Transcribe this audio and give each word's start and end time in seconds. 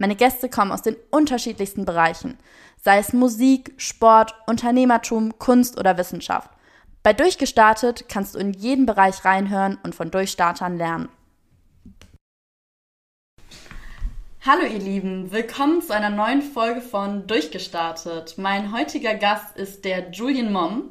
Meine 0.00 0.16
Gäste 0.16 0.48
kommen 0.48 0.72
aus 0.72 0.80
den 0.80 0.96
unterschiedlichsten 1.10 1.84
Bereichen, 1.84 2.38
sei 2.82 2.96
es 2.96 3.12
Musik, 3.12 3.74
Sport, 3.76 4.34
Unternehmertum, 4.46 5.38
Kunst 5.38 5.78
oder 5.78 5.98
Wissenschaft. 5.98 6.48
Bei 7.02 7.12
Durchgestartet 7.12 8.08
kannst 8.08 8.34
du 8.34 8.38
in 8.38 8.54
jeden 8.54 8.86
Bereich 8.86 9.26
reinhören 9.26 9.76
und 9.82 9.94
von 9.94 10.10
Durchstartern 10.10 10.78
lernen. 10.78 11.10
Hallo 14.40 14.62
ihr 14.62 14.78
Lieben, 14.78 15.32
willkommen 15.32 15.82
zu 15.82 15.94
einer 15.94 16.08
neuen 16.08 16.40
Folge 16.40 16.80
von 16.80 17.26
Durchgestartet. 17.26 18.38
Mein 18.38 18.72
heutiger 18.72 19.12
Gast 19.16 19.54
ist 19.58 19.84
der 19.84 20.10
Julian 20.12 20.50
Mom. 20.50 20.84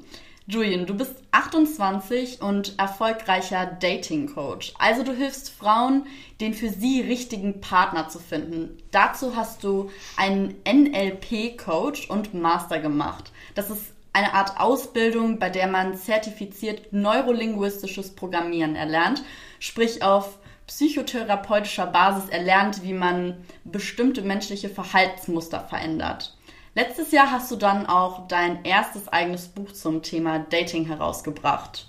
Julian, 0.51 0.87
du 0.87 0.95
bist 0.95 1.13
28 1.29 2.41
und 2.41 2.73
erfolgreicher 2.79 3.67
Dating 3.67 4.33
Coach. 4.33 4.73
Also 4.79 5.03
du 5.03 5.13
hilfst 5.13 5.51
Frauen, 5.51 6.07
den 6.41 6.55
für 6.55 6.69
sie 6.69 7.01
richtigen 7.01 7.61
Partner 7.61 8.09
zu 8.09 8.17
finden. 8.17 8.81
Dazu 8.89 9.35
hast 9.35 9.63
du 9.63 9.91
einen 10.17 10.55
NLP 10.67 11.55
Coach 11.55 12.09
und 12.09 12.33
Master 12.33 12.79
gemacht. 12.79 13.31
Das 13.53 13.69
ist 13.69 13.93
eine 14.11 14.33
Art 14.33 14.59
Ausbildung, 14.59 15.37
bei 15.37 15.51
der 15.51 15.67
man 15.67 15.95
zertifiziert 15.95 16.91
neurolinguistisches 16.91 18.15
Programmieren 18.15 18.75
erlernt, 18.75 19.21
sprich 19.59 20.01
auf 20.01 20.39
psychotherapeutischer 20.65 21.85
Basis 21.85 22.27
erlernt, 22.29 22.81
wie 22.81 22.93
man 22.93 23.37
bestimmte 23.65 24.23
menschliche 24.23 24.69
Verhaltensmuster 24.69 25.59
verändert. 25.59 26.35
Letztes 26.75 27.11
Jahr 27.11 27.31
hast 27.31 27.49
du 27.51 27.55
dann 27.55 27.87
auch 27.87 28.27
dein 28.27 28.63
erstes 28.63 29.07
eigenes 29.07 29.47
Buch 29.47 29.71
zum 29.73 30.01
Thema 30.01 30.39
Dating 30.39 30.85
herausgebracht. 30.85 31.87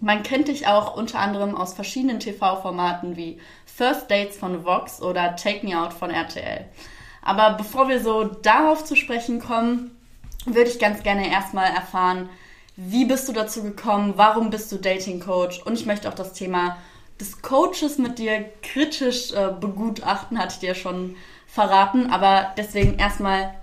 Man 0.00 0.22
kennt 0.22 0.48
dich 0.48 0.66
auch 0.66 0.96
unter 0.96 1.18
anderem 1.18 1.56
aus 1.56 1.74
verschiedenen 1.74 2.20
TV-Formaten 2.20 3.16
wie 3.16 3.40
First 3.64 4.10
Dates 4.10 4.36
von 4.36 4.64
Vox 4.64 5.02
oder 5.02 5.36
Take 5.36 5.66
Me 5.66 5.80
Out 5.80 5.92
von 5.92 6.10
RTL. 6.10 6.66
Aber 7.22 7.54
bevor 7.54 7.88
wir 7.88 8.00
so 8.00 8.24
darauf 8.24 8.84
zu 8.84 8.96
sprechen 8.96 9.40
kommen, 9.40 9.96
würde 10.46 10.70
ich 10.70 10.78
ganz 10.78 11.02
gerne 11.02 11.30
erstmal 11.30 11.72
erfahren, 11.72 12.28
wie 12.76 13.04
bist 13.04 13.28
du 13.28 13.32
dazu 13.32 13.62
gekommen, 13.62 14.14
warum 14.16 14.50
bist 14.50 14.70
du 14.72 14.76
Dating 14.76 15.20
Coach 15.20 15.62
und 15.62 15.74
ich 15.74 15.86
möchte 15.86 16.08
auch 16.08 16.14
das 16.14 16.32
Thema 16.32 16.76
des 17.20 17.40
Coaches 17.40 17.98
mit 17.98 18.18
dir 18.18 18.44
kritisch 18.62 19.32
äh, 19.32 19.52
begutachten, 19.58 20.38
hatte 20.38 20.54
ich 20.54 20.60
dir 20.60 20.74
schon 20.74 21.16
verraten, 21.46 22.10
aber 22.10 22.52
deswegen 22.56 22.98
erstmal, 22.98 23.54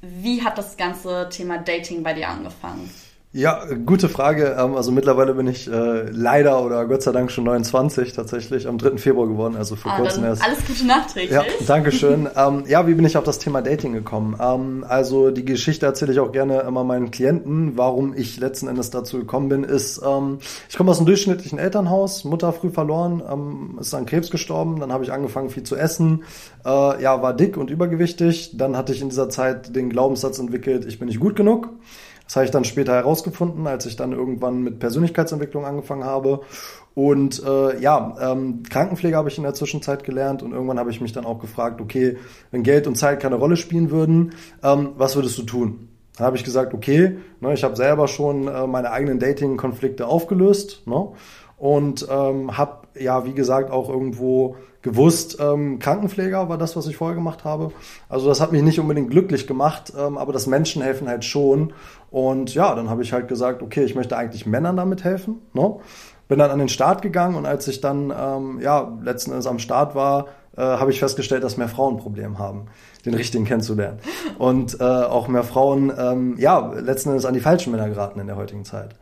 wie 0.00 0.42
hat 0.42 0.58
das 0.58 0.76
ganze 0.76 1.28
Thema 1.30 1.58
Dating 1.58 2.02
bei 2.02 2.14
dir 2.14 2.28
angefangen? 2.28 2.90
Ja, 3.32 3.64
gute 3.86 4.08
Frage. 4.08 4.56
Ähm, 4.58 4.74
also 4.74 4.90
mittlerweile 4.90 5.34
bin 5.34 5.46
ich 5.46 5.70
äh, 5.70 6.10
leider 6.10 6.64
oder 6.64 6.84
Gott 6.86 7.02
sei 7.02 7.12
Dank 7.12 7.30
schon 7.30 7.44
29 7.44 8.12
tatsächlich 8.12 8.66
am 8.66 8.76
3. 8.76 8.98
Februar 8.98 9.28
geworden, 9.28 9.54
also 9.54 9.76
vor 9.76 9.92
ah, 9.92 9.98
kurzem 9.98 10.24
erst. 10.24 10.42
Alles 10.42 10.66
Gute 10.66 10.84
nachträglich. 10.84 11.30
Ja, 11.30 11.44
Dankeschön. 11.64 12.28
ähm, 12.36 12.64
ja, 12.66 12.88
wie 12.88 12.94
bin 12.94 13.04
ich 13.04 13.16
auf 13.16 13.22
das 13.22 13.38
Thema 13.38 13.62
Dating 13.62 13.92
gekommen? 13.92 14.36
Ähm, 14.40 14.84
also 14.88 15.30
die 15.30 15.44
Geschichte 15.44 15.86
erzähle 15.86 16.10
ich 16.10 16.18
auch 16.18 16.32
gerne 16.32 16.62
immer 16.62 16.82
meinen 16.82 17.12
Klienten. 17.12 17.78
Warum 17.78 18.16
ich 18.16 18.40
letzten 18.40 18.66
Endes 18.66 18.90
dazu 18.90 19.18
gekommen 19.18 19.48
bin, 19.48 19.62
ist, 19.62 20.02
ähm, 20.04 20.38
ich 20.68 20.76
komme 20.76 20.90
aus 20.90 20.98
einem 20.98 21.06
durchschnittlichen 21.06 21.60
Elternhaus, 21.60 22.24
Mutter 22.24 22.52
früh 22.52 22.70
verloren, 22.70 23.22
ähm, 23.30 23.78
ist 23.80 23.94
an 23.94 24.06
Krebs 24.06 24.32
gestorben, 24.32 24.80
dann 24.80 24.92
habe 24.92 25.04
ich 25.04 25.12
angefangen 25.12 25.50
viel 25.50 25.62
zu 25.62 25.76
essen, 25.76 26.24
äh, 26.66 27.00
ja, 27.00 27.22
war 27.22 27.32
dick 27.34 27.56
und 27.56 27.70
übergewichtig. 27.70 28.56
Dann 28.56 28.76
hatte 28.76 28.92
ich 28.92 29.00
in 29.00 29.08
dieser 29.08 29.28
Zeit 29.28 29.76
den 29.76 29.88
Glaubenssatz 29.88 30.40
entwickelt, 30.40 30.84
ich 30.84 30.98
bin 30.98 31.06
nicht 31.06 31.20
gut 31.20 31.36
genug. 31.36 31.68
Das 32.30 32.36
habe 32.36 32.44
ich 32.44 32.52
dann 32.52 32.62
später 32.64 32.94
herausgefunden, 32.94 33.66
als 33.66 33.86
ich 33.86 33.96
dann 33.96 34.12
irgendwann 34.12 34.62
mit 34.62 34.78
Persönlichkeitsentwicklung 34.78 35.64
angefangen 35.64 36.04
habe. 36.04 36.42
Und 36.94 37.42
äh, 37.44 37.80
ja, 37.80 38.14
ähm, 38.20 38.62
Krankenpflege 38.70 39.16
habe 39.16 39.28
ich 39.28 39.36
in 39.36 39.42
der 39.42 39.54
Zwischenzeit 39.54 40.04
gelernt 40.04 40.40
und 40.44 40.52
irgendwann 40.52 40.78
habe 40.78 40.92
ich 40.92 41.00
mich 41.00 41.10
dann 41.10 41.26
auch 41.26 41.40
gefragt, 41.40 41.80
okay, 41.80 42.18
wenn 42.52 42.62
Geld 42.62 42.86
und 42.86 42.94
Zeit 42.94 43.18
keine 43.18 43.34
Rolle 43.34 43.56
spielen 43.56 43.90
würden, 43.90 44.34
ähm, 44.62 44.90
was 44.96 45.16
würdest 45.16 45.38
du 45.38 45.42
tun? 45.42 45.88
Dann 46.18 46.26
habe 46.28 46.36
ich 46.36 46.44
gesagt, 46.44 46.72
okay, 46.72 47.16
ne, 47.40 47.52
ich 47.52 47.64
habe 47.64 47.74
selber 47.74 48.06
schon 48.06 48.46
äh, 48.46 48.64
meine 48.68 48.92
eigenen 48.92 49.18
Dating-Konflikte 49.18 50.06
aufgelöst 50.06 50.86
ne, 50.86 51.08
und 51.58 52.06
ähm, 52.08 52.56
habe 52.56 52.86
ja, 52.96 53.24
wie 53.24 53.34
gesagt, 53.34 53.72
auch 53.72 53.88
irgendwo 53.88 54.54
gewusst, 54.82 55.36
ähm, 55.40 55.78
Krankenpfleger 55.78 56.48
war 56.48 56.56
das, 56.56 56.74
was 56.74 56.86
ich 56.86 56.96
vorher 56.96 57.14
gemacht 57.14 57.44
habe. 57.44 57.72
Also 58.08 58.28
das 58.28 58.40
hat 58.40 58.52
mich 58.52 58.62
nicht 58.62 58.80
unbedingt 58.80 59.10
glücklich 59.10 59.46
gemacht, 59.46 59.92
ähm, 59.96 60.16
aber 60.16 60.32
das 60.32 60.46
Menschen 60.46 60.82
helfen 60.82 61.08
halt 61.08 61.24
schon. 61.24 61.72
Und 62.10 62.54
ja, 62.54 62.74
dann 62.74 62.90
habe 62.90 63.02
ich 63.02 63.12
halt 63.12 63.28
gesagt, 63.28 63.62
okay, 63.62 63.84
ich 63.84 63.94
möchte 63.94 64.16
eigentlich 64.16 64.46
Männern 64.46 64.76
damit 64.76 65.04
helfen. 65.04 65.42
Ne? 65.52 65.76
Bin 66.28 66.38
dann 66.38 66.50
an 66.50 66.58
den 66.58 66.68
Start 66.68 67.02
gegangen 67.02 67.36
und 67.36 67.46
als 67.46 67.66
ich 67.68 67.80
dann 67.80 68.12
ähm, 68.16 68.60
ja 68.60 68.96
letzten 69.02 69.30
Endes 69.30 69.46
am 69.46 69.58
Start 69.58 69.94
war, 69.94 70.26
äh, 70.56 70.62
habe 70.62 70.90
ich 70.90 70.98
festgestellt, 70.98 71.44
dass 71.44 71.56
mehr 71.56 71.68
Frauen 71.68 71.94
ein 71.94 72.00
Problem 72.00 72.38
haben, 72.38 72.66
den 73.04 73.14
richtigen 73.14 73.44
kennenzulernen. 73.44 73.98
Und 74.38 74.80
äh, 74.80 74.84
auch 74.84 75.28
mehr 75.28 75.44
Frauen, 75.44 75.92
ähm, 75.96 76.36
ja, 76.38 76.72
letzten 76.72 77.10
Endes 77.10 77.24
an 77.24 77.34
die 77.34 77.40
falschen 77.40 77.70
Männer 77.72 77.88
geraten 77.88 78.20
in 78.20 78.26
der 78.26 78.36
heutigen 78.36 78.64
Zeit. 78.64 78.96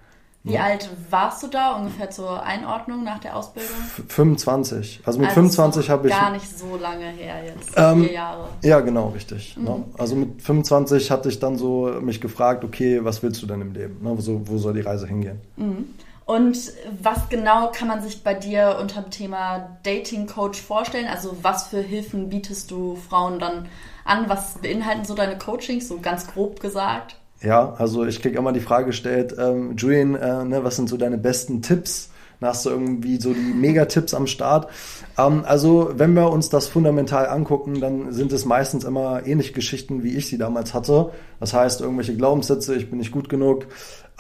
Wie 0.49 0.55
ja. 0.55 0.65
alt 0.65 0.89
warst 1.11 1.43
du 1.43 1.47
da 1.47 1.77
ungefähr 1.77 2.09
zur 2.11 2.43
Einordnung 2.43 3.05
nach 3.05 3.19
der 3.19 3.37
Ausbildung? 3.37 3.77
25. 4.09 5.03
Also 5.05 5.19
mit 5.19 5.29
also 5.29 5.35
25 5.35 5.91
habe 5.91 6.09
ich. 6.09 6.15
Gar 6.15 6.33
nicht 6.33 6.59
so 6.59 6.77
lange 6.77 7.05
her 7.05 7.45
jetzt. 7.45 7.71
Ähm, 7.77 8.05
vier 8.05 8.13
Jahre. 8.13 8.49
Ja, 8.63 8.81
genau, 8.81 9.09
richtig. 9.09 9.57
Mhm. 9.59 9.65
Ne? 9.65 9.85
Also 9.99 10.17
mit 10.17 10.41
25 10.41 11.11
hatte 11.11 11.29
ich 11.29 11.39
dann 11.39 11.59
so 11.59 11.93
mich 12.01 12.21
gefragt, 12.21 12.65
okay, 12.65 13.05
was 13.05 13.23
willst 13.23 13.43
du 13.43 13.47
denn 13.47 13.61
im 13.61 13.73
Leben? 13.73 14.03
Ne? 14.03 14.17
Wo, 14.17 14.41
wo 14.45 14.59
soll 14.59 14.73
die 14.73 14.81
Reise 14.81 15.07
hingehen? 15.07 15.41
Mhm. 15.57 15.95
Und 16.25 16.59
was 17.03 17.29
genau 17.31 17.73
kann 17.73 17.89
man 17.89 18.03
sich 18.03 18.23
bei 18.23 18.35
dir 18.35 18.79
unter 18.81 19.01
dem 19.01 19.11
Thema 19.11 19.79
Dating 19.83 20.27
Coach 20.27 20.61
vorstellen? 20.61 21.07
Also 21.07 21.37
was 21.43 21.69
für 21.69 21.81
Hilfen 21.81 22.29
bietest 22.31 22.71
du 22.71 22.97
Frauen 22.97 23.39
dann 23.39 23.67
an? 24.05 24.29
Was 24.29 24.59
beinhalten 24.59 25.05
so 25.05 25.15
deine 25.15 25.39
Coachings, 25.39 25.89
so 25.89 26.01
ganz 26.01 26.27
grob 26.27 26.61
gesagt? 26.61 27.17
Ja, 27.41 27.75
also 27.79 28.05
ich 28.05 28.21
krieg 28.21 28.35
immer 28.35 28.53
die 28.53 28.61
Frage 28.61 28.87
gestellt, 28.87 29.35
ähm, 29.39 29.77
Julian, 29.77 30.15
äh, 30.17 30.45
ne, 30.45 30.65
was 30.65 30.77
sind 30.77 30.89
so 30.89 30.97
deine 30.97 31.19
besten 31.19 31.63
Tipps? 31.63 32.11
Dann 32.41 32.51
hast 32.51 32.67
du 32.67 32.71
irgendwie 32.71 33.21
so 33.21 33.33
die 33.33 33.41
Megatipps 33.41 34.15
am 34.15 34.27
Start. 34.27 34.69
Ähm, 35.17 35.45
also 35.47 35.91
wenn 35.95 36.15
wir 36.15 36.31
uns 36.31 36.49
das 36.49 36.69
fundamental 36.69 37.29
angucken, 37.29 37.81
dann 37.81 38.13
sind 38.13 38.33
es 38.33 38.45
meistens 38.45 38.85
immer 38.85 39.27
ähnliche 39.27 39.53
Geschichten, 39.53 40.03
wie 40.03 40.17
ich 40.17 40.29
sie 40.29 40.39
damals 40.39 40.75
hatte. 40.75 41.11
Das 41.41 41.55
heißt, 41.55 41.81
irgendwelche 41.81 42.17
Glaubenssätze, 42.17 42.75
ich 42.75 42.91
bin 42.91 42.99
nicht 42.99 43.13
gut 43.13 43.29
genug. 43.29 43.67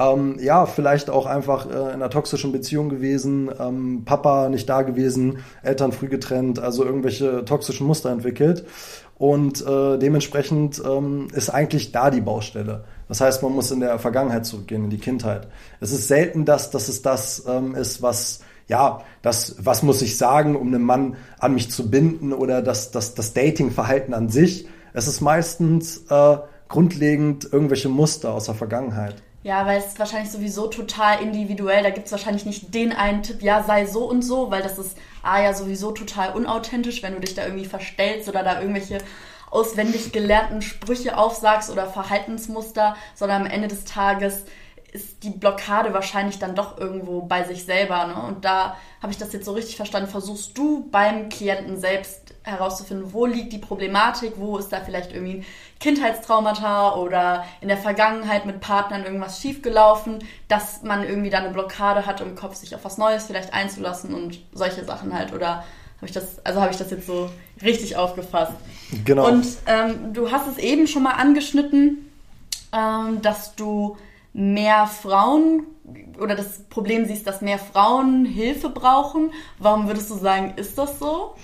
Ähm, 0.01 0.37
ja, 0.41 0.67
vielleicht 0.67 1.11
auch 1.11 1.27
einfach 1.27 1.67
äh, 1.67 1.71
in 1.71 1.95
einer 1.95 2.11
toxischen 2.11 2.53
Beziehung 2.53 2.89
gewesen, 2.89 3.51
ähm, 3.59 4.03
Papa 4.05 4.49
nicht 4.49 4.69
da 4.69 4.83
gewesen, 4.83 5.39
Eltern 5.65 5.91
früh 5.91 6.09
getrennt, 6.09 6.61
also 6.61 6.85
irgendwelche 6.85 7.45
toxischen 7.45 7.87
Muster 7.87 8.11
entwickelt. 8.11 8.65
Und 9.17 9.67
äh, 9.67 9.99
dementsprechend 9.99 10.81
ähm, 10.85 11.27
ist 11.35 11.51
eigentlich 11.51 11.91
da 11.91 12.11
die 12.11 12.21
Baustelle. 12.21 12.85
Das 13.09 13.21
heißt, 13.21 13.43
man 13.43 13.53
muss 13.53 13.71
in 13.71 13.81
der 13.81 13.99
Vergangenheit 13.99 14.47
zurückgehen, 14.47 14.85
in 14.85 14.91
die 14.91 14.99
Kindheit. 14.99 15.49
Es 15.81 15.93
ist 15.93 16.09
selten, 16.09 16.45
dass, 16.45 16.71
dass 16.71 16.89
es 16.89 17.03
das 17.03 17.45
ähm, 17.49 17.75
ist, 17.75 18.03
was, 18.03 18.41
ja, 18.69 19.03
das, 19.23 19.57
was 19.59 19.83
muss 19.83 20.03
ich 20.03 20.19
sagen, 20.19 20.55
um 20.57 20.69
einen 20.69 20.83
Mann 20.83 21.17
an 21.39 21.55
mich 21.55 21.71
zu 21.71 21.91
binden 21.91 22.33
oder 22.33 22.63
das, 22.63 22.91
das, 22.91 23.15
das 23.15 23.33
Datingverhalten 23.33 24.13
an 24.15 24.29
sich. 24.29 24.69
Es 24.93 25.09
ist 25.09 25.21
meistens 25.21 26.05
äh, 26.11 26.37
grundlegend 26.69 27.51
irgendwelche 27.51 27.89
Muster 27.89 28.33
aus 28.33 28.45
der 28.45 28.55
Vergangenheit. 28.55 29.17
Ja, 29.43 29.65
weil 29.65 29.79
es 29.79 29.87
ist 29.87 29.99
wahrscheinlich 29.99 30.31
sowieso 30.31 30.67
total 30.67 31.23
individuell. 31.23 31.83
Da 31.83 31.91
gibt 31.91 32.07
es 32.07 32.13
wahrscheinlich 32.13 32.45
nicht 32.45 32.75
den 32.75 32.93
einen 32.93 33.23
Tipp, 33.23 33.41
ja, 33.41 33.63
sei 33.63 33.87
so 33.87 34.05
und 34.05 34.23
so, 34.23 34.51
weil 34.51 34.63
das 34.63 34.79
ist 34.79 34.99
A 35.23 35.41
ja 35.41 35.55
sowieso 35.55 35.93
total 35.93 36.35
unauthentisch, 36.35 37.03
wenn 37.03 37.15
du 37.15 37.21
dich 37.21 37.35
da 37.35 37.45
irgendwie 37.45 37.65
verstellst 37.65 38.29
oder 38.29 38.43
da 38.43 38.61
irgendwelche 38.61 38.99
auswendig 39.51 40.13
gelernten 40.13 40.63
Sprüche 40.63 41.17
aufsagst 41.17 41.71
oder 41.71 41.87
Verhaltensmuster, 41.87 42.97
sondern 43.15 43.43
am 43.43 43.51
Ende 43.51 43.69
des 43.69 43.85
Tages 43.85 44.45
ist 44.93 45.23
die 45.23 45.31
Blockade 45.31 45.93
wahrscheinlich 45.93 46.39
dann 46.39 46.55
doch 46.55 46.79
irgendwo 46.79 47.23
bei 47.23 47.45
sich 47.45 47.65
selber. 47.65 48.07
Ne? 48.07 48.15
Und 48.15 48.45
da 48.45 48.77
habe 49.03 49.13
ich 49.13 49.19
das 49.19 49.33
jetzt 49.33 49.45
so 49.45 49.53
richtig 49.53 49.77
verstanden. 49.77 50.11
Versuchst 50.11 50.57
du 50.57 50.89
beim 50.91 51.29
Klienten 51.29 51.79
selbst 51.79 52.35
herauszufinden, 52.43 53.13
wo 53.13 53.27
liegt 53.27 53.53
die 53.53 53.59
Problematik, 53.59 54.35
wo 54.37 54.57
ist 54.57 54.73
da 54.73 54.81
vielleicht 54.81 55.13
irgendwie 55.13 55.39
ein 55.39 55.47
Kindheitstraumata 55.81 56.95
oder 56.95 57.45
in 57.61 57.69
der 57.69 57.77
Vergangenheit 57.77 58.47
mit 58.47 58.61
Partnern 58.61 59.05
irgendwas 59.05 59.41
schiefgelaufen, 59.41 60.21
dass 60.49 60.83
man 60.83 61.05
irgendwie 61.05 61.31
da 61.31 61.39
eine 61.39 61.51
Blockade 61.51 62.07
hat 62.07 62.23
im 62.23 62.35
Kopf, 62.35 62.55
sich 62.55 62.75
auf 62.75 62.85
was 62.85 62.97
Neues 62.97 63.27
vielleicht 63.27 63.53
einzulassen 63.53 64.15
und 64.15 64.41
solche 64.53 64.85
Sachen 64.85 65.13
halt. 65.13 65.35
Oder 65.35 65.65
habe 65.99 66.07
ich 66.07 66.13
das, 66.13 66.45
also 66.45 66.61
habe 66.61 66.71
ich 66.71 66.79
das 66.79 66.91
jetzt 66.91 67.07
so 67.07 67.29
richtig 67.63 67.97
aufgefasst? 67.97 68.53
Genau. 69.05 69.29
Und 69.29 69.47
ähm, 69.67 70.13
du 70.13 70.31
hast 70.31 70.47
es 70.49 70.59
eben 70.59 70.87
schon 70.87 71.03
mal 71.03 71.13
angeschnitten, 71.13 72.09
ähm, 72.73 73.21
dass 73.23 73.57
du 73.57 73.97
mehr 74.33 74.87
Frauen 74.87 75.65
oder 76.21 76.37
das 76.37 76.61
Problem 76.71 77.07
siehst, 77.07 77.27
dass 77.27 77.41
mehr 77.41 77.59
Frauen 77.59 78.25
Hilfe 78.25 78.69
brauchen. 78.69 79.33
Warum 79.59 79.89
würdest 79.89 80.11
du 80.11 80.15
sagen, 80.15 80.55
ist 80.57 80.79
das 80.79 80.99
so? 81.01 81.35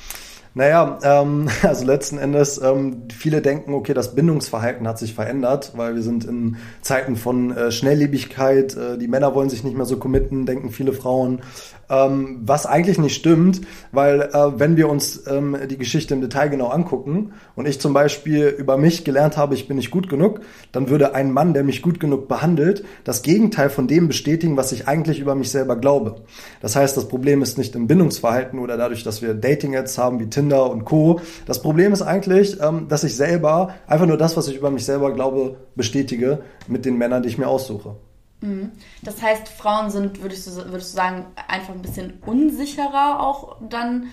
Naja, 0.56 1.00
ähm, 1.02 1.48
also 1.62 1.84
letzten 1.84 2.18
Endes, 2.18 2.58
ähm, 2.58 3.08
viele 3.12 3.42
denken, 3.42 3.74
okay, 3.74 3.92
das 3.92 4.14
Bindungsverhalten 4.14 4.86
hat 4.86 4.98
sich 4.98 5.14
verändert, 5.14 5.72
weil 5.74 5.96
wir 5.96 6.02
sind 6.02 6.24
in 6.24 6.56
Zeiten 6.80 7.16
von 7.16 7.50
äh, 7.50 7.72
Schnelllebigkeit, 7.72 8.76
äh, 8.76 8.98
die 8.98 9.08
Männer 9.08 9.34
wollen 9.34 9.50
sich 9.50 9.64
nicht 9.64 9.76
mehr 9.76 9.86
so 9.86 9.96
committen, 9.96 10.46
denken 10.46 10.70
viele 10.70 10.92
Frauen 10.92 11.42
ähm, 11.90 12.40
was 12.44 12.66
eigentlich 12.66 12.98
nicht 12.98 13.14
stimmt, 13.14 13.60
weil 13.92 14.22
äh, 14.22 14.58
wenn 14.58 14.76
wir 14.76 14.88
uns 14.88 15.26
ähm, 15.26 15.56
die 15.68 15.78
Geschichte 15.78 16.14
im 16.14 16.20
Detail 16.20 16.48
genau 16.48 16.68
angucken 16.68 17.32
und 17.56 17.66
ich 17.66 17.80
zum 17.80 17.92
Beispiel 17.92 18.46
über 18.46 18.76
mich 18.76 19.04
gelernt 19.04 19.36
habe, 19.36 19.54
ich 19.54 19.68
bin 19.68 19.76
nicht 19.76 19.90
gut 19.90 20.08
genug, 20.08 20.40
dann 20.72 20.88
würde 20.88 21.14
ein 21.14 21.32
Mann, 21.32 21.54
der 21.54 21.64
mich 21.64 21.82
gut 21.82 22.00
genug 22.00 22.28
behandelt, 22.28 22.84
das 23.04 23.22
Gegenteil 23.22 23.70
von 23.70 23.86
dem 23.86 24.08
bestätigen, 24.08 24.56
was 24.56 24.72
ich 24.72 24.88
eigentlich 24.88 25.20
über 25.20 25.34
mich 25.34 25.50
selber 25.50 25.76
glaube. 25.76 26.22
Das 26.60 26.76
heißt, 26.76 26.96
das 26.96 27.08
Problem 27.08 27.42
ist 27.42 27.58
nicht 27.58 27.74
im 27.74 27.86
Bindungsverhalten 27.86 28.58
oder 28.58 28.76
dadurch, 28.76 29.04
dass 29.04 29.22
wir 29.22 29.34
Dating-Ads 29.34 29.98
haben 29.98 30.20
wie 30.20 30.28
Tinder 30.28 30.70
und 30.70 30.84
Co. 30.84 31.20
Das 31.46 31.62
Problem 31.62 31.92
ist 31.92 32.02
eigentlich, 32.02 32.60
ähm, 32.60 32.86
dass 32.88 33.04
ich 33.04 33.16
selber 33.16 33.74
einfach 33.86 34.06
nur 34.06 34.16
das, 34.16 34.36
was 34.36 34.48
ich 34.48 34.56
über 34.56 34.70
mich 34.70 34.84
selber 34.84 35.12
glaube, 35.12 35.56
bestätige 35.74 36.40
mit 36.66 36.84
den 36.84 36.96
Männern, 36.96 37.22
die 37.22 37.28
ich 37.28 37.38
mir 37.38 37.48
aussuche. 37.48 37.96
Mhm. 38.44 38.72
Das 39.02 39.22
heißt, 39.22 39.48
Frauen 39.48 39.90
sind, 39.90 40.22
würdest 40.22 40.46
du, 40.46 40.50
würdest 40.70 40.92
du 40.92 40.96
sagen, 40.96 41.26
einfach 41.48 41.72
ein 41.72 41.80
bisschen 41.80 42.22
unsicherer 42.26 43.20
auch 43.20 43.56
dann, 43.70 44.08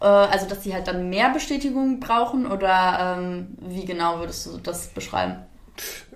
äh, 0.00 0.06
also 0.06 0.48
dass 0.48 0.64
sie 0.64 0.74
halt 0.74 0.88
dann 0.88 1.08
mehr 1.08 1.30
Bestätigung 1.30 2.00
brauchen 2.00 2.50
oder 2.50 3.16
ähm, 3.18 3.56
wie 3.60 3.84
genau 3.84 4.18
würdest 4.18 4.46
du 4.46 4.58
das 4.58 4.88
beschreiben? 4.88 5.36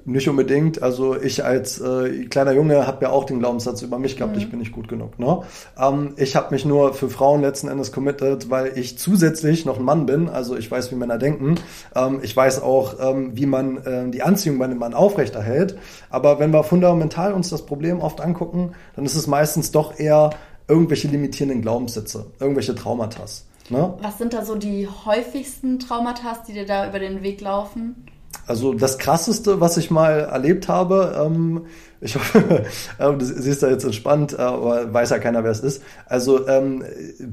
Nicht 0.04 0.28
unbedingt. 0.28 0.82
Also 0.82 1.20
ich 1.20 1.44
als 1.44 1.80
äh, 1.80 2.24
kleiner 2.26 2.52
Junge 2.52 2.86
habe 2.86 3.04
ja 3.04 3.10
auch 3.10 3.24
den 3.24 3.38
Glaubenssatz 3.38 3.82
über 3.82 3.98
mich 3.98 4.16
gehabt, 4.16 4.34
mhm. 4.34 4.42
ich 4.42 4.50
bin 4.50 4.58
nicht 4.58 4.72
gut 4.72 4.88
genug. 4.88 5.18
Ne? 5.18 5.42
Ähm, 5.78 6.14
ich 6.16 6.36
habe 6.36 6.52
mich 6.52 6.64
nur 6.64 6.94
für 6.94 7.08
Frauen 7.08 7.42
letzten 7.42 7.68
Endes 7.68 7.92
committed, 7.92 8.50
weil 8.50 8.78
ich 8.78 8.98
zusätzlich 8.98 9.64
noch 9.64 9.78
ein 9.78 9.84
Mann 9.84 10.06
bin. 10.06 10.28
Also 10.28 10.56
ich 10.56 10.70
weiß, 10.70 10.90
wie 10.90 10.96
Männer 10.96 11.18
denken. 11.18 11.56
Ähm, 11.94 12.20
ich 12.22 12.36
weiß 12.36 12.62
auch, 12.62 12.94
ähm, 13.00 13.32
wie 13.34 13.46
man 13.46 13.78
äh, 13.78 14.10
die 14.10 14.22
Anziehung 14.22 14.58
bei 14.58 14.64
einem 14.64 14.78
Mann 14.78 14.94
aufrechterhält. 14.94 15.76
Aber 16.08 16.38
wenn 16.38 16.52
wir 16.52 16.64
fundamental 16.64 17.32
uns 17.32 17.50
das 17.50 17.66
Problem 17.66 18.00
oft 18.00 18.20
angucken, 18.20 18.72
dann 18.96 19.04
ist 19.04 19.14
es 19.14 19.26
meistens 19.26 19.70
doch 19.70 19.98
eher 19.98 20.30
irgendwelche 20.68 21.08
limitierenden 21.08 21.62
Glaubenssätze, 21.62 22.26
irgendwelche 22.38 22.74
Traumata. 22.74 23.24
Ne? 23.68 23.94
Was 24.00 24.18
sind 24.18 24.32
da 24.32 24.44
so 24.44 24.56
die 24.56 24.88
häufigsten 24.88 25.78
Traumata, 25.78 26.38
die 26.46 26.52
dir 26.52 26.66
da 26.66 26.88
über 26.88 26.98
den 26.98 27.22
Weg 27.22 27.40
laufen? 27.40 28.06
Also 28.46 28.74
das 28.74 28.98
krasseste, 28.98 29.60
was 29.60 29.76
ich 29.76 29.90
mal 29.90 30.20
erlebt 30.20 30.68
habe, 30.68 31.20
ähm, 31.24 31.66
ich 32.00 32.14
hoffe, 32.16 32.64
äh, 32.98 33.12
du 33.12 33.24
siehst 33.24 33.62
da 33.62 33.68
jetzt 33.68 33.84
entspannt, 33.84 34.32
äh, 34.32 34.42
aber 34.42 34.92
weiß 34.92 35.10
ja 35.10 35.18
keiner, 35.18 35.44
wer 35.44 35.50
es 35.50 35.60
ist. 35.60 35.82
Also 36.06 36.48
ähm, 36.48 36.84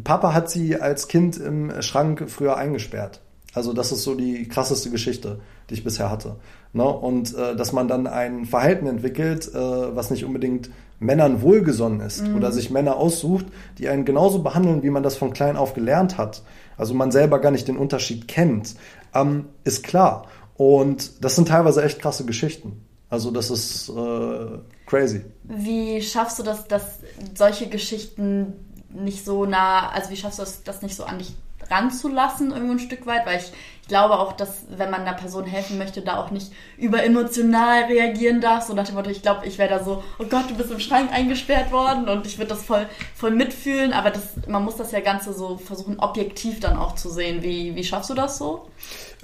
Papa 0.03 0.33
hat 0.33 0.49
sie 0.49 0.79
als 0.79 1.07
Kind 1.07 1.38
im 1.38 1.81
Schrank 1.81 2.25
früher 2.27 2.57
eingesperrt. 2.57 3.21
Also 3.53 3.73
das 3.73 3.91
ist 3.91 4.03
so 4.03 4.13
die 4.13 4.47
krasseste 4.47 4.91
Geschichte, 4.91 5.39
die 5.69 5.75
ich 5.75 5.83
bisher 5.83 6.11
hatte. 6.11 6.35
Ne? 6.73 6.83
Und 6.83 7.35
äh, 7.35 7.55
dass 7.55 7.73
man 7.73 7.88
dann 7.88 8.05
ein 8.05 8.45
Verhalten 8.45 8.85
entwickelt, 8.85 9.51
äh, 9.53 9.57
was 9.57 10.11
nicht 10.11 10.25
unbedingt 10.25 10.69
Männern 10.99 11.41
wohlgesonnen 11.41 12.01
ist 12.01 12.27
mhm. 12.27 12.35
oder 12.35 12.51
sich 12.51 12.69
Männer 12.69 12.97
aussucht, 12.97 13.45
die 13.77 13.88
einen 13.89 14.05
genauso 14.05 14.44
behandeln, 14.44 14.83
wie 14.83 14.89
man 14.89 15.03
das 15.03 15.15
von 15.15 15.33
klein 15.33 15.55
auf 15.55 15.73
gelernt 15.73 16.17
hat. 16.17 16.44
Also 16.77 16.94
man 16.94 17.11
selber 17.11 17.39
gar 17.39 17.51
nicht 17.51 17.67
den 17.67 17.77
Unterschied 17.77 18.27
kennt, 18.27 18.75
ähm, 19.13 19.45
ist 19.63 19.83
klar. 19.83 20.27
Und 20.57 21.24
das 21.24 21.36
sind 21.36 21.48
teilweise 21.48 21.83
echt 21.83 22.00
krasse 22.00 22.25
Geschichten. 22.25 22.83
Also 23.09 23.31
das 23.31 23.50
ist 23.51 23.89
äh, 23.89 24.59
crazy. 24.86 25.24
Wie 25.44 26.01
schaffst 26.01 26.39
du 26.39 26.44
das, 26.44 26.68
dass 26.68 27.00
solche 27.36 27.68
Geschichten 27.68 28.54
nicht 28.89 29.24
so 29.24 29.45
nah, 29.45 29.89
also 29.89 30.09
wie 30.09 30.18
schaffst 30.18 30.39
du 30.39 30.44
das, 30.44 30.63
das 30.63 30.81
nicht 30.81 30.95
so 30.95 31.06
an 31.06 31.19
dich 31.19 31.33
ranzulassen, 31.69 32.51
irgendwo 32.51 32.74
ein 32.74 32.80
Stück 32.80 33.06
weit? 33.06 33.25
Weil 33.25 33.38
ich, 33.38 33.51
ich 33.81 33.88
glaube 33.88 34.19
auch, 34.19 34.33
dass 34.33 34.65
wenn 34.69 34.89
man 34.89 35.01
einer 35.01 35.13
Person 35.13 35.45
helfen 35.45 35.77
möchte, 35.77 36.01
da 36.01 36.18
auch 36.18 36.31
nicht 36.31 36.51
überemotional 36.77 37.83
reagieren 37.83 38.42
darf. 38.42 38.65
So 38.65 38.74
nach 38.74 38.86
dem 38.86 38.95
Motto, 38.95 39.09
ich 39.09 39.21
glaube, 39.21 39.45
ich 39.45 39.57
wäre 39.57 39.69
da 39.69 39.83
so, 39.83 40.04
oh 40.19 40.25
Gott, 40.25 40.50
du 40.50 40.56
bist 40.56 40.71
im 40.71 40.81
Schrank 40.81 41.09
eingesperrt 41.13 41.71
worden 41.71 42.09
und 42.09 42.25
ich 42.25 42.38
würde 42.38 42.50
das 42.50 42.63
voll, 42.63 42.88
voll 43.15 43.31
mitfühlen. 43.31 43.94
Aber 43.94 44.12
das, 44.12 44.36
man 44.48 44.65
muss 44.65 44.75
das 44.75 44.92
ja 44.92 45.00
Ganze 45.00 45.31
so 45.31 45.57
versuchen, 45.57 46.00
objektiv 46.00 46.59
dann 46.59 46.77
auch 46.77 46.95
zu 46.95 47.09
sehen. 47.09 47.42
Wie, 47.42 47.74
wie 47.75 47.83
schaffst 47.86 48.09
du 48.09 48.15
das 48.15 48.38
so? 48.38 48.68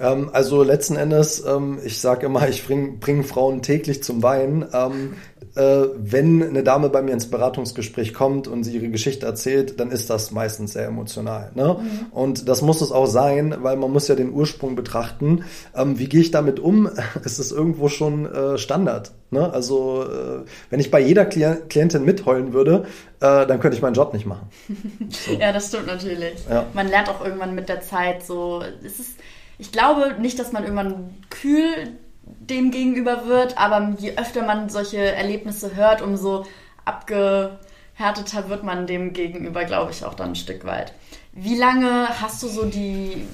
Ähm, 0.00 0.30
also 0.32 0.62
letzten 0.62 0.96
Endes, 0.96 1.44
ähm, 1.46 1.78
ich 1.84 2.00
sage 2.00 2.26
immer, 2.26 2.48
ich 2.48 2.66
bringe 2.66 2.98
bring 2.98 3.24
Frauen 3.24 3.62
täglich 3.62 4.02
zum 4.02 4.22
Weinen. 4.22 4.66
Ähm, 4.72 5.14
äh, 5.56 5.86
wenn 5.96 6.42
eine 6.42 6.64
Dame 6.64 6.88
bei 6.88 7.00
mir 7.00 7.12
ins 7.12 7.30
Beratungsgespräch 7.30 8.12
kommt 8.12 8.48
und 8.48 8.64
sie 8.64 8.74
ihre 8.74 8.88
Geschichte 8.88 9.26
erzählt, 9.26 9.78
dann 9.78 9.90
ist 9.92 10.10
das 10.10 10.32
meistens 10.32 10.72
sehr 10.72 10.86
emotional. 10.86 11.52
Ne? 11.54 11.76
Mhm. 11.80 12.06
Und 12.10 12.48
das 12.48 12.62
muss 12.62 12.80
es 12.80 12.90
auch 12.90 13.06
sein, 13.06 13.54
weil 13.60 13.76
man 13.76 13.92
muss 13.92 14.08
ja 14.08 14.16
den 14.16 14.32
Ursprung 14.32 14.74
betrachten. 14.74 15.44
Ähm, 15.76 15.98
wie 15.98 16.08
gehe 16.08 16.20
ich 16.20 16.32
damit 16.32 16.58
um? 16.58 16.90
es 17.24 17.38
ist 17.38 17.52
irgendwo 17.52 17.88
schon 17.88 18.26
äh, 18.26 18.58
Standard. 18.58 19.12
Ne? 19.30 19.52
Also 19.52 20.02
äh, 20.02 20.44
wenn 20.70 20.80
ich 20.80 20.90
bei 20.90 21.00
jeder 21.00 21.24
Klient 21.24 21.70
Klientin 21.70 22.04
mitheulen 22.04 22.52
würde, 22.52 22.86
äh, 23.20 23.46
dann 23.46 23.60
könnte 23.60 23.76
ich 23.76 23.82
meinen 23.82 23.94
Job 23.94 24.12
nicht 24.12 24.26
machen. 24.26 24.48
So. 25.08 25.32
ja, 25.32 25.52
das 25.52 25.68
stimmt 25.68 25.86
natürlich. 25.86 26.34
Ja. 26.48 26.66
Man 26.72 26.88
lernt 26.88 27.08
auch 27.08 27.24
irgendwann 27.24 27.54
mit 27.54 27.68
der 27.68 27.80
Zeit 27.80 28.24
so, 28.24 28.62
es 28.84 28.98
ist 28.98 29.16
ich 29.58 29.72
glaube 29.72 30.16
nicht, 30.18 30.38
dass 30.38 30.52
man 30.52 30.64
irgendwann 30.64 31.14
kühl 31.30 31.98
dem 32.22 32.70
gegenüber 32.70 33.26
wird, 33.26 33.58
aber 33.58 33.94
je 33.98 34.16
öfter 34.16 34.44
man 34.44 34.68
solche 34.68 34.98
Erlebnisse 34.98 35.74
hört, 35.76 36.02
umso 36.02 36.46
abgehärteter 36.84 38.48
wird 38.48 38.62
man 38.62 38.86
dem 38.86 39.12
gegenüber, 39.12 39.64
glaube 39.64 39.92
ich, 39.92 40.04
auch 40.04 40.14
dann 40.14 40.30
ein 40.30 40.36
Stück 40.36 40.64
weit. 40.64 40.92
Wie 41.32 41.56
lange 41.56 42.08
hast 42.20 42.42
du 42.42 42.48
so 42.48 42.64
die 42.64 43.26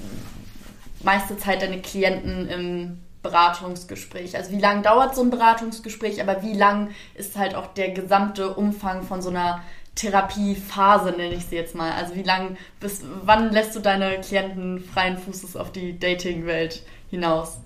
meiste 1.03 1.37
Zeit 1.37 1.61
deine 1.61 1.81
Klienten 1.81 2.49
im 2.49 2.99
Beratungsgespräch? 3.21 4.35
Also 4.35 4.51
wie 4.51 4.59
lange 4.59 4.81
dauert 4.81 5.15
so 5.15 5.21
ein 5.21 5.29
Beratungsgespräch, 5.29 6.21
aber 6.21 6.41
wie 6.41 6.53
lang 6.53 6.89
ist 7.15 7.37
halt 7.37 7.55
auch 7.55 7.67
der 7.67 7.91
gesamte 7.91 8.53
Umfang 8.53 9.03
von 9.03 9.21
so 9.21 9.29
einer 9.29 9.61
Therapiephase, 9.95 11.11
nenne 11.11 11.35
ich 11.35 11.45
sie 11.45 11.55
jetzt 11.55 11.75
mal. 11.75 11.91
Also 11.91 12.15
wie 12.15 12.23
lange, 12.23 12.57
bis 12.79 13.01
wann 13.23 13.51
lässt 13.51 13.75
du 13.75 13.79
deine 13.79 14.19
Klienten 14.21 14.79
freien 14.79 15.17
Fußes 15.17 15.55
auf 15.55 15.71
die 15.71 15.99
Dating-Welt 15.99 16.83
hinaus? 17.09 17.57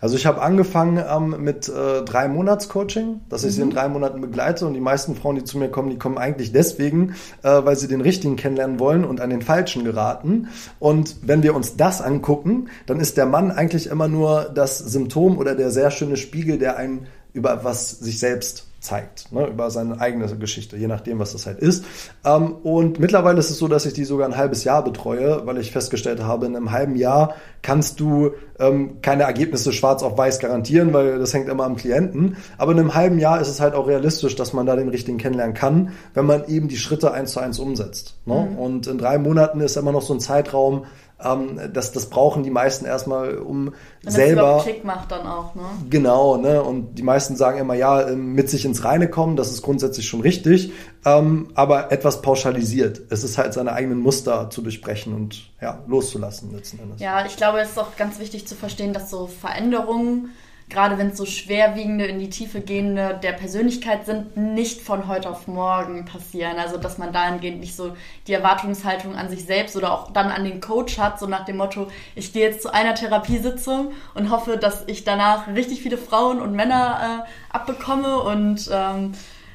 Also 0.00 0.16
ich 0.16 0.26
habe 0.26 0.40
angefangen 0.42 1.02
ähm, 1.08 1.42
mit 1.42 1.68
äh, 1.68 2.02
drei 2.02 2.28
Monats 2.28 2.68
Coaching, 2.68 3.20
dass 3.28 3.44
ich 3.44 3.50
mhm. 3.50 3.54
sie 3.54 3.62
in 3.62 3.68
mhm. 3.68 3.72
drei 3.72 3.88
Monaten 3.88 4.20
begleite 4.20 4.66
und 4.66 4.74
die 4.74 4.80
meisten 4.80 5.14
Frauen, 5.14 5.36
die 5.36 5.44
zu 5.44 5.58
mir 5.58 5.68
kommen, 5.68 5.90
die 5.90 5.98
kommen 5.98 6.18
eigentlich 6.18 6.52
deswegen, 6.52 7.14
äh, 7.42 7.64
weil 7.64 7.76
sie 7.76 7.88
den 7.88 8.00
richtigen 8.00 8.36
kennenlernen 8.36 8.80
wollen 8.80 9.04
und 9.04 9.20
an 9.20 9.30
den 9.30 9.42
falschen 9.42 9.84
geraten. 9.84 10.48
Und 10.78 11.16
wenn 11.22 11.42
wir 11.42 11.54
uns 11.54 11.76
das 11.76 12.00
angucken, 12.00 12.68
dann 12.86 13.00
ist 13.00 13.16
der 13.16 13.26
Mann 13.26 13.50
eigentlich 13.50 13.86
immer 13.88 14.08
nur 14.08 14.50
das 14.54 14.78
Symptom 14.78 15.38
oder 15.38 15.54
der 15.54 15.70
sehr 15.70 15.90
schöne 15.90 16.16
Spiegel, 16.16 16.58
der 16.58 16.76
einen 16.76 17.06
über 17.32 17.62
was 17.62 17.90
sich 17.90 18.18
selbst 18.18 18.67
zeigt, 18.80 19.32
ne, 19.32 19.46
über 19.48 19.70
seine 19.70 20.00
eigene 20.00 20.26
Geschichte, 20.36 20.76
je 20.76 20.86
nachdem, 20.86 21.18
was 21.18 21.32
das 21.32 21.46
halt 21.46 21.58
ist. 21.58 21.84
Ähm, 22.24 22.52
und 22.62 23.00
mittlerweile 23.00 23.38
ist 23.40 23.50
es 23.50 23.58
so, 23.58 23.66
dass 23.66 23.86
ich 23.86 23.92
die 23.92 24.04
sogar 24.04 24.28
ein 24.28 24.36
halbes 24.36 24.62
Jahr 24.62 24.84
betreue, 24.84 25.42
weil 25.46 25.58
ich 25.58 25.72
festgestellt 25.72 26.22
habe, 26.22 26.46
in 26.46 26.54
einem 26.54 26.70
halben 26.70 26.94
Jahr 26.94 27.34
kannst 27.62 27.98
du 27.98 28.30
ähm, 28.60 29.00
keine 29.02 29.24
Ergebnisse 29.24 29.72
schwarz 29.72 30.02
auf 30.02 30.16
weiß 30.16 30.38
garantieren, 30.38 30.92
weil 30.92 31.18
das 31.18 31.34
hängt 31.34 31.48
immer 31.48 31.64
am 31.64 31.74
Klienten. 31.74 32.36
Aber 32.56 32.72
in 32.72 32.78
einem 32.78 32.94
halben 32.94 33.18
Jahr 33.18 33.40
ist 33.40 33.48
es 33.48 33.60
halt 33.60 33.74
auch 33.74 33.88
realistisch, 33.88 34.36
dass 34.36 34.52
man 34.52 34.66
da 34.66 34.76
den 34.76 34.88
richtigen 34.88 35.18
kennenlernen 35.18 35.54
kann, 35.54 35.92
wenn 36.14 36.26
man 36.26 36.46
eben 36.46 36.68
die 36.68 36.76
Schritte 36.76 37.12
eins 37.12 37.32
zu 37.32 37.40
eins 37.40 37.58
umsetzt. 37.58 38.14
Ne? 38.26 38.48
Mhm. 38.50 38.58
Und 38.58 38.86
in 38.86 38.98
drei 38.98 39.18
Monaten 39.18 39.60
ist 39.60 39.76
immer 39.76 39.92
noch 39.92 40.02
so 40.02 40.14
ein 40.14 40.20
Zeitraum, 40.20 40.84
ähm, 41.22 41.60
das, 41.72 41.92
das 41.92 42.06
brauchen 42.06 42.42
die 42.42 42.50
meisten 42.50 42.84
erstmal, 42.84 43.38
um 43.38 43.72
Damit 44.02 44.12
selber. 44.12 44.60
Klick 44.62 44.84
macht 44.84 45.10
dann 45.10 45.26
auch, 45.26 45.54
ne? 45.54 45.62
Genau, 45.90 46.36
ne? 46.36 46.62
Und 46.62 46.94
die 46.94 47.02
meisten 47.02 47.36
sagen 47.36 47.58
immer, 47.58 47.74
ja, 47.74 48.08
ähm, 48.08 48.34
mit 48.34 48.48
sich 48.48 48.64
ins 48.64 48.84
Reine 48.84 49.08
kommen, 49.08 49.36
das 49.36 49.50
ist 49.50 49.62
grundsätzlich 49.62 50.06
schon 50.06 50.20
richtig, 50.20 50.72
ähm, 51.04 51.48
aber 51.54 51.90
etwas 51.90 52.22
pauschalisiert. 52.22 53.00
Es 53.10 53.24
ist 53.24 53.36
halt 53.36 53.52
seine 53.52 53.72
eigenen 53.72 53.98
Muster 53.98 54.50
zu 54.50 54.62
durchbrechen 54.62 55.12
und 55.12 55.50
ja, 55.60 55.82
loszulassen 55.88 56.52
letzten 56.52 56.78
Endes. 56.78 57.00
Ja, 57.00 57.26
ich 57.26 57.36
glaube, 57.36 57.60
es 57.60 57.70
ist 57.70 57.78
auch 57.78 57.96
ganz 57.96 58.18
wichtig 58.20 58.46
zu 58.46 58.54
verstehen, 58.54 58.92
dass 58.92 59.10
so 59.10 59.26
Veränderungen 59.26 60.30
gerade 60.68 60.98
wenn 60.98 61.08
es 61.08 61.16
so 61.16 61.24
schwerwiegende, 61.24 62.04
in 62.04 62.18
die 62.18 62.28
Tiefe 62.28 62.60
gehende 62.60 63.18
der 63.22 63.32
Persönlichkeit 63.32 64.04
sind, 64.04 64.36
nicht 64.36 64.82
von 64.82 65.08
heute 65.08 65.30
auf 65.30 65.46
morgen 65.46 66.04
passieren. 66.04 66.58
Also 66.58 66.76
dass 66.76 66.98
man 66.98 67.12
dahingehend 67.12 67.60
nicht 67.60 67.74
so 67.74 67.96
die 68.26 68.34
Erwartungshaltung 68.34 69.14
an 69.14 69.30
sich 69.30 69.44
selbst 69.44 69.76
oder 69.76 69.92
auch 69.92 70.12
dann 70.12 70.30
an 70.30 70.44
den 70.44 70.60
Coach 70.60 70.98
hat, 70.98 71.18
so 71.18 71.26
nach 71.26 71.44
dem 71.44 71.56
Motto, 71.56 71.88
ich 72.14 72.32
gehe 72.32 72.48
jetzt 72.48 72.62
zu 72.62 72.72
einer 72.72 72.94
Therapiesitzung 72.94 73.92
und 74.14 74.30
hoffe, 74.30 74.58
dass 74.58 74.84
ich 74.86 75.04
danach 75.04 75.46
richtig 75.48 75.82
viele 75.82 75.98
Frauen 75.98 76.40
und 76.40 76.52
Männer 76.52 77.24
äh, 77.24 77.54
abbekomme 77.54 78.18
und 78.18 78.68
ähm, 78.72 79.12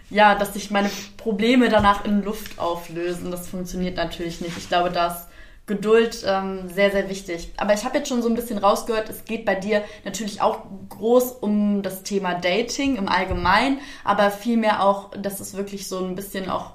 ja, 0.10 0.36
dass 0.36 0.54
sich 0.54 0.72
meine 0.72 0.92
Probleme 1.18 1.70
danach 1.70 2.06
in 2.06 2.24
Luft 2.24 2.60
auflösen. 2.60 3.32
Das 3.32 3.48
funktioniert 3.48 3.98
natürlich 3.98 4.42
nicht. 4.42 4.58
Ich 4.58 4.68
glaube, 4.68 4.92
das 4.92 5.28
Geduld 5.66 6.26
ähm, 6.28 6.68
sehr, 6.68 6.92
sehr 6.92 7.10
wichtig. 7.10 7.54
Aber 7.56 7.74
ich 7.74 7.86
habe 7.86 7.98
jetzt 7.98 8.10
schon 8.10 8.22
so 8.22 8.28
ein 8.28 8.36
bisschen 8.36 8.58
rausgehört, 8.58 9.10
es 9.10 9.24
geht 9.24 9.46
bei 9.46 9.56
dir 9.56 9.82
natürlich 10.04 10.42
auch 10.42 10.64
groß 10.90 11.32
um 11.40 11.82
das 11.82 12.04
Thema 12.04 12.34
Dating 12.34 12.98
im 12.98 13.08
Allgemeinen, 13.08 13.80
aber 14.04 14.30
vielmehr 14.30 14.84
auch, 14.84 15.12
dass 15.12 15.40
es 15.40 15.56
wirklich 15.56 15.88
so 15.88 16.04
ein 16.04 16.16
bisschen 16.16 16.50
auch 16.50 16.72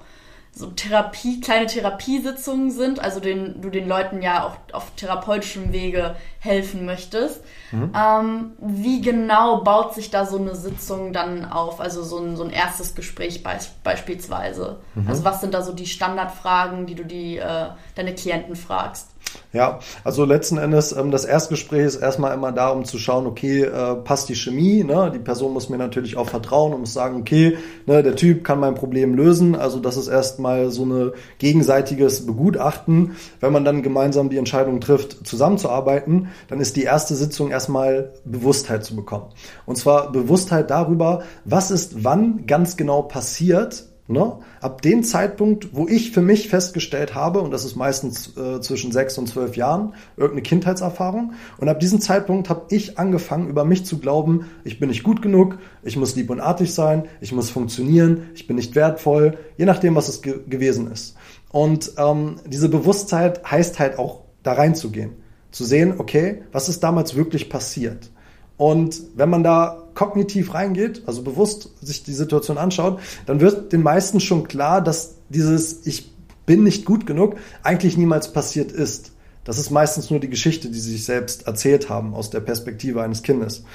so 0.59 0.67
Therapie, 0.71 1.39
kleine 1.39 1.67
Therapiesitzungen 1.67 2.69
sind, 2.69 2.99
also 2.99 3.21
den, 3.21 3.61
du 3.61 3.69
den 3.69 3.87
Leuten 3.87 4.21
ja 4.21 4.45
auch 4.45 4.57
auf 4.73 4.91
therapeutischem 4.97 5.71
Wege 5.71 6.17
helfen 6.39 6.85
möchtest. 6.85 7.41
Mhm. 7.71 7.93
Ähm, 7.95 8.51
wie 8.59 8.99
genau 8.99 9.63
baut 9.63 9.95
sich 9.95 10.11
da 10.11 10.25
so 10.25 10.37
eine 10.37 10.55
Sitzung 10.55 11.13
dann 11.13 11.45
auf? 11.45 11.79
Also 11.79 12.03
so 12.03 12.19
ein, 12.19 12.35
so 12.35 12.43
ein 12.43 12.49
erstes 12.49 12.93
Gespräch 12.93 13.41
be 13.41 13.57
beispielsweise. 13.85 14.81
Mhm. 14.95 15.07
Also 15.07 15.23
was 15.23 15.39
sind 15.39 15.53
da 15.53 15.61
so 15.61 15.71
die 15.71 15.87
Standardfragen, 15.87 16.85
die 16.85 16.95
du 16.95 17.05
die, 17.05 17.37
äh, 17.37 17.67
deine 17.95 18.13
Klienten 18.13 18.57
fragst? 18.57 19.07
Ja, 19.51 19.79
also 20.03 20.25
letzten 20.25 20.57
Endes, 20.57 20.91
ähm, 20.91 21.09
das 21.09 21.25
Erstgespräch 21.25 21.85
ist 21.85 21.95
erstmal 21.95 22.35
immer 22.35 22.51
da, 22.51 22.69
um 22.69 22.85
zu 22.85 22.99
schauen, 22.99 23.25
okay, 23.25 23.63
äh, 23.63 23.95
passt 23.95 24.29
die 24.29 24.35
Chemie, 24.35 24.83
ne? 24.83 25.11
Die 25.13 25.19
Person 25.19 25.53
muss 25.53 25.69
mir 25.69 25.77
natürlich 25.77 26.17
auch 26.17 26.29
vertrauen 26.29 26.73
und 26.73 26.81
muss 26.81 26.93
sagen, 26.93 27.19
okay, 27.21 27.57
ne, 27.87 28.03
der 28.03 28.15
Typ 28.15 28.43
kann 28.43 28.59
mein 28.59 28.75
Problem 28.75 29.15
lösen. 29.15 29.55
Also 29.55 29.79
das 29.79 29.97
ist 29.97 30.07
erstmal 30.07 30.69
so 30.69 30.83
eine 30.83 31.13
gegenseitiges 31.39 32.25
Begutachten. 32.27 33.15
Wenn 33.39 33.51
man 33.51 33.65
dann 33.65 33.81
gemeinsam 33.81 34.29
die 34.29 34.37
Entscheidung 34.37 34.81
trifft, 34.81 35.25
zusammenzuarbeiten, 35.27 36.29
dann 36.47 36.59
ist 36.59 36.75
die 36.75 36.83
erste 36.83 37.15
Sitzung 37.15 37.49
erstmal 37.49 38.11
Bewusstheit 38.25 38.85
zu 38.85 38.95
bekommen. 38.95 39.25
Und 39.65 39.77
zwar 39.77 40.11
Bewusstheit 40.11 40.69
darüber, 40.69 41.23
was 41.43 41.71
ist 41.71 42.03
wann 42.03 42.45
ganz 42.45 42.77
genau 42.77 43.01
passiert, 43.01 43.88
Ne? 44.11 44.39
Ab 44.59 44.81
dem 44.81 45.03
Zeitpunkt, 45.03 45.75
wo 45.75 45.87
ich 45.87 46.11
für 46.11 46.23
mich 46.23 46.49
festgestellt 46.49 47.13
habe, 47.13 47.41
und 47.41 47.51
das 47.51 47.63
ist 47.63 47.75
meistens 47.75 48.35
äh, 48.37 48.59
zwischen 48.59 48.91
sechs 48.91 49.19
und 49.19 49.27
zwölf 49.27 49.55
Jahren, 49.55 49.93
irgendeine 50.17 50.41
Kindheitserfahrung, 50.41 51.33
und 51.59 51.69
ab 51.69 51.79
diesem 51.79 52.01
Zeitpunkt 52.01 52.49
habe 52.49 52.65
ich 52.69 52.97
angefangen, 52.97 53.49
über 53.49 53.65
mich 53.65 53.85
zu 53.85 53.99
glauben, 53.99 54.47
ich 54.63 54.79
bin 54.79 54.89
nicht 54.89 55.03
gut 55.03 55.21
genug, 55.21 55.59
ich 55.83 55.95
muss 55.95 56.15
lieb 56.15 56.31
und 56.31 56.39
artig 56.39 56.73
sein, 56.73 57.03
ich 57.21 57.33
muss 57.33 57.51
funktionieren, 57.51 58.31
ich 58.33 58.47
bin 58.47 58.55
nicht 58.55 58.73
wertvoll, 58.73 59.37
je 59.57 59.65
nachdem, 59.65 59.93
was 59.93 60.09
es 60.09 60.23
ge 60.23 60.39
gewesen 60.49 60.91
ist. 60.91 61.15
Und 61.51 61.91
ähm, 61.97 62.37
diese 62.47 62.69
Bewusstheit 62.69 63.43
heißt 63.45 63.77
halt 63.77 63.99
auch, 63.99 64.21
da 64.41 64.53
reinzugehen, 64.53 65.17
zu 65.51 65.65
sehen, 65.65 65.93
okay, 65.99 66.41
was 66.51 66.67
ist 66.67 66.81
damals 66.81 67.15
wirklich 67.15 67.47
passiert? 67.47 68.09
Und 68.57 69.03
wenn 69.15 69.29
man 69.29 69.43
da 69.43 69.83
kognitiv 69.99 70.53
reingeht, 70.53 71.03
also 71.07 71.23
bewusst 71.23 71.71
sich 71.81 72.03
die 72.03 72.13
Situation 72.13 72.57
anschaut, 72.57 73.01
dann 73.25 73.41
wird 73.41 73.73
den 73.73 73.83
meisten 73.83 74.21
schon 74.21 74.47
klar, 74.47 74.81
dass 74.81 75.15
dieses 75.27 75.85
Ich 75.85 76.09
bin 76.45 76.63
nicht 76.63 76.85
gut 76.85 77.05
genug 77.05 77.35
eigentlich 77.63 77.97
niemals 77.97 78.31
passiert 78.31 78.71
ist. 78.71 79.11
Das 79.43 79.57
ist 79.57 79.71
meistens 79.71 80.09
nur 80.09 80.21
die 80.21 80.29
Geschichte, 80.29 80.69
die 80.69 80.79
sie 80.79 80.91
sich 80.91 81.03
selbst 81.03 81.47
erzählt 81.47 81.89
haben 81.89 82.13
aus 82.13 82.29
der 82.29 82.39
Perspektive 82.39 83.01
eines 83.01 83.23
Kindes. 83.23 83.65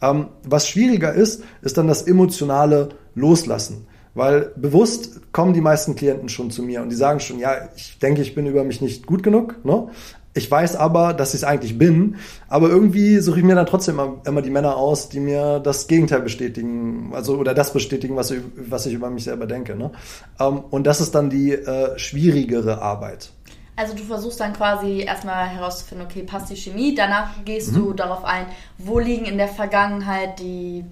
Ähm, 0.00 0.28
was 0.42 0.66
schwieriger 0.66 1.12
ist, 1.12 1.42
ist 1.60 1.76
dann 1.76 1.86
das 1.86 2.04
emotionale 2.04 2.88
Loslassen. 3.14 3.86
Weil 4.14 4.52
bewusst 4.56 5.32
kommen 5.32 5.52
die 5.52 5.60
meisten 5.60 5.96
Klienten 5.96 6.30
schon 6.30 6.50
zu 6.50 6.62
mir 6.62 6.80
und 6.80 6.88
die 6.88 6.96
sagen 6.96 7.20
schon, 7.20 7.38
ja, 7.38 7.68
ich 7.76 7.98
denke, 7.98 8.22
ich 8.22 8.34
bin 8.34 8.46
über 8.46 8.64
mich 8.64 8.80
nicht 8.80 9.06
gut 9.06 9.22
genug, 9.22 9.62
ne? 9.66 9.88
Ich 10.36 10.50
weiß 10.50 10.74
aber, 10.74 11.14
dass 11.14 11.30
ich 11.30 11.42
es 11.42 11.44
eigentlich 11.44 11.78
bin, 11.78 12.16
aber 12.48 12.68
irgendwie 12.68 13.18
suche 13.20 13.38
ich 13.38 13.44
mir 13.44 13.54
dann 13.54 13.66
trotzdem 13.66 13.94
immer, 13.94 14.20
immer, 14.26 14.42
die 14.42 14.50
Männer 14.50 14.76
aus, 14.76 15.08
die 15.08 15.20
mir 15.20 15.60
das 15.60 15.86
Gegenteil 15.86 16.22
bestätigen, 16.22 17.12
also 17.14 17.36
oder 17.36 17.54
das 17.54 17.72
bestätigen, 17.72 18.16
was 18.16 18.32
ich, 18.32 18.40
was 18.56 18.84
ich 18.86 18.94
über 18.94 19.10
mich 19.10 19.24
selber 19.24 19.46
denke. 19.46 19.76
Ne? 19.76 19.92
Ähm, 20.40 20.64
und 20.70 20.88
das 20.88 21.00
ist 21.00 21.14
dann 21.14 21.30
die 21.30 21.52
äh, 21.52 21.96
schwierigere 21.98 22.82
Arbeit. 22.82 23.30
Also 23.76 23.94
du 23.94 24.02
versuchst 24.02 24.40
dann 24.40 24.52
quasi 24.52 25.00
erstmal 25.00 25.48
herauszufinden, 25.48 26.06
okay, 26.06 26.22
passt 26.22 26.50
die 26.50 26.56
Chemie, 26.56 26.94
danach 26.94 27.44
gehst 27.44 27.72
mhm. 27.72 27.76
du 27.76 27.92
darauf 27.92 28.24
ein, 28.24 28.46
wo 28.78 28.98
liegen 28.98 29.24
in 29.24 29.36
der 29.36 29.48
Vergangenheit 29.48 30.38
die 30.38 30.84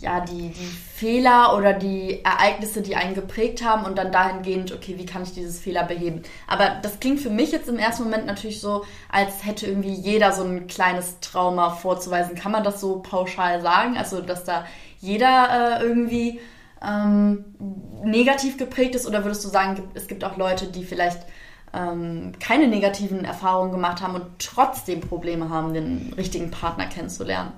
ja, 0.00 0.20
die, 0.20 0.50
die 0.50 0.66
Fehler 0.94 1.56
oder 1.56 1.72
die 1.72 2.24
Ereignisse, 2.24 2.82
die 2.82 2.96
einen 2.96 3.14
geprägt 3.14 3.64
haben 3.64 3.84
und 3.84 3.96
dann 3.96 4.12
dahingehend, 4.12 4.72
okay, 4.72 4.96
wie 4.98 5.06
kann 5.06 5.22
ich 5.22 5.32
dieses 5.32 5.60
Fehler 5.60 5.84
beheben? 5.84 6.22
Aber 6.46 6.76
das 6.82 7.00
klingt 7.00 7.20
für 7.20 7.30
mich 7.30 7.52
jetzt 7.52 7.68
im 7.68 7.78
ersten 7.78 8.04
Moment 8.04 8.26
natürlich 8.26 8.60
so, 8.60 8.84
als 9.10 9.44
hätte 9.44 9.66
irgendwie 9.66 9.92
jeder 9.92 10.32
so 10.32 10.44
ein 10.44 10.66
kleines 10.66 11.20
Trauma 11.20 11.70
vorzuweisen. 11.70 12.34
Kann 12.34 12.52
man 12.52 12.64
das 12.64 12.80
so 12.80 13.00
pauschal 13.00 13.60
sagen? 13.60 13.96
Also, 13.96 14.20
dass 14.20 14.44
da 14.44 14.66
jeder 15.00 15.80
äh, 15.80 15.82
irgendwie 15.82 16.40
ähm, 16.82 17.44
negativ 18.04 18.56
geprägt 18.56 18.94
ist 18.94 19.06
oder 19.06 19.24
würdest 19.24 19.44
du 19.44 19.48
sagen, 19.48 19.82
es 19.94 20.06
gibt 20.06 20.24
auch 20.24 20.36
Leute, 20.36 20.66
die 20.66 20.84
vielleicht 20.84 21.20
ähm, 21.72 22.32
keine 22.40 22.68
negativen 22.68 23.24
Erfahrungen 23.24 23.72
gemacht 23.72 24.02
haben 24.02 24.14
und 24.14 24.26
trotzdem 24.38 25.00
Probleme 25.00 25.50
haben, 25.50 25.74
den 25.74 26.12
richtigen 26.16 26.50
Partner 26.50 26.86
kennenzulernen? 26.86 27.52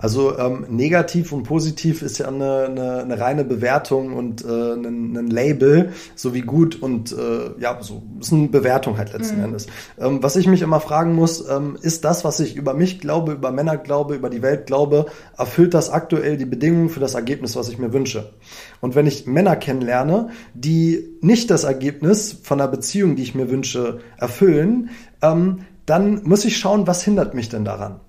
Also 0.00 0.38
ähm, 0.38 0.64
negativ 0.70 1.30
und 1.30 1.42
positiv 1.42 2.00
ist 2.00 2.16
ja 2.16 2.28
eine, 2.28 2.64
eine, 2.64 3.02
eine 3.02 3.20
reine 3.20 3.44
Bewertung 3.44 4.14
und 4.14 4.42
äh, 4.42 4.48
ein, 4.48 5.14
ein 5.14 5.26
Label, 5.26 5.92
so 6.14 6.32
wie 6.32 6.40
gut 6.40 6.80
und 6.80 7.12
äh, 7.12 7.50
ja, 7.60 7.76
so 7.82 8.02
ist 8.18 8.32
eine 8.32 8.48
Bewertung 8.48 8.96
halt 8.96 9.12
letzten 9.12 9.38
mhm. 9.38 9.44
Endes. 9.44 9.66
Ähm, 9.98 10.22
was 10.22 10.36
ich 10.36 10.46
mich 10.46 10.62
immer 10.62 10.80
fragen 10.80 11.14
muss, 11.14 11.46
ähm, 11.46 11.76
ist 11.82 12.06
das, 12.06 12.24
was 12.24 12.40
ich 12.40 12.56
über 12.56 12.72
mich 12.72 13.00
glaube, 13.00 13.32
über 13.32 13.52
Männer 13.52 13.76
glaube, 13.76 14.14
über 14.14 14.30
die 14.30 14.40
Welt 14.40 14.66
glaube, 14.66 15.04
erfüllt 15.36 15.74
das 15.74 15.90
aktuell 15.90 16.38
die 16.38 16.46
Bedingungen 16.46 16.88
für 16.88 17.00
das 17.00 17.14
Ergebnis, 17.14 17.54
was 17.54 17.68
ich 17.68 17.76
mir 17.76 17.92
wünsche? 17.92 18.32
Und 18.80 18.94
wenn 18.94 19.06
ich 19.06 19.26
Männer 19.26 19.56
kennenlerne, 19.56 20.30
die 20.54 21.18
nicht 21.20 21.50
das 21.50 21.64
Ergebnis 21.64 22.38
von 22.42 22.58
einer 22.58 22.70
Beziehung, 22.70 23.16
die 23.16 23.22
ich 23.22 23.34
mir 23.34 23.50
wünsche, 23.50 24.00
erfüllen, 24.16 24.88
ähm, 25.20 25.66
dann 25.84 26.22
muss 26.22 26.46
ich 26.46 26.56
schauen, 26.56 26.86
was 26.86 27.02
hindert 27.02 27.34
mich 27.34 27.50
denn 27.50 27.66
daran? 27.66 28.00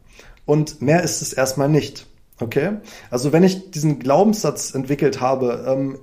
Und 0.45 0.81
mehr 0.81 1.03
ist 1.03 1.21
es 1.21 1.33
erstmal 1.33 1.69
nicht. 1.69 2.07
Okay? 2.39 2.77
Also 3.09 3.31
wenn 3.31 3.43
ich 3.43 3.71
diesen 3.71 3.99
Glaubenssatz 3.99 4.73
entwickelt 4.73 5.21
habe, 5.21 5.65
ähm, 5.67 5.99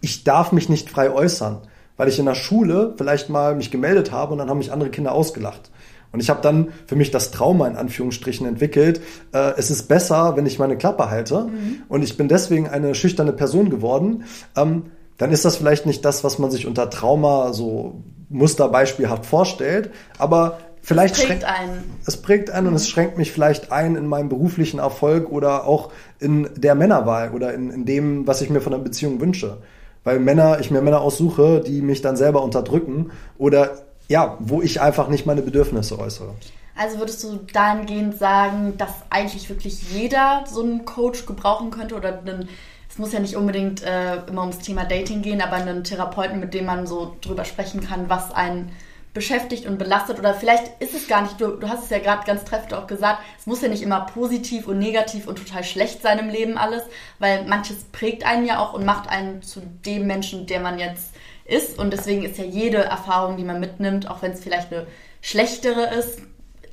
ich 0.00 0.24
darf 0.24 0.52
mich 0.52 0.68
nicht 0.68 0.90
frei 0.90 1.12
äußern, 1.12 1.58
weil 1.96 2.08
ich 2.08 2.18
in 2.18 2.26
der 2.26 2.34
Schule 2.34 2.94
vielleicht 2.96 3.28
mal 3.28 3.54
mich 3.54 3.70
gemeldet 3.70 4.12
habe 4.12 4.32
und 4.32 4.38
dann 4.38 4.48
haben 4.48 4.58
mich 4.58 4.72
andere 4.72 4.90
Kinder 4.90 5.12
ausgelacht. 5.12 5.70
Und 6.12 6.20
ich 6.20 6.30
habe 6.30 6.40
dann 6.40 6.68
für 6.86 6.96
mich 6.96 7.10
das 7.10 7.30
Trauma 7.30 7.68
in 7.68 7.76
Anführungsstrichen 7.76 8.46
entwickelt. 8.46 9.00
Äh, 9.32 9.52
es 9.56 9.70
ist 9.70 9.86
besser, 9.88 10.36
wenn 10.36 10.46
ich 10.46 10.58
meine 10.58 10.76
Klappe 10.76 11.08
halte. 11.08 11.44
Mhm. 11.44 11.82
Und 11.88 12.02
ich 12.02 12.16
bin 12.16 12.28
deswegen 12.28 12.68
eine 12.68 12.94
schüchterne 12.94 13.32
Person 13.32 13.70
geworden. 13.70 14.24
Ähm, 14.56 14.86
dann 15.18 15.30
ist 15.30 15.44
das 15.44 15.56
vielleicht 15.56 15.86
nicht 15.86 16.04
das, 16.04 16.24
was 16.24 16.38
man 16.38 16.50
sich 16.50 16.66
unter 16.66 16.90
Trauma 16.90 17.52
so 17.52 18.02
musterbeispielhaft 18.28 19.24
vorstellt. 19.24 19.90
Aber 20.18 20.58
vielleicht 20.82 21.16
es 21.16 21.24
prägt 21.24 21.44
einen. 21.44 21.98
Es 22.06 22.16
prägt 22.16 22.50
einen 22.50 22.66
mhm. 22.66 22.72
und 22.72 22.76
es 22.76 22.88
schränkt 22.88 23.18
mich 23.18 23.32
vielleicht 23.32 23.72
ein 23.72 23.96
in 23.96 24.06
meinem 24.06 24.28
beruflichen 24.28 24.78
Erfolg 24.78 25.30
oder 25.30 25.66
auch 25.66 25.90
in 26.18 26.48
der 26.56 26.74
Männerwahl 26.74 27.30
oder 27.32 27.54
in, 27.54 27.70
in 27.70 27.84
dem, 27.84 28.26
was 28.26 28.42
ich 28.42 28.50
mir 28.50 28.60
von 28.60 28.74
einer 28.74 28.82
Beziehung 28.82 29.20
wünsche. 29.20 29.58
Weil 30.04 30.18
Männer, 30.18 30.60
ich 30.60 30.70
mir 30.70 30.80
Männer 30.80 31.00
aussuche, 31.02 31.60
die 31.60 31.82
mich 31.82 32.00
dann 32.00 32.16
selber 32.16 32.42
unterdrücken 32.42 33.10
oder 33.36 33.78
ja, 34.08 34.36
wo 34.40 34.60
ich 34.60 34.80
einfach 34.80 35.08
nicht 35.08 35.26
meine 35.26 35.42
Bedürfnisse 35.42 35.98
äußere. 35.98 36.34
Also 36.76 36.98
würdest 36.98 37.22
du 37.22 37.40
dahingehend 37.52 38.18
sagen, 38.18 38.74
dass 38.78 38.90
eigentlich 39.10 39.48
wirklich 39.48 39.92
jeder 39.92 40.44
so 40.50 40.62
einen 40.62 40.84
Coach 40.84 41.26
gebrauchen 41.26 41.70
könnte 41.70 41.94
oder 41.94 42.18
einen, 42.18 42.48
es 42.88 42.96
muss 42.96 43.12
ja 43.12 43.20
nicht 43.20 43.36
unbedingt 43.36 43.82
äh, 43.82 44.16
immer 44.26 44.40
ums 44.40 44.58
Thema 44.58 44.84
Dating 44.84 45.20
gehen, 45.20 45.42
aber 45.42 45.56
einen 45.56 45.84
Therapeuten, 45.84 46.40
mit 46.40 46.54
dem 46.54 46.64
man 46.64 46.86
so 46.86 47.16
drüber 47.20 47.44
sprechen 47.44 47.82
kann, 47.82 48.08
was 48.08 48.32
einen 48.32 48.72
beschäftigt 49.12 49.66
und 49.66 49.78
belastet 49.78 50.18
oder 50.18 50.34
vielleicht 50.34 50.80
ist 50.80 50.94
es 50.94 51.08
gar 51.08 51.22
nicht, 51.22 51.40
du, 51.40 51.56
du 51.56 51.68
hast 51.68 51.84
es 51.84 51.90
ja 51.90 51.98
gerade 51.98 52.24
ganz 52.24 52.44
treffend 52.44 52.74
auch 52.74 52.86
gesagt, 52.86 53.20
es 53.38 53.46
muss 53.46 53.60
ja 53.60 53.68
nicht 53.68 53.82
immer 53.82 54.02
positiv 54.02 54.68
und 54.68 54.78
negativ 54.78 55.26
und 55.26 55.36
total 55.36 55.64
schlecht 55.64 56.02
sein 56.02 56.18
im 56.20 56.28
Leben 56.28 56.56
alles, 56.56 56.82
weil 57.18 57.44
manches 57.46 57.84
prägt 57.90 58.24
einen 58.24 58.46
ja 58.46 58.60
auch 58.60 58.72
und 58.72 58.84
macht 58.84 59.08
einen 59.08 59.42
zu 59.42 59.60
dem 59.84 60.06
Menschen, 60.06 60.46
der 60.46 60.60
man 60.60 60.78
jetzt 60.78 61.14
ist 61.44 61.78
und 61.78 61.92
deswegen 61.92 62.22
ist 62.22 62.38
ja 62.38 62.44
jede 62.44 62.78
Erfahrung, 62.78 63.36
die 63.36 63.44
man 63.44 63.58
mitnimmt, 63.58 64.08
auch 64.08 64.22
wenn 64.22 64.32
es 64.32 64.40
vielleicht 64.40 64.72
eine 64.72 64.86
schlechtere 65.20 65.92
ist, 65.94 66.20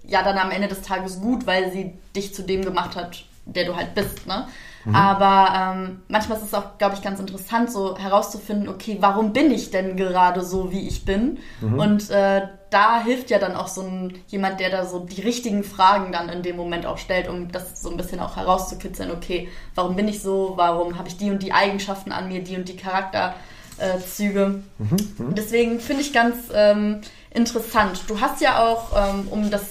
ja 0.06 0.22
dann 0.22 0.38
am 0.38 0.52
Ende 0.52 0.68
des 0.68 0.84
Tages 0.84 1.20
gut, 1.20 1.48
weil 1.48 1.72
sie 1.72 1.94
dich 2.16 2.36
zu 2.36 2.44
dem 2.44 2.64
gemacht 2.64 2.96
hat, 2.96 3.26
der 3.46 3.66
du 3.66 3.76
halt 3.76 3.96
bist, 3.96 4.28
ne? 4.28 4.48
Mhm. 4.88 4.96
Aber 4.96 5.54
ähm, 5.54 6.02
manchmal 6.08 6.38
ist 6.38 6.46
es 6.46 6.54
auch, 6.54 6.78
glaube 6.78 6.96
ich, 6.96 7.02
ganz 7.02 7.20
interessant, 7.20 7.70
so 7.70 7.98
herauszufinden, 7.98 8.70
okay, 8.70 8.98
warum 9.02 9.34
bin 9.34 9.52
ich 9.52 9.70
denn 9.70 9.98
gerade 9.98 10.42
so, 10.42 10.72
wie 10.72 10.88
ich 10.88 11.04
bin? 11.04 11.40
Mhm. 11.60 11.78
Und 11.78 12.10
äh, 12.10 12.48
da 12.70 13.04
hilft 13.04 13.30
ja 13.30 13.38
dann 13.38 13.58
auch 13.58 13.68
so 13.68 13.82
ein, 13.82 14.18
jemand, 14.28 14.62
der 14.62 14.70
da 14.70 14.86
so 14.86 15.00
die 15.00 15.22
richtigen 15.22 15.66
Fragen 15.66 16.14
dann 16.14 16.30
in 16.30 16.42
dem 16.42 16.56
Moment 16.56 16.86
auch 16.86 16.98
stellt, 16.98 17.28
um 17.28 17.52
das 17.52 17.82
so 17.82 17.90
ein 17.90 17.98
bisschen 17.98 18.22
auch 18.22 18.38
herauszukitzeln, 18.38 19.12
okay, 19.12 19.50
warum 19.76 19.98
bin 19.98 20.08
ich 20.08 20.22
so, 20.22 20.54
warum 20.56 20.98
habe 20.98 21.10
ich 21.10 21.18
die 21.18 21.32
und 21.32 21.44
die 21.44 21.52
Eigenschaften 21.52 22.14
an 22.14 22.30
mir, 22.30 22.42
die 22.42 22.56
und 22.56 22.70
die 22.70 22.78
Charakterzüge. 22.78 24.64
Mhm. 24.78 24.98
Mhm. 25.18 25.36
Deswegen 25.36 25.82
finde 25.82 26.02
ich 26.02 26.14
ganz 26.14 26.38
ähm, 26.54 27.02
interessant. 27.32 28.04
Du 28.08 28.22
hast 28.22 28.40
ja 28.40 28.66
auch, 28.66 28.94
ähm, 28.96 29.28
um 29.30 29.52
das 29.52 29.64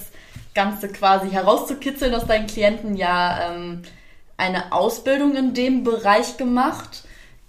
Ganze 0.54 0.88
quasi 0.88 1.30
herauszukitzeln 1.30 2.14
aus 2.14 2.26
deinen 2.26 2.46
Klienten, 2.46 2.96
ja 2.96 3.50
ähm, 3.50 3.82
eine 4.36 4.72
Ausbildung 4.72 5.36
in 5.36 5.54
dem 5.54 5.84
Bereich 5.84 6.36
gemacht. 6.36 7.04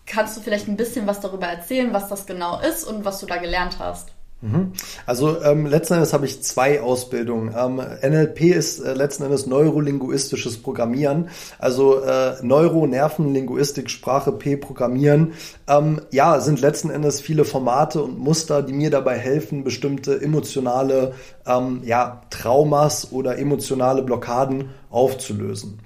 Kannst 0.06 0.38
du 0.38 0.42
vielleicht 0.42 0.68
ein 0.68 0.78
bisschen 0.78 1.08
was 1.08 1.20
darüber 1.20 1.48
erzählen, 1.48 1.94
was 1.94 2.08
das 2.08 2.26
genau 2.26 2.60
ist 2.62 2.84
und 2.86 3.04
was 3.04 3.20
du 3.20 3.26
da 3.26 3.38
gelernt 3.38 3.78
hast? 3.80 4.10
Mhm. 4.42 4.74
Also 5.08 5.42
ähm, 5.42 5.66
letzten 5.66 5.96
Endes 5.96 6.14
habe 6.14 6.28
ich 6.28 6.44
zwei 6.44 6.80
Ausbildungen. 6.80 7.56
Ähm, 7.58 7.78
NLP 7.78 8.42
ist 8.42 8.80
äh, 8.80 8.94
letzten 8.94 9.24
Endes 9.24 9.48
neurolinguistisches 9.48 10.62
Programmieren, 10.62 11.30
also 11.58 12.02
äh, 12.04 12.36
Neuro, 12.44 12.86
Nerven, 12.86 13.34
Linguistik, 13.34 13.90
Sprache, 13.90 14.32
P, 14.32 14.56
Programmieren. 14.56 15.34
Ähm, 15.68 16.02
ja, 16.12 16.40
sind 16.40 16.62
letzten 16.62 16.92
Endes 16.92 17.20
viele 17.20 17.46
Formate 17.46 18.04
und 18.04 18.20
Muster, 18.20 18.62
die 18.62 18.74
mir 18.74 18.92
dabei 18.92 19.18
helfen, 19.18 19.64
bestimmte 19.64 20.22
emotionale 20.22 21.14
ähm, 21.48 21.82
ja, 21.84 22.22
Traumas 22.30 23.12
oder 23.12 23.40
emotionale 23.40 24.04
Blockaden 24.04 24.70
aufzulösen. 24.92 25.80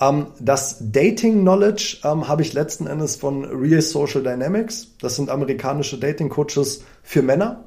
Ähm, 0.00 0.26
das 0.38 0.76
Dating 0.80 1.40
Knowledge 1.40 1.98
ähm, 2.04 2.28
habe 2.28 2.42
ich 2.42 2.52
letzten 2.52 2.86
Endes 2.86 3.16
von 3.16 3.44
Real 3.44 3.82
Social 3.82 4.22
Dynamics. 4.22 4.94
Das 5.00 5.16
sind 5.16 5.30
amerikanische 5.30 5.98
Dating 5.98 6.28
Coaches 6.28 6.84
für 7.02 7.22
Männer. 7.22 7.64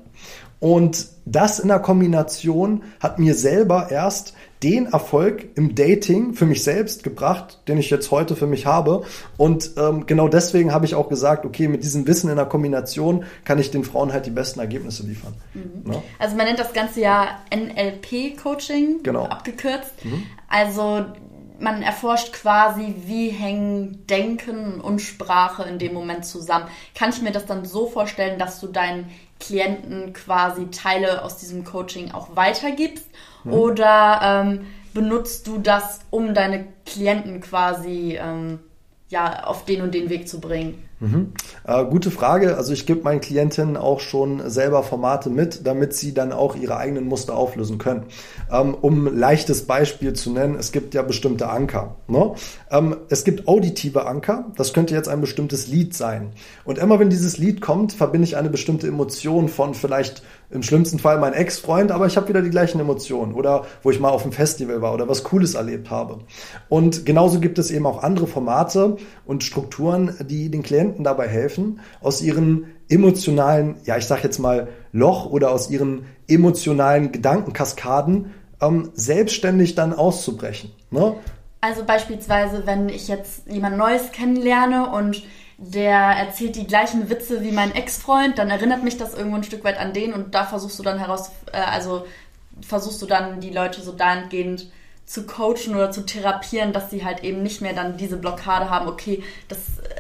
Und 0.60 1.08
das 1.26 1.60
in 1.60 1.70
der 1.70 1.80
Kombination 1.80 2.84
hat 3.00 3.18
mir 3.18 3.34
selber 3.34 3.90
erst 3.90 4.36
den 4.62 4.86
Erfolg 4.86 5.48
im 5.56 5.74
Dating 5.74 6.36
für 6.36 6.46
mich 6.46 6.64
selbst 6.64 7.02
gebracht, 7.04 7.62
den 7.68 7.80
ich 7.80 7.90
jetzt 7.90 8.12
heute 8.12 8.36
für 8.36 8.46
mich 8.46 8.68
habe. 8.68 9.04
Und 9.38 9.72
ähm, 9.78 10.06
genau 10.06 10.28
deswegen 10.28 10.72
habe 10.72 10.86
ich 10.86 10.94
auch 10.94 11.10
gesagt, 11.10 11.46
okay, 11.46 11.68
mit 11.68 11.84
diesem 11.84 12.06
Wissen 12.06 12.30
in 12.30 12.36
der 12.36 12.46
Kombination 12.46 13.26
kann 13.44 13.58
ich 13.58 13.72
den 13.72 13.84
Frauen 13.84 14.14
halt 14.14 14.28
die 14.28 14.32
besten 14.32 14.60
Ergebnisse 14.60 15.02
liefern. 15.02 15.34
Mhm. 15.56 15.94
Ja? 15.94 16.04
Also 16.20 16.36
man 16.36 16.46
nennt 16.46 16.60
das 16.60 16.74
Ganze 16.74 17.02
ja 17.02 17.40
NLP-Coaching 17.52 19.02
genau. 19.02 19.26
abgekürzt. 19.26 20.06
Mhm. 20.06 20.26
Also 20.48 21.06
man 21.62 21.82
erforscht 21.82 22.34
quasi, 22.34 22.96
wie 23.06 23.30
hängen 23.30 24.06
Denken 24.08 24.82
und 24.82 25.00
Sprache 25.00 25.63
in 25.63 25.80
dem 25.80 25.94
Moment 25.94 26.25
zusammen. 26.25 26.68
Kann 26.96 27.12
ich 27.12 27.22
mir 27.22 27.32
das 27.32 27.46
dann 27.46 27.65
so 27.65 27.88
vorstellen, 27.88 28.39
dass 28.39 28.60
du 28.60 28.68
deinen 28.68 29.10
Klienten 29.39 30.13
quasi 30.13 30.70
Teile 30.72 31.24
aus 31.24 31.38
diesem 31.38 31.63
Coaching 31.63 32.12
auch 32.12 32.36
weitergibst? 32.36 33.08
Mhm. 33.44 33.53
Oder 33.53 34.20
ähm, 34.24 34.68
benutzt 34.94 35.48
du 35.48 35.58
das, 35.58 36.01
um 36.10 36.34
deine 36.34 36.68
Klienten 36.86 37.41
quasi 37.41 38.18
ähm, 38.22 38.60
ja, 39.12 39.44
auf 39.44 39.65
den 39.65 39.82
und 39.82 39.94
den 39.94 40.10
Weg 40.10 40.27
zu 40.30 40.39
bringen? 40.39 40.84
Mhm. 41.01 41.34
Äh, 41.65 41.84
gute 41.86 42.12
Frage. 42.12 42.56
Also 42.56 42.72
ich 42.72 42.86
gebe 42.86 43.03
meinen 43.03 43.20
Klientinnen 43.20 43.75
auch 43.75 44.00
schon 44.00 44.50
selber 44.50 44.84
Formate 44.84 45.30
mit, 45.30 45.68
damit 45.68 45.94
sie 45.94 46.13
dann 46.13 46.32
auch 46.32 46.56
ihre 46.56 46.77
eigenen 46.77 47.08
Muster 47.08 47.36
auflösen 47.36 47.77
können. 47.77 48.06
Ähm, 48.51 48.74
um 48.80 49.08
ein 49.08 49.18
leichtes 49.18 49.68
Beispiel 49.68 50.13
zu 50.13 50.32
nennen, 50.32 50.56
es 50.56 50.72
gibt 50.72 50.94
ja 50.94 51.01
bestimmte 51.01 51.50
Anker. 51.50 51.96
Ne? 52.08 52.34
Ähm, 52.70 52.96
es 53.10 53.25
gibt 53.25 53.48
auditive 53.48 54.06
Anker, 54.06 54.51
das 54.56 54.74
könnte 54.74 54.94
jetzt 54.94 55.10
ein 55.10 55.20
bestimmtes 55.20 55.68
Lied 55.68 55.94
sein. 55.94 56.32
Und 56.63 56.77
immer 56.77 57.00
wenn 57.00 57.10
dieses 57.10 57.38
Lied 57.38 57.60
kommt, 57.60 57.91
verbinde 57.91 58.25
ich 58.25 58.38
eine 58.38 58.50
bestimmte 58.50 58.88
Emotion 58.88 59.50
von 59.50 59.74
vielleicht 59.74 60.24
im 60.51 60.63
schlimmsten 60.63 61.00
Fall 61.00 61.17
mein 61.17 61.34
Ex-Freund, 61.34 61.91
aber 61.91 62.05
ich 62.08 62.17
habe 62.17 62.27
wieder 62.29 62.41
die 62.41 62.50
gleichen 62.50 62.79
Emotionen 62.79 63.34
oder 63.34 63.65
wo 63.84 63.91
ich 63.91 64.00
mal 64.00 64.10
auf 64.10 64.24
einem 64.24 64.34
Festival 64.34 64.81
war 64.81 64.93
oder 64.93 65.08
was 65.08 65.24
Cooles 65.24 65.55
erlebt 65.55 65.89
habe. 65.89 66.20
Und 66.70 67.05
genauso 67.05 67.39
gibt 67.39 67.58
es 67.58 67.72
eben 67.72 67.86
auch 67.86 68.03
andere 68.03 68.27
Formate 68.27 68.98
und 69.25 69.43
Strukturen, 69.43 70.15
die 70.27 70.50
den 70.50 70.63
Klienten 70.63 71.03
dabei 71.03 71.27
helfen, 71.27 71.79
aus 72.01 72.22
ihren 72.22 72.65
emotionalen, 72.89 73.77
ja 73.86 73.98
ich 73.98 74.05
sage 74.05 74.24
jetzt 74.24 74.39
mal 74.39 74.67
Loch 74.91 75.25
oder 75.25 75.51
aus 75.51 75.70
ihren 75.70 76.05
emotionalen 76.27 77.12
Gedankenkaskaden 77.12 78.31
ähm, 78.62 78.91
selbstständig 78.93 79.75
dann 79.75 79.93
auszubrechen. 79.93 80.72
Ne? 80.91 81.15
Also 81.62 81.84
beispielsweise, 81.86 82.63
wenn 82.65 82.89
ich 82.89 83.08
jetzt 83.08 83.48
jemand 83.48 83.77
Neues 83.77 84.12
kennenlerne 84.12 84.91
und 84.91 85.24
der 85.63 85.96
erzählt 85.96 86.56
die 86.56 86.65
gleichen 86.65 87.10
Witze 87.12 87.44
wie 87.44 87.51
mein 87.51 87.75
Ex-Freund, 87.75 88.39
dann 88.39 88.50
erinnert 88.50 88.84
mich 88.84 88.98
das 88.98 89.13
irgendwo 89.13 89.38
ein 89.38 89.44
Stück 89.44 89.63
weit 89.63 89.80
an 89.80 89.94
den 89.94 90.12
und 90.12 90.34
da 90.34 90.44
versuchst 90.44 90.80
du 90.80 90.84
dann 90.84 90.98
heraus, 90.98 91.32
äh, 91.53 91.58
also 91.58 92.08
versuchst 92.62 93.00
du 93.01 93.06
dann 93.06 93.41
die 93.41 93.51
Leute 93.51 93.82
so 93.82 93.91
dahingehend 93.91 94.72
zu 95.06 95.27
coachen 95.27 95.75
oder 95.75 95.91
zu 95.91 96.03
therapieren, 96.03 96.74
dass 96.74 96.89
sie 96.89 97.06
halt 97.06 97.24
eben 97.24 97.44
nicht 97.44 97.62
mehr 97.62 97.74
dann 97.74 97.96
diese 97.96 98.18
Blockade 98.18 98.72
haben, 98.72 98.88
okay, 98.88 99.24
das, 99.50 99.59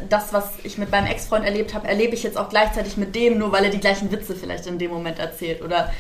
das 0.09 0.33
was 0.33 0.49
ich 0.63 0.79
mit 0.79 0.89
meinem 0.89 1.05
Ex-Freund 1.05 1.45
erlebt 1.45 1.75
habe, 1.75 1.87
erlebe 1.87 2.15
ich 2.15 2.23
jetzt 2.23 2.37
auch 2.37 2.49
gleichzeitig 2.49 2.97
mit 2.97 3.13
dem, 3.13 3.37
nur 3.37 3.51
weil 3.51 3.65
er 3.65 3.71
die 3.71 3.79
gleichen 3.79 4.11
Witze 4.11 4.35
vielleicht 4.35 4.65
in 4.65 4.79
dem 4.79 4.89
Moment 4.89 5.19
erzählt. 5.19 5.61
Oder 5.61 5.93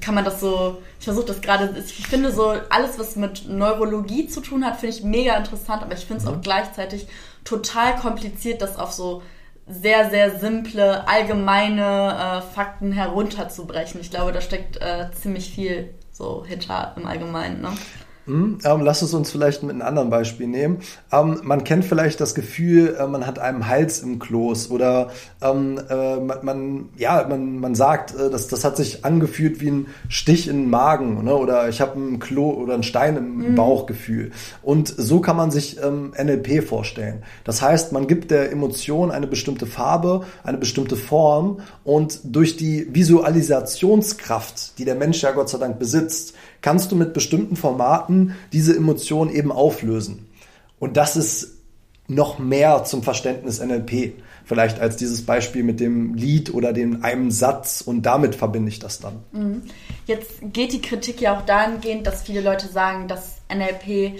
kann 0.00 0.14
man 0.14 0.24
das 0.24 0.40
so, 0.40 0.78
ich 0.98 1.04
versuche 1.04 1.26
das 1.26 1.40
gerade, 1.40 1.72
ich 1.78 2.06
finde 2.08 2.32
so, 2.32 2.54
alles, 2.68 2.98
was 2.98 3.14
mit 3.14 3.48
Neurologie 3.48 4.26
zu 4.26 4.40
tun 4.40 4.64
hat, 4.64 4.80
finde 4.80 4.96
ich 4.96 5.04
mega 5.04 5.36
interessant, 5.36 5.82
aber 5.82 5.94
ich 5.94 6.04
finde 6.04 6.22
es 6.22 6.28
mhm. 6.28 6.34
auch 6.34 6.42
gleichzeitig 6.42 7.06
total 7.44 7.96
kompliziert, 7.96 8.62
das 8.62 8.78
auf 8.78 8.92
so 8.92 9.22
sehr, 9.66 10.10
sehr 10.10 10.38
simple, 10.38 11.06
allgemeine 11.08 12.42
äh, 12.42 12.54
Fakten 12.54 12.92
herunterzubrechen. 12.92 14.00
Ich 14.00 14.10
glaube, 14.10 14.32
da 14.32 14.40
steckt 14.40 14.76
äh, 14.78 15.10
ziemlich 15.12 15.50
viel 15.52 15.94
so 16.10 16.44
hinter 16.44 16.94
im 16.96 17.06
Allgemeinen. 17.06 17.62
Ne? 17.62 17.72
Hm, 18.26 18.58
ähm, 18.64 18.80
lass 18.82 19.02
es 19.02 19.14
uns 19.14 19.32
vielleicht 19.32 19.64
mit 19.64 19.72
einem 19.72 19.82
anderen 19.82 20.08
Beispiel 20.08 20.46
nehmen. 20.46 20.78
Ähm, 21.10 21.40
man 21.42 21.64
kennt 21.64 21.84
vielleicht 21.84 22.20
das 22.20 22.36
Gefühl, 22.36 22.96
äh, 22.98 23.06
man 23.08 23.26
hat 23.26 23.40
einen 23.40 23.66
Hals 23.66 23.98
im 24.00 24.20
Kloß 24.20 24.70
oder 24.70 25.10
ähm, 25.40 25.80
äh, 25.90 26.20
man, 26.20 26.38
man, 26.44 26.88
ja, 26.96 27.26
man, 27.28 27.58
man 27.58 27.74
sagt, 27.74 28.14
äh, 28.14 28.30
das, 28.30 28.46
das 28.46 28.64
hat 28.64 28.76
sich 28.76 29.04
angefühlt 29.04 29.60
wie 29.60 29.70
ein 29.70 29.86
Stich 30.08 30.46
in 30.46 30.56
den 30.56 30.70
Magen 30.70 31.24
ne? 31.24 31.34
oder 31.34 31.68
ich 31.68 31.80
habe 31.80 31.98
ein 31.98 32.20
Klo 32.20 32.50
oder 32.50 32.74
einen 32.74 32.84
Stein 32.84 33.16
im 33.16 33.50
mhm. 33.50 33.54
Bauchgefühl. 33.56 34.30
Und 34.62 34.86
so 34.88 35.20
kann 35.20 35.36
man 35.36 35.50
sich 35.50 35.82
ähm, 35.82 36.12
NLP 36.16 36.62
vorstellen. 36.62 37.24
Das 37.42 37.60
heißt, 37.60 37.90
man 37.90 38.06
gibt 38.06 38.30
der 38.30 38.52
Emotion 38.52 39.10
eine 39.10 39.26
bestimmte 39.26 39.66
Farbe, 39.66 40.22
eine 40.44 40.58
bestimmte 40.58 40.94
Form 40.94 41.58
und 41.82 42.20
durch 42.22 42.56
die 42.56 42.86
Visualisationskraft, 42.94 44.78
die 44.78 44.84
der 44.84 44.94
Mensch 44.94 45.22
ja 45.22 45.32
Gott 45.32 45.48
sei 45.48 45.58
Dank 45.58 45.80
besitzt, 45.80 46.34
kannst 46.62 46.90
du 46.92 46.96
mit 46.96 47.12
bestimmten 47.12 47.56
Formaten 47.56 48.34
diese 48.52 48.74
Emotion 48.76 49.30
eben 49.30 49.52
auflösen. 49.52 50.28
Und 50.78 50.96
das 50.96 51.16
ist 51.16 51.58
noch 52.08 52.38
mehr 52.38 52.84
zum 52.84 53.02
Verständnis 53.02 53.60
NLP, 53.60 54.14
vielleicht 54.44 54.80
als 54.80 54.96
dieses 54.96 55.24
Beispiel 55.24 55.62
mit 55.62 55.80
dem 55.80 56.14
Lied 56.14 56.52
oder 56.52 56.72
dem 56.72 57.04
einem 57.04 57.30
Satz 57.30 57.80
und 57.80 58.02
damit 58.02 58.34
verbinde 58.34 58.70
ich 58.70 58.78
das 58.78 58.98
dann. 58.98 59.20
Mhm. 59.32 59.62
Jetzt 60.06 60.30
geht 60.42 60.72
die 60.72 60.82
Kritik 60.82 61.20
ja 61.20 61.36
auch 61.38 61.42
dahingehend, 61.42 62.06
dass 62.06 62.22
viele 62.22 62.40
Leute 62.40 62.68
sagen, 62.68 63.08
dass 63.08 63.36
NLP 63.52 64.18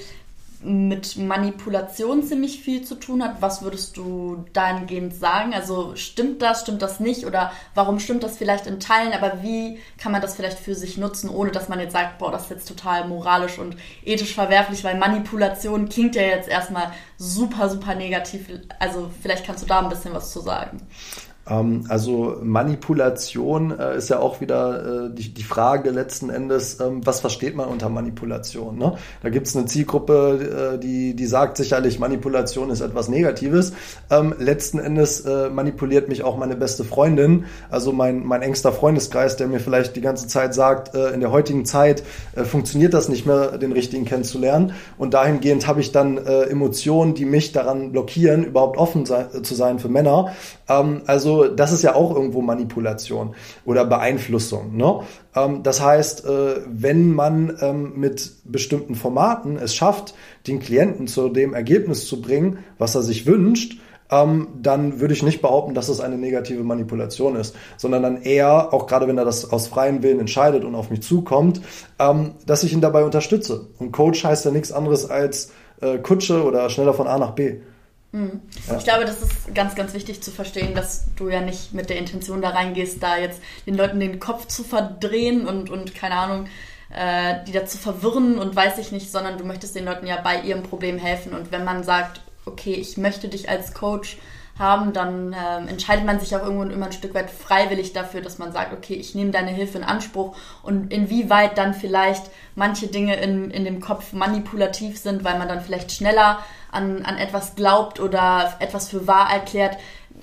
mit 0.64 1.16
Manipulation 1.16 2.22
ziemlich 2.22 2.60
viel 2.60 2.82
zu 2.82 2.94
tun 2.94 3.22
hat. 3.22 3.40
Was 3.40 3.62
würdest 3.62 3.96
du 3.96 4.44
dahingehend 4.52 5.14
sagen? 5.14 5.54
Also 5.54 5.96
stimmt 5.96 6.42
das, 6.42 6.62
stimmt 6.62 6.82
das 6.82 7.00
nicht? 7.00 7.26
Oder 7.26 7.52
warum 7.74 7.98
stimmt 7.98 8.22
das 8.22 8.36
vielleicht 8.36 8.66
in 8.66 8.80
Teilen? 8.80 9.12
Aber 9.12 9.42
wie 9.42 9.78
kann 9.98 10.12
man 10.12 10.20
das 10.20 10.34
vielleicht 10.34 10.58
für 10.58 10.74
sich 10.74 10.98
nutzen, 10.98 11.28
ohne 11.28 11.50
dass 11.50 11.68
man 11.68 11.80
jetzt 11.80 11.92
sagt, 11.92 12.18
boah, 12.18 12.30
das 12.30 12.44
ist 12.44 12.50
jetzt 12.50 12.68
total 12.68 13.08
moralisch 13.08 13.58
und 13.58 13.76
ethisch 14.04 14.34
verwerflich, 14.34 14.84
weil 14.84 14.98
Manipulation 14.98 15.88
klingt 15.88 16.14
ja 16.14 16.22
jetzt 16.22 16.48
erstmal 16.48 16.92
super, 17.16 17.68
super 17.68 17.94
negativ. 17.94 18.46
Also 18.78 19.10
vielleicht 19.20 19.46
kannst 19.46 19.62
du 19.62 19.66
da 19.66 19.80
ein 19.80 19.88
bisschen 19.88 20.14
was 20.14 20.32
zu 20.32 20.40
sagen. 20.40 20.86
Ähm, 21.48 21.84
also 21.88 22.36
Manipulation 22.42 23.76
äh, 23.76 23.96
ist 23.96 24.08
ja 24.10 24.20
auch 24.20 24.40
wieder 24.40 25.06
äh, 25.06 25.14
die, 25.14 25.34
die, 25.34 25.42
Frage 25.42 25.90
letzten 25.90 26.30
Endes, 26.30 26.80
ähm, 26.80 27.04
was 27.04 27.20
versteht 27.20 27.56
man 27.56 27.68
unter 27.68 27.88
Manipulation? 27.88 28.78
Ne? 28.78 28.94
Da 29.22 29.28
gibt 29.28 29.48
es 29.48 29.56
eine 29.56 29.66
Zielgruppe, 29.66 30.74
äh, 30.74 30.78
die, 30.78 31.14
die 31.14 31.26
sagt 31.26 31.56
sicherlich, 31.56 31.98
Manipulation 31.98 32.70
ist 32.70 32.80
etwas 32.80 33.08
Negatives. 33.08 33.72
Ähm, 34.10 34.34
letzten 34.38 34.78
Endes 34.78 35.22
äh, 35.22 35.50
manipuliert 35.50 36.08
mich 36.08 36.22
auch 36.22 36.36
meine 36.36 36.54
beste 36.54 36.84
Freundin, 36.84 37.46
also 37.70 37.92
mein, 37.92 38.24
mein 38.24 38.42
engster 38.42 38.72
Freundeskreis, 38.72 39.36
der 39.36 39.48
mir 39.48 39.58
vielleicht 39.58 39.96
die 39.96 40.00
ganze 40.00 40.28
Zeit 40.28 40.54
sagt, 40.54 40.94
äh, 40.94 41.10
in 41.10 41.20
der 41.20 41.32
heutigen 41.32 41.64
Zeit 41.64 42.04
äh, 42.36 42.44
funktioniert 42.44 42.94
das 42.94 43.08
nicht 43.08 43.26
mehr, 43.26 43.58
den 43.58 43.72
richtigen 43.72 44.04
kennenzulernen. 44.04 44.74
Und 44.96 45.14
dahingehend 45.14 45.66
habe 45.66 45.80
ich 45.80 45.92
dann 45.92 46.18
Emotionen, 46.18 47.14
die 47.14 47.24
mich 47.24 47.52
daran 47.52 47.92
blockieren, 47.92 48.44
überhaupt 48.44 48.78
offen 48.78 49.06
sei, 49.06 49.24
zu 49.42 49.54
sein 49.54 49.78
für 49.78 49.88
Männer. 49.88 50.32
Ähm, 50.68 51.02
also 51.32 51.54
das 51.54 51.72
ist 51.72 51.82
ja 51.82 51.94
auch 51.94 52.14
irgendwo 52.14 52.42
Manipulation 52.42 53.34
oder 53.64 53.84
Beeinflussung. 53.84 54.76
Ne? 54.76 55.00
Ähm, 55.34 55.62
das 55.62 55.80
heißt, 55.80 56.26
äh, 56.26 56.60
wenn 56.66 57.12
man 57.12 57.56
ähm, 57.60 57.92
mit 57.96 58.32
bestimmten 58.44 58.94
Formaten 58.94 59.56
es 59.56 59.74
schafft, 59.74 60.14
den 60.46 60.60
Klienten 60.60 61.06
zu 61.06 61.28
dem 61.28 61.54
Ergebnis 61.54 62.06
zu 62.06 62.20
bringen, 62.20 62.58
was 62.78 62.94
er 62.94 63.02
sich 63.02 63.26
wünscht, 63.26 63.78
ähm, 64.10 64.48
dann 64.60 65.00
würde 65.00 65.14
ich 65.14 65.22
nicht 65.22 65.40
behaupten, 65.40 65.74
dass 65.74 65.88
es 65.88 66.00
eine 66.00 66.18
negative 66.18 66.62
Manipulation 66.62 67.36
ist, 67.36 67.56
sondern 67.78 68.02
dann 68.02 68.22
eher, 68.22 68.72
auch 68.74 68.86
gerade 68.86 69.08
wenn 69.08 69.16
er 69.16 69.24
das 69.24 69.50
aus 69.50 69.68
freiem 69.68 70.02
Willen 70.02 70.20
entscheidet 70.20 70.64
und 70.64 70.74
auf 70.74 70.90
mich 70.90 71.02
zukommt, 71.02 71.62
ähm, 71.98 72.32
dass 72.46 72.62
ich 72.62 72.72
ihn 72.72 72.82
dabei 72.82 73.04
unterstütze. 73.04 73.68
Und 73.78 73.92
Coach 73.92 74.24
heißt 74.24 74.44
ja 74.44 74.50
nichts 74.50 74.72
anderes 74.72 75.08
als 75.08 75.52
äh, 75.80 75.98
Kutsche 75.98 76.44
oder 76.44 76.68
schneller 76.68 76.94
von 76.94 77.06
A 77.06 77.18
nach 77.18 77.30
B. 77.30 77.60
Mhm. 78.12 78.42
Ja. 78.68 78.76
Ich 78.76 78.84
glaube, 78.84 79.04
das 79.04 79.22
ist 79.22 79.54
ganz, 79.54 79.74
ganz 79.74 79.94
wichtig 79.94 80.22
zu 80.22 80.30
verstehen, 80.30 80.74
dass 80.74 81.06
du 81.16 81.28
ja 81.28 81.40
nicht 81.40 81.72
mit 81.72 81.88
der 81.90 81.96
Intention 81.96 82.42
da 82.42 82.50
reingehst, 82.50 83.02
da 83.02 83.16
jetzt 83.16 83.40
den 83.66 83.74
Leuten 83.74 84.00
den 84.00 84.20
Kopf 84.20 84.46
zu 84.46 84.62
verdrehen 84.62 85.46
und, 85.46 85.70
und 85.70 85.94
keine 85.94 86.16
Ahnung, 86.16 86.46
äh, 86.94 87.36
die 87.46 87.52
da 87.52 87.64
zu 87.64 87.78
verwirren 87.78 88.38
und 88.38 88.54
weiß 88.54 88.78
ich 88.78 88.92
nicht, 88.92 89.10
sondern 89.10 89.38
du 89.38 89.44
möchtest 89.44 89.74
den 89.74 89.86
Leuten 89.86 90.06
ja 90.06 90.20
bei 90.20 90.42
ihrem 90.42 90.62
Problem 90.62 90.98
helfen. 90.98 91.32
Und 91.32 91.50
wenn 91.50 91.64
man 91.64 91.84
sagt, 91.84 92.20
okay, 92.44 92.74
ich 92.74 92.98
möchte 92.98 93.28
dich 93.28 93.48
als 93.48 93.72
Coach 93.72 94.18
haben, 94.58 94.92
dann 94.92 95.32
äh, 95.32 95.68
entscheidet 95.68 96.04
man 96.04 96.20
sich 96.20 96.36
auch 96.36 96.42
irgendwo 96.42 96.64
immer 96.64 96.86
ein 96.86 96.92
Stück 96.92 97.14
weit 97.14 97.30
freiwillig 97.30 97.92
dafür, 97.92 98.20
dass 98.20 98.38
man 98.38 98.52
sagt, 98.52 98.72
okay, 98.72 98.94
ich 98.94 99.14
nehme 99.14 99.30
deine 99.30 99.50
Hilfe 99.50 99.78
in 99.78 99.84
Anspruch 99.84 100.36
und 100.62 100.92
inwieweit 100.92 101.56
dann 101.56 101.74
vielleicht 101.74 102.24
manche 102.54 102.88
Dinge 102.88 103.16
in, 103.16 103.50
in 103.50 103.64
dem 103.64 103.80
Kopf 103.80 104.12
manipulativ 104.12 104.98
sind, 104.98 105.24
weil 105.24 105.38
man 105.38 105.48
dann 105.48 105.62
vielleicht 105.62 105.92
schneller 105.92 106.38
an, 106.70 107.02
an 107.02 107.16
etwas 107.16 107.54
glaubt 107.54 108.00
oder 108.00 108.54
etwas 108.58 108.88
für 108.88 109.06
wahr 109.06 109.32
erklärt. 109.32 109.78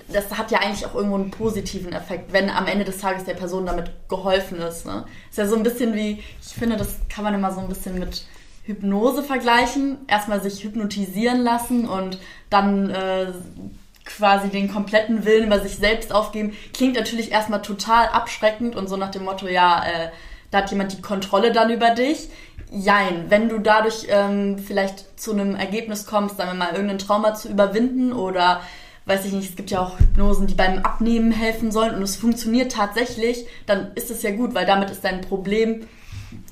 Das 0.08 0.36
hat 0.38 0.50
ja 0.50 0.58
eigentlich 0.58 0.86
auch 0.86 0.94
irgendwo 0.94 1.16
einen 1.16 1.30
positiven 1.30 1.92
Effekt, 1.92 2.32
wenn 2.32 2.50
am 2.50 2.66
Ende 2.66 2.84
des 2.84 2.98
Tages 2.98 3.24
der 3.24 3.34
Person 3.34 3.66
damit 3.66 3.90
geholfen 4.08 4.58
ist. 4.60 4.86
Ne? 4.86 5.04
Ist 5.28 5.38
ja 5.38 5.46
so 5.46 5.56
ein 5.56 5.62
bisschen 5.62 5.94
wie, 5.94 6.22
ich 6.40 6.54
finde, 6.54 6.76
das 6.76 6.96
kann 7.08 7.24
man 7.24 7.34
immer 7.34 7.52
so 7.52 7.60
ein 7.60 7.68
bisschen 7.68 7.98
mit 7.98 8.24
Hypnose 8.64 9.22
vergleichen. 9.22 9.98
Erstmal 10.06 10.40
sich 10.40 10.62
hypnotisieren 10.62 11.42
lassen 11.42 11.88
und 11.88 12.18
dann 12.48 12.90
äh, 12.90 13.32
quasi 14.16 14.48
den 14.48 14.72
kompletten 14.72 15.24
Willen 15.24 15.46
über 15.46 15.60
sich 15.60 15.76
selbst 15.76 16.12
aufgeben. 16.12 16.56
Klingt 16.72 16.96
natürlich 16.96 17.32
erstmal 17.32 17.62
total 17.62 18.08
abschreckend 18.08 18.76
und 18.76 18.88
so 18.88 18.96
nach 18.96 19.10
dem 19.10 19.24
Motto, 19.24 19.46
ja, 19.46 19.84
äh, 19.84 20.08
da 20.50 20.58
hat 20.58 20.70
jemand 20.70 20.92
die 20.92 21.02
Kontrolle 21.02 21.52
dann 21.52 21.70
über 21.70 21.90
dich. 21.90 22.28
Jein, 22.72 23.26
wenn 23.28 23.48
du 23.48 23.58
dadurch 23.58 24.06
ähm, 24.08 24.58
vielleicht 24.58 25.18
zu 25.18 25.32
einem 25.32 25.56
Ergebnis 25.56 26.06
kommst, 26.06 26.36
sagen 26.36 26.50
wir 26.50 26.54
mal, 26.54 26.72
irgendein 26.72 26.98
Trauma 26.98 27.34
zu 27.34 27.48
überwinden 27.48 28.12
oder 28.12 28.60
weiß 29.06 29.24
ich 29.24 29.32
nicht, 29.32 29.50
es 29.50 29.56
gibt 29.56 29.70
ja 29.70 29.80
auch 29.80 29.98
Hypnosen, 29.98 30.46
die 30.46 30.54
beim 30.54 30.80
Abnehmen 30.80 31.32
helfen 31.32 31.72
sollen 31.72 31.94
und 31.94 32.02
es 32.02 32.16
funktioniert 32.16 32.72
tatsächlich, 32.72 33.46
dann 33.66 33.92
ist 33.94 34.10
es 34.10 34.22
ja 34.22 34.30
gut, 34.30 34.54
weil 34.54 34.66
damit 34.66 34.90
ist 34.90 35.04
dein 35.04 35.20
Problem 35.20 35.86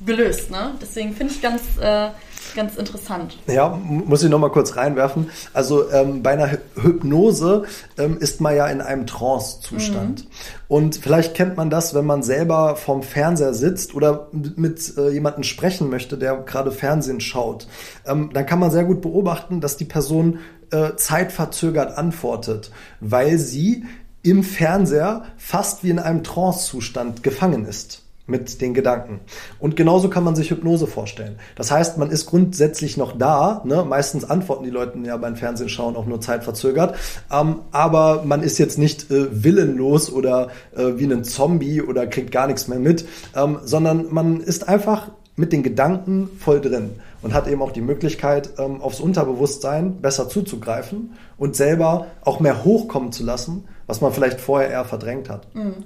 gelöst. 0.04 0.50
Ne? 0.50 0.74
Deswegen 0.80 1.14
finde 1.14 1.34
ich 1.34 1.42
ganz, 1.42 1.62
äh, 1.80 2.08
ganz 2.54 2.76
interessant. 2.76 3.36
Ja, 3.46 3.68
muss 3.68 4.22
ich 4.22 4.30
nochmal 4.30 4.50
kurz 4.50 4.76
reinwerfen. 4.76 5.30
Also 5.52 5.90
ähm, 5.90 6.22
bei 6.22 6.32
einer 6.32 6.50
Hypnose 6.74 7.64
ähm, 7.96 8.18
ist 8.18 8.40
man 8.40 8.56
ja 8.56 8.66
in 8.68 8.80
einem 8.80 9.06
Trance-Zustand. 9.06 10.24
Mhm. 10.24 10.28
Und 10.68 10.96
vielleicht 10.96 11.34
kennt 11.34 11.56
man 11.56 11.70
das, 11.70 11.94
wenn 11.94 12.06
man 12.06 12.22
selber 12.22 12.76
vorm 12.76 13.02
Fernseher 13.02 13.54
sitzt 13.54 13.94
oder 13.94 14.28
mit 14.32 14.96
äh, 14.96 15.10
jemandem 15.10 15.42
sprechen 15.42 15.88
möchte, 15.90 16.18
der 16.18 16.36
gerade 16.36 16.72
Fernsehen 16.72 17.20
schaut. 17.20 17.68
Ähm, 18.06 18.30
dann 18.32 18.46
kann 18.46 18.58
man 18.58 18.70
sehr 18.70 18.84
gut 18.84 19.00
beobachten, 19.00 19.60
dass 19.60 19.76
die 19.76 19.84
Person 19.84 20.40
äh, 20.70 20.94
zeitverzögert 20.96 21.96
antwortet, 21.96 22.70
weil 23.00 23.38
sie 23.38 23.84
im 24.22 24.42
Fernseher 24.42 25.24
fast 25.36 25.84
wie 25.84 25.90
in 25.90 25.98
einem 25.98 26.22
Trance-Zustand 26.22 27.22
gefangen 27.22 27.64
ist 27.64 28.02
mit 28.28 28.60
den 28.60 28.74
Gedanken. 28.74 29.20
Und 29.58 29.74
genauso 29.74 30.08
kann 30.08 30.22
man 30.22 30.36
sich 30.36 30.50
Hypnose 30.50 30.86
vorstellen. 30.86 31.36
Das 31.56 31.70
heißt, 31.70 31.98
man 31.98 32.10
ist 32.10 32.26
grundsätzlich 32.26 32.96
noch 32.96 33.16
da. 33.16 33.62
Ne? 33.64 33.84
Meistens 33.88 34.28
antworten 34.28 34.64
die 34.64 34.70
Leute 34.70 34.98
ja 34.98 35.16
beim 35.16 35.36
Fernsehen 35.36 35.68
schauen 35.68 35.96
auch 35.96 36.06
nur 36.06 36.20
zeitverzögert. 36.20 36.96
Ähm, 37.32 37.56
aber 37.72 38.22
man 38.24 38.42
ist 38.42 38.58
jetzt 38.58 38.78
nicht 38.78 39.10
äh, 39.10 39.44
willenlos 39.44 40.12
oder 40.12 40.48
äh, 40.76 40.92
wie 40.96 41.04
ein 41.04 41.24
Zombie 41.24 41.82
oder 41.82 42.06
kriegt 42.06 42.30
gar 42.30 42.46
nichts 42.46 42.68
mehr 42.68 42.78
mit, 42.78 43.06
ähm, 43.34 43.58
sondern 43.64 44.06
man 44.12 44.40
ist 44.40 44.68
einfach 44.68 45.10
mit 45.36 45.52
den 45.52 45.62
Gedanken 45.62 46.28
voll 46.38 46.60
drin 46.60 46.90
und 47.22 47.32
hat 47.32 47.48
eben 47.48 47.62
auch 47.62 47.72
die 47.72 47.80
Möglichkeit, 47.80 48.50
ähm, 48.58 48.82
aufs 48.82 49.00
Unterbewusstsein 49.00 50.00
besser 50.00 50.28
zuzugreifen 50.28 51.14
und 51.36 51.56
selber 51.56 52.06
auch 52.22 52.40
mehr 52.40 52.64
hochkommen 52.64 53.12
zu 53.12 53.24
lassen, 53.24 53.64
was 53.86 54.00
man 54.00 54.12
vielleicht 54.12 54.40
vorher 54.40 54.70
eher 54.70 54.84
verdrängt 54.84 55.30
hat. 55.30 55.54
Mhm. 55.54 55.84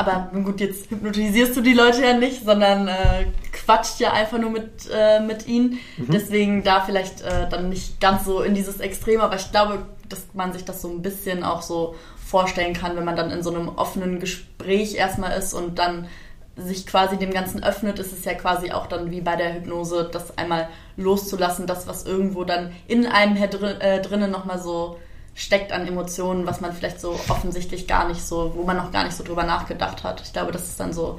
Aber 0.00 0.30
gut, 0.32 0.60
jetzt 0.60 0.90
hypnotisierst 0.90 1.54
du 1.54 1.60
die 1.60 1.74
Leute 1.74 2.02
ja 2.02 2.14
nicht, 2.14 2.42
sondern 2.42 2.88
äh, 2.88 3.26
quatscht 3.52 4.00
ja 4.00 4.14
einfach 4.14 4.38
nur 4.38 4.48
mit, 4.48 4.88
äh, 4.90 5.20
mit 5.20 5.46
ihnen. 5.46 5.78
Mhm. 5.98 6.06
Deswegen 6.10 6.64
da 6.64 6.80
vielleicht 6.80 7.20
äh, 7.20 7.46
dann 7.50 7.68
nicht 7.68 8.00
ganz 8.00 8.24
so 8.24 8.40
in 8.40 8.54
dieses 8.54 8.80
Extrem, 8.80 9.20
aber 9.20 9.36
ich 9.36 9.50
glaube, 9.50 9.84
dass 10.08 10.20
man 10.32 10.54
sich 10.54 10.64
das 10.64 10.80
so 10.80 10.88
ein 10.88 11.02
bisschen 11.02 11.44
auch 11.44 11.60
so 11.60 11.96
vorstellen 12.16 12.72
kann, 12.72 12.96
wenn 12.96 13.04
man 13.04 13.14
dann 13.14 13.30
in 13.30 13.42
so 13.42 13.52
einem 13.52 13.68
offenen 13.68 14.20
Gespräch 14.20 14.94
erstmal 14.94 15.38
ist 15.38 15.52
und 15.52 15.78
dann 15.78 16.08
sich 16.56 16.86
quasi 16.86 17.18
dem 17.18 17.30
Ganzen 17.30 17.62
öffnet, 17.62 17.98
ist 17.98 18.12
es 18.12 18.24
ja 18.24 18.32
quasi 18.32 18.72
auch 18.72 18.86
dann 18.86 19.10
wie 19.10 19.20
bei 19.20 19.36
der 19.36 19.52
Hypnose, 19.52 20.08
das 20.10 20.38
einmal 20.38 20.70
loszulassen, 20.96 21.66
das, 21.66 21.86
was 21.86 22.06
irgendwo 22.06 22.44
dann 22.44 22.72
in 22.88 23.06
einem 23.06 23.36
drin, 23.50 23.80
äh, 23.82 24.00
drinnen 24.00 24.30
nochmal 24.30 24.58
so 24.58 24.96
steckt 25.40 25.72
an 25.72 25.88
Emotionen, 25.88 26.46
was 26.46 26.60
man 26.60 26.74
vielleicht 26.74 27.00
so 27.00 27.18
offensichtlich 27.28 27.86
gar 27.86 28.06
nicht 28.06 28.22
so, 28.22 28.52
wo 28.54 28.62
man 28.62 28.76
noch 28.76 28.92
gar 28.92 29.04
nicht 29.04 29.16
so 29.16 29.24
drüber 29.24 29.44
nachgedacht 29.44 30.04
hat. 30.04 30.20
Ich 30.20 30.34
glaube, 30.34 30.52
das 30.52 30.64
ist 30.64 30.78
dann 30.78 30.92
so, 30.92 31.18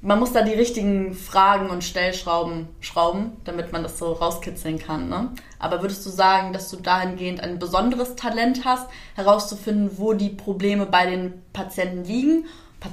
man 0.00 0.20
muss 0.20 0.32
da 0.32 0.42
die 0.42 0.54
richtigen 0.54 1.12
Fragen 1.12 1.68
und 1.68 1.82
Stellschrauben 1.82 2.68
schrauben, 2.78 3.32
damit 3.44 3.72
man 3.72 3.82
das 3.82 3.98
so 3.98 4.12
rauskitzeln 4.12 4.78
kann. 4.78 5.08
Ne? 5.08 5.30
Aber 5.58 5.82
würdest 5.82 6.06
du 6.06 6.10
sagen, 6.10 6.52
dass 6.52 6.70
du 6.70 6.76
dahingehend 6.76 7.40
ein 7.42 7.58
besonderes 7.58 8.14
Talent 8.14 8.64
hast, 8.64 8.86
herauszufinden, 9.16 9.90
wo 9.96 10.12
die 10.12 10.28
Probleme 10.28 10.86
bei 10.86 11.06
den 11.06 11.42
Patienten 11.52 12.04
liegen? 12.04 12.44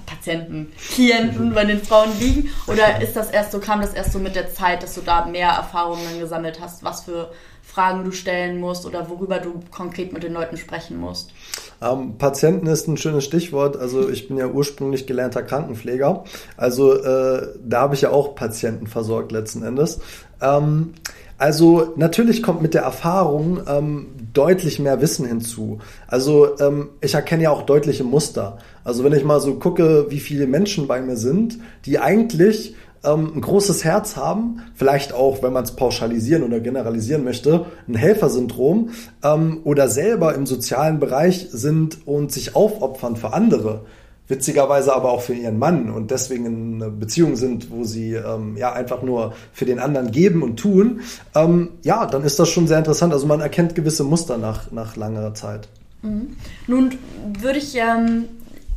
Patienten, 0.08 0.74
Klienten 0.96 1.54
bei 1.54 1.64
den 1.64 1.80
Frauen 1.80 2.10
liegen? 2.20 2.50
Oder 2.66 3.04
ist 3.04 3.16
das 3.16 3.30
erst 3.30 3.52
so, 3.52 3.60
kam 3.60 3.82
das 3.82 3.94
erst 3.94 4.14
so 4.14 4.18
mit 4.18 4.36
der 4.36 4.52
Zeit, 4.52 4.82
dass 4.82 4.96
du 4.96 5.02
da 5.02 5.26
mehr 5.26 5.50
Erfahrungen 5.50 6.20
gesammelt 6.20 6.60
hast, 6.60 6.84
was 6.84 7.04
für 7.04 7.32
Fragen 7.66 8.04
du 8.04 8.12
stellen 8.12 8.60
musst 8.60 8.86
oder 8.86 9.10
worüber 9.10 9.40
du 9.40 9.60
konkret 9.72 10.14
mit 10.14 10.24
den 10.24 10.34
Leuten 10.34 10.56
sprechen 10.56 10.98
musst? 10.98 11.34
Ähm, 11.82 12.18
Patienten 12.18 12.68
ist 12.68 12.88
ein 12.88 12.98
schönes 12.98 13.26
Stichwort. 13.26 13.76
Also 13.76 14.10
ich 14.10 14.28
bin 14.28 14.38
ja 14.38 14.48
ursprünglich 14.48 15.08
gelernter 15.08 15.44
Krankenpfleger. 15.44 16.24
Also 16.58 16.94
äh, 16.94 17.48
da 17.64 17.82
habe 17.82 17.96
ich 17.96 18.02
ja 18.02 18.12
auch 18.12 18.36
Patienten 18.36 18.88
versorgt 18.88 19.32
letzten 19.32 19.64
Endes. 19.64 20.00
Ähm, 20.42 20.94
also 21.38 21.94
natürlich 21.98 22.42
kommt 22.42 22.62
mit 22.62 22.74
der 22.74 22.84
Erfahrung 22.84 23.60
ähm, 23.68 24.08
deutlich 24.34 24.80
mehr 24.80 25.02
Wissen 25.02 25.26
hinzu. 25.26 25.80
Also 26.08 26.58
ähm, 26.60 26.90
ich 27.02 27.14
erkenne 27.14 27.44
ja 27.44 27.52
auch 27.52 27.64
deutliche 27.64 28.06
Muster. 28.06 28.58
Also 28.86 29.04
wenn 29.04 29.12
ich 29.12 29.26
mal 29.26 29.42
so 29.42 29.56
gucke, 29.56 30.06
wie 30.10 30.20
viele 30.20 30.48
Menschen 30.48 30.88
bei 30.88 31.02
mir 31.02 31.18
sind, 31.18 31.58
die 31.86 32.00
eigentlich 32.00 32.76
ähm, 33.06 33.32
ein 33.36 33.42
großes 33.42 33.84
Herz 33.84 34.16
haben, 34.16 34.62
vielleicht 34.76 35.14
auch, 35.14 35.44
wenn 35.44 35.54
man 35.54 35.64
es 35.64 35.76
pauschalisieren 35.76 36.44
oder 36.44 36.60
generalisieren 36.60 37.24
möchte, 37.24 37.66
ein 37.88 37.96
Helfersyndrom 37.96 38.90
ähm, 39.24 39.60
oder 39.64 39.88
selber 39.90 40.36
im 40.36 40.46
sozialen 40.46 41.00
Bereich 41.00 41.48
sind 41.52 42.08
und 42.08 42.32
sich 42.32 42.56
aufopfern 42.56 43.16
für 43.16 43.34
andere 43.34 43.82
witzigerweise 44.28 44.96
aber 44.96 45.12
auch 45.12 45.22
für 45.22 45.34
ihren 45.34 45.60
Mann 45.60 45.92
und 45.92 46.12
deswegen 46.12 46.46
in 46.46 46.76
einer 46.76 46.92
Beziehung 46.92 47.36
sind, 47.36 47.70
wo 47.70 47.84
sie 47.84 48.14
ähm, 48.14 48.58
ja 48.58 48.74
einfach 48.74 49.02
nur 49.04 49.34
für 49.54 49.66
den 49.66 49.80
anderen 49.80 50.12
geben 50.12 50.42
und 50.42 50.58
tun, 50.58 51.02
ähm, 51.36 51.70
ja, 51.84 52.06
dann 52.06 52.24
ist 52.24 52.40
das 52.40 52.50
schon 52.50 52.68
sehr 52.68 52.80
interessant. 52.80 53.14
Also 53.14 53.28
man 53.28 53.42
erkennt 53.42 53.76
gewisse 53.76 54.04
Muster 54.04 54.38
nach, 54.38 54.72
nach 54.72 54.96
langer 54.96 55.34
Zeit. 55.34 55.68
Mhm. 56.02 56.36
Nun 56.68 56.96
würde 57.40 57.60
ich 57.60 57.76
ähm, 57.76 58.26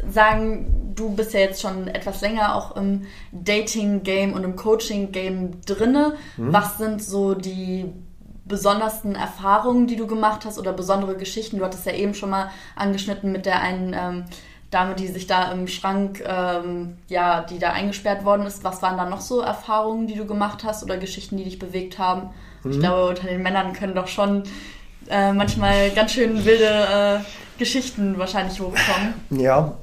sagen, 0.06 0.92
du 0.94 1.10
bist 1.10 1.32
ja 1.34 1.40
jetzt 1.40 1.60
schon 1.60 1.88
etwas 1.88 2.20
länger 2.20 2.54
auch 2.54 2.76
im 2.76 3.06
Dating-Game 3.32 4.32
und 4.32 4.44
im 4.44 4.56
Coaching-Game 4.56 5.60
drinne. 5.64 6.14
Mhm. 6.36 6.52
Was 6.52 6.78
sind 6.78 7.02
so 7.02 7.34
die 7.34 7.92
besondersten 8.44 9.14
Erfahrungen, 9.14 9.86
die 9.86 9.96
du 9.96 10.06
gemacht 10.06 10.44
hast 10.44 10.58
oder 10.58 10.72
besondere 10.72 11.16
Geschichten? 11.16 11.58
Du 11.58 11.64
hattest 11.64 11.86
ja 11.86 11.92
eben 11.92 12.14
schon 12.14 12.30
mal 12.30 12.50
angeschnitten 12.76 13.32
mit 13.32 13.46
der 13.46 13.60
einen 13.60 13.94
ähm, 13.94 14.24
Dame, 14.70 14.94
die 14.94 15.08
sich 15.08 15.26
da 15.26 15.50
im 15.52 15.66
Schrank, 15.66 16.22
ähm, 16.26 16.98
ja, 17.08 17.42
die 17.42 17.58
da 17.58 17.72
eingesperrt 17.72 18.24
worden 18.24 18.46
ist. 18.46 18.64
Was 18.64 18.82
waren 18.82 18.96
da 18.96 19.06
noch 19.06 19.20
so 19.20 19.40
Erfahrungen, 19.40 20.06
die 20.06 20.14
du 20.14 20.26
gemacht 20.26 20.64
hast 20.64 20.82
oder 20.82 20.98
Geschichten, 20.98 21.36
die 21.36 21.44
dich 21.44 21.58
bewegt 21.58 21.98
haben? 21.98 22.30
Mhm. 22.64 22.70
Ich 22.70 22.80
glaube, 22.80 23.08
unter 23.08 23.26
den 23.26 23.42
Männern 23.42 23.72
können 23.72 23.94
doch 23.94 24.08
schon 24.08 24.42
äh, 25.08 25.32
manchmal 25.32 25.90
ganz 25.90 26.12
schön 26.12 26.44
wilde 26.44 26.64
äh, 26.64 27.58
Geschichten 27.58 28.18
wahrscheinlich 28.18 28.60
hochkommen. 28.60 29.14
Ja, 29.30 29.74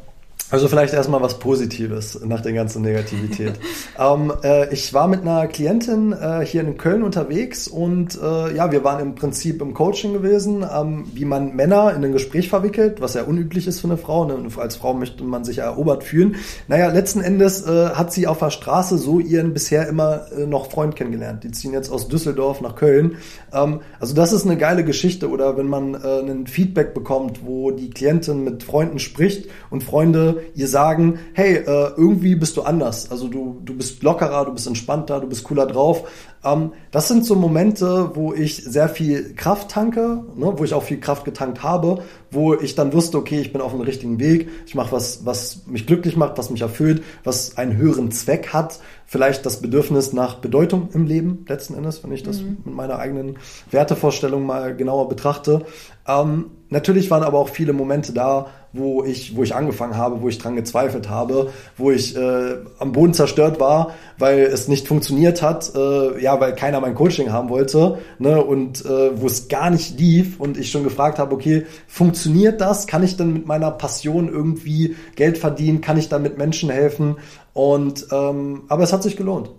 also 0.52 0.68
vielleicht 0.68 0.94
erstmal 0.94 1.22
was 1.24 1.40
Positives 1.40 2.20
nach 2.24 2.40
der 2.40 2.54
ganzen 2.54 2.84
Negativität. 2.84 3.54
ähm, 4.00 4.32
äh, 4.44 4.72
ich 4.72 4.94
war 4.94 5.08
mit 5.08 5.22
einer 5.22 5.48
Klientin 5.48 6.14
äh, 6.14 6.46
hier 6.46 6.62
in 6.62 6.78
Köln 6.78 7.02
unterwegs 7.02 7.68
und 7.68 8.16
äh, 8.22 8.56
ja, 8.56 8.72
wir 8.72 8.84
waren 8.84 9.00
im 9.02 9.16
Prinzip 9.16 9.60
im 9.60 9.74
Coaching 9.74 10.14
gewesen, 10.14 10.64
ähm, 10.72 11.06
wie 11.14 11.26
man 11.26 11.56
Männer 11.56 11.96
in 11.96 12.06
ein 12.06 12.12
Gespräch 12.12 12.50
verwickelt, 12.50 13.02
was 13.02 13.16
ja 13.16 13.24
unüblich 13.24 13.66
ist 13.66 13.80
für 13.82 13.88
eine 13.88 13.98
Frau. 13.98 14.26
Ne? 14.26 14.38
Als 14.58 14.76
Frau 14.76 14.94
möchte 14.94 15.24
man 15.24 15.44
sich 15.44 15.58
erobert 15.58 16.04
fühlen. 16.04 16.36
Naja, 16.68 16.90
letzten 16.92 17.22
Endes 17.22 17.66
äh, 17.66 17.90
hat 17.90 18.14
sie 18.14 18.28
auf 18.28 18.38
der 18.38 18.52
Straße 18.52 19.00
so 19.00 19.20
ihren 19.20 19.52
bisher 19.52 19.88
immer 19.88 20.28
äh, 20.32 20.46
noch 20.46 20.70
Freund 20.70 20.96
kennengelernt. 20.96 21.44
Die 21.44 21.52
ziehen 21.52 21.74
jetzt 21.74 21.90
aus 21.90 22.08
Düsseldorf 22.08 22.62
nach 22.62 22.76
Köln. 22.76 23.18
Ähm, 23.52 23.80
also 24.00 24.14
das 24.14 24.32
ist 24.32 24.46
eine 24.46 24.58
geile 24.58 24.84
Geschichte 24.84 25.28
oder 25.28 25.58
wenn 25.58 25.68
man 25.68 25.96
äh, 25.96 26.20
ein 26.20 26.46
Feedback 26.46 26.94
bekommt, 26.94 27.46
wo 27.46 27.72
die 27.72 27.90
Klientin 27.90 28.44
mit 28.44 28.62
Freunden 28.62 29.00
spricht 29.00 29.50
und 29.72 29.84
Freunde 29.84 30.35
Leute 30.36 30.46
ihr 30.56 30.68
sagen, 30.68 31.20
hey, 31.34 31.56
äh, 31.56 31.92
irgendwie 31.98 32.36
bist 32.36 32.58
du 32.58 32.64
anders. 32.64 33.12
Also 33.12 33.28
du, 33.28 33.62
du 33.64 33.76
bist 33.76 34.04
lockerer, 34.04 34.46
du 34.46 34.54
bist 34.54 34.68
entspannter, 34.68 35.20
du 35.20 35.28
bist 35.28 35.44
cooler 35.44 35.66
drauf. 35.66 36.08
Ähm, 36.44 36.74
das 36.92 37.08
sind 37.08 37.26
so 37.26 37.36
Momente, 37.36 38.12
wo 38.16 38.34
ich 38.34 38.64
sehr 38.64 38.90
viel 38.90 39.34
Kraft 39.36 39.72
tanke, 39.72 40.24
ne, 40.36 40.54
wo 40.56 40.64
ich 40.64 40.74
auch 40.74 40.84
viel 40.84 41.00
Kraft 41.00 41.26
getankt 41.26 41.64
habe, 41.64 42.04
wo 42.32 42.54
ich 42.54 42.76
dann 42.76 42.94
wusste, 42.94 43.18
okay, 43.18 43.40
ich 43.40 43.52
bin 43.52 43.62
auf 43.62 43.72
dem 43.72 43.82
richtigen 43.82 44.20
Weg, 44.20 44.50
ich 44.66 44.76
mache 44.76 44.92
was, 44.92 45.26
was 45.26 45.66
mich 45.68 45.88
glücklich 45.88 46.16
macht, 46.16 46.38
was 46.38 46.50
mich 46.50 46.62
erfüllt, 46.62 47.04
was 47.24 47.58
einen 47.58 47.78
höheren 47.78 48.12
Zweck 48.12 48.54
hat, 48.54 48.80
vielleicht 49.06 49.46
das 49.46 49.62
Bedürfnis 49.62 50.14
nach 50.14 50.36
Bedeutung 50.36 50.90
im 50.94 51.06
Leben 51.06 51.46
letzten 51.48 51.76
Endes, 51.76 52.04
wenn 52.04 52.12
ich 52.12 52.24
das 52.24 52.42
mhm. 52.42 52.58
mit 52.66 52.76
meiner 52.76 53.00
eigenen 53.00 53.38
Wertevorstellung 53.72 54.46
mal 54.46 54.76
genauer 54.76 55.10
betrachte. 55.10 55.66
Ähm, 56.08 56.52
natürlich 56.70 57.10
waren 57.10 57.24
aber 57.24 57.40
auch 57.40 57.50
viele 57.50 57.74
Momente 57.74 58.14
da, 58.14 58.48
wo 58.76 59.04
ich, 59.04 59.36
wo 59.36 59.44
ich 59.44 59.56
angefangen 59.56 59.98
habe, 59.98 60.22
wo 60.22 60.30
ich 60.30 60.38
dran 60.38 60.56
gezweifelt 60.56 61.10
habe, 61.10 61.52
wo 61.78 61.92
ich 61.92 62.16
äh, 62.16 62.58
am 62.80 62.92
Boden 62.92 63.14
zerstört 63.14 63.60
war, 63.60 63.94
weil 64.18 64.40
es 64.40 64.68
nicht 64.68 64.88
funktioniert 64.88 65.42
hat, 65.42 65.74
äh, 65.76 66.22
ja, 66.22 66.40
weil 66.40 66.56
keiner 66.56 66.80
mein 66.82 66.96
Coaching 66.96 67.32
haben 67.32 67.50
wollte, 67.50 68.00
ne, 68.20 68.44
und 68.44 68.86
äh, 68.86 69.20
wo 69.20 69.28
es 69.28 69.48
gar 69.48 69.70
nicht 69.70 70.00
lief 70.00 70.40
und 70.40 70.58
ich 70.58 70.72
schon 70.72 70.84
gefragt 70.84 71.20
habe, 71.20 71.34
okay, 71.34 71.66
funktioniert 71.88 72.62
das? 72.62 72.88
Kann 72.88 73.04
ich 73.04 73.18
denn 73.18 73.34
mit 73.34 73.46
meiner 73.48 73.72
Passion 73.72 74.30
irgendwie 74.30 74.96
Geld 75.16 75.38
verdienen? 75.38 75.82
Kann 75.82 75.98
ich 75.98 76.10
dann 76.10 76.22
mit 76.22 76.38
Menschen 76.38 76.70
helfen? 76.70 77.18
Und 77.54 78.08
ähm, 78.12 78.64
aber 78.68 78.84
es 78.84 78.92
hat 78.92 79.04
sich 79.04 79.16
gelohnt. 79.16 79.50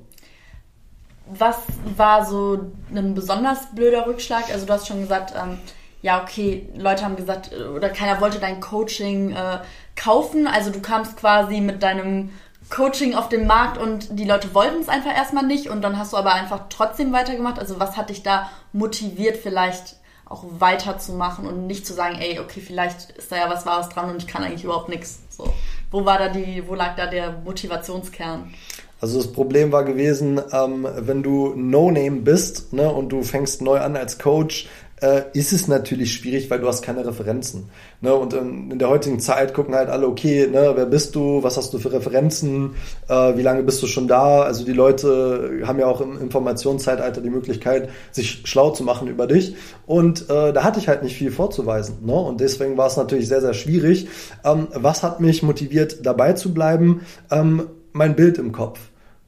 Was 1.27 1.57
war 1.97 2.25
so 2.25 2.61
ein 2.95 3.15
besonders 3.15 3.75
blöder 3.75 4.07
Rückschlag? 4.07 4.45
Also 4.53 4.67
du 4.67 4.73
hast 4.73 4.87
schon 4.87 5.01
gesagt, 5.01 5.35
ähm, 5.37 5.59
ja, 6.07 6.23
okay, 6.23 6.69
Leute 6.77 7.05
haben 7.05 7.17
gesagt, 7.17 7.51
oder 7.53 7.89
keiner 7.89 8.21
wollte 8.21 8.39
dein 8.39 8.61
Coaching 8.61 9.33
äh, 9.33 9.59
kaufen. 9.97 10.47
Also 10.47 10.71
du 10.71 10.81
kamst 10.81 11.17
quasi 11.17 11.61
mit 11.61 11.83
deinem 11.83 12.31
Coaching 12.71 13.17
auf 13.17 13.29
den 13.29 13.49
Markt 13.49 13.77
und 13.77 14.17
die 14.17 14.25
Leute 14.25 14.55
wollten 14.55 14.81
es 14.81 14.89
einfach 14.89 15.13
erstmal 15.13 15.45
nicht 15.45 15.69
und 15.69 15.83
dann 15.83 15.99
hast 15.99 16.13
du 16.13 16.17
aber 16.17 16.33
einfach 16.33 16.67
trotzdem 16.69 17.13
weitergemacht. 17.13 17.59
Also 17.59 17.81
was 17.81 17.97
hat 17.97 18.11
dich 18.11 18.23
da 18.23 18.49
motiviert, 18.73 19.37
vielleicht 19.37 19.97
auch 20.27 20.45
weiterzumachen 20.61 21.45
und 21.45 21.67
nicht 21.67 21.85
zu 21.85 21.93
sagen, 21.93 22.19
ey, 22.21 22.39
okay, 22.39 22.61
vielleicht 22.61 23.11
ist 23.11 23.33
da 23.33 23.37
ja 23.39 23.51
was 23.51 23.67
Wahres 23.67 23.89
dran 23.89 24.09
und 24.09 24.23
ich 24.23 24.29
kann 24.29 24.45
eigentlich 24.45 24.63
überhaupt 24.63 24.89
nichts. 24.89 25.19
So. 25.29 25.53
Wo 25.91 26.05
war 26.05 26.19
da 26.19 26.29
die, 26.29 26.63
wo 26.69 26.77
lag 26.77 26.95
da 26.95 27.07
der 27.07 27.33
Motivationskern? 27.45 28.55
Also 29.01 29.19
das 29.19 29.31
Problem 29.31 29.73
war 29.73 29.85
gewesen, 29.85 30.41
ähm, 30.53 30.87
wenn 30.97 31.23
du 31.23 31.53
No-Name 31.55 32.23
bist 32.23 32.73
ne, 32.73 32.91
und 32.91 33.11
du 33.11 33.23
fängst 33.23 33.61
neu 33.61 33.79
an 33.79 33.95
als 33.95 34.19
Coach, 34.19 34.69
äh, 35.01 35.23
ist 35.35 35.53
es 35.53 35.69
natürlich 35.69 36.15
schwierig, 36.15 36.51
weil 36.51 36.61
du 36.61 36.67
hast 36.67 36.83
keine 36.83 37.07
Referenzen. 37.07 37.69
Ne? 38.01 38.15
Und 38.15 38.33
in, 38.33 38.71
in 38.71 38.79
der 38.79 38.89
heutigen 38.89 39.21
Zeit 39.21 39.53
gucken 39.53 39.75
halt 39.75 39.89
alle, 39.89 40.07
okay, 40.07 40.47
ne, 40.47 40.73
wer 40.75 40.87
bist 40.87 41.15
du, 41.15 41.43
was 41.43 41.57
hast 41.57 41.73
du 41.75 41.79
für 41.79 41.93
Referenzen, 41.93 42.75
äh, 43.09 43.37
wie 43.37 43.43
lange 43.43 43.63
bist 43.63 43.83
du 43.83 43.87
schon 43.87 44.09
da? 44.09 44.43
Also 44.43 44.65
die 44.65 44.73
Leute 44.73 45.63
haben 45.65 45.79
ja 45.79 45.87
auch 45.87 46.01
im 46.01 46.21
Informationszeitalter 46.21 47.21
die 47.21 47.31
Möglichkeit, 47.31 47.91
sich 48.11 48.43
schlau 48.45 48.71
zu 48.71 48.85
machen 48.85 49.09
über 49.09 49.27
dich. 49.27 49.55
Und 49.87 50.31
äh, 50.31 50.53
da 50.53 50.65
hatte 50.65 50.79
ich 50.79 50.89
halt 50.89 51.03
nicht 51.03 51.17
viel 51.17 51.31
vorzuweisen. 51.31 51.99
Ne? 52.05 52.15
Und 52.15 52.41
deswegen 52.41 52.77
war 52.77 52.87
es 52.87 52.97
natürlich 52.97 53.29
sehr, 53.29 53.41
sehr 53.41 53.55
schwierig. 53.55 54.09
Ähm, 54.45 54.69
was 54.73 55.03
hat 55.03 55.21
mich 55.21 55.43
motiviert, 55.43 56.07
dabei 56.07 56.33
zu 56.33 56.55
bleiben? 56.55 57.03
Ähm, 57.31 57.69
mein 57.93 58.15
Bild 58.15 58.39
im 58.39 58.53
Kopf. 58.53 58.79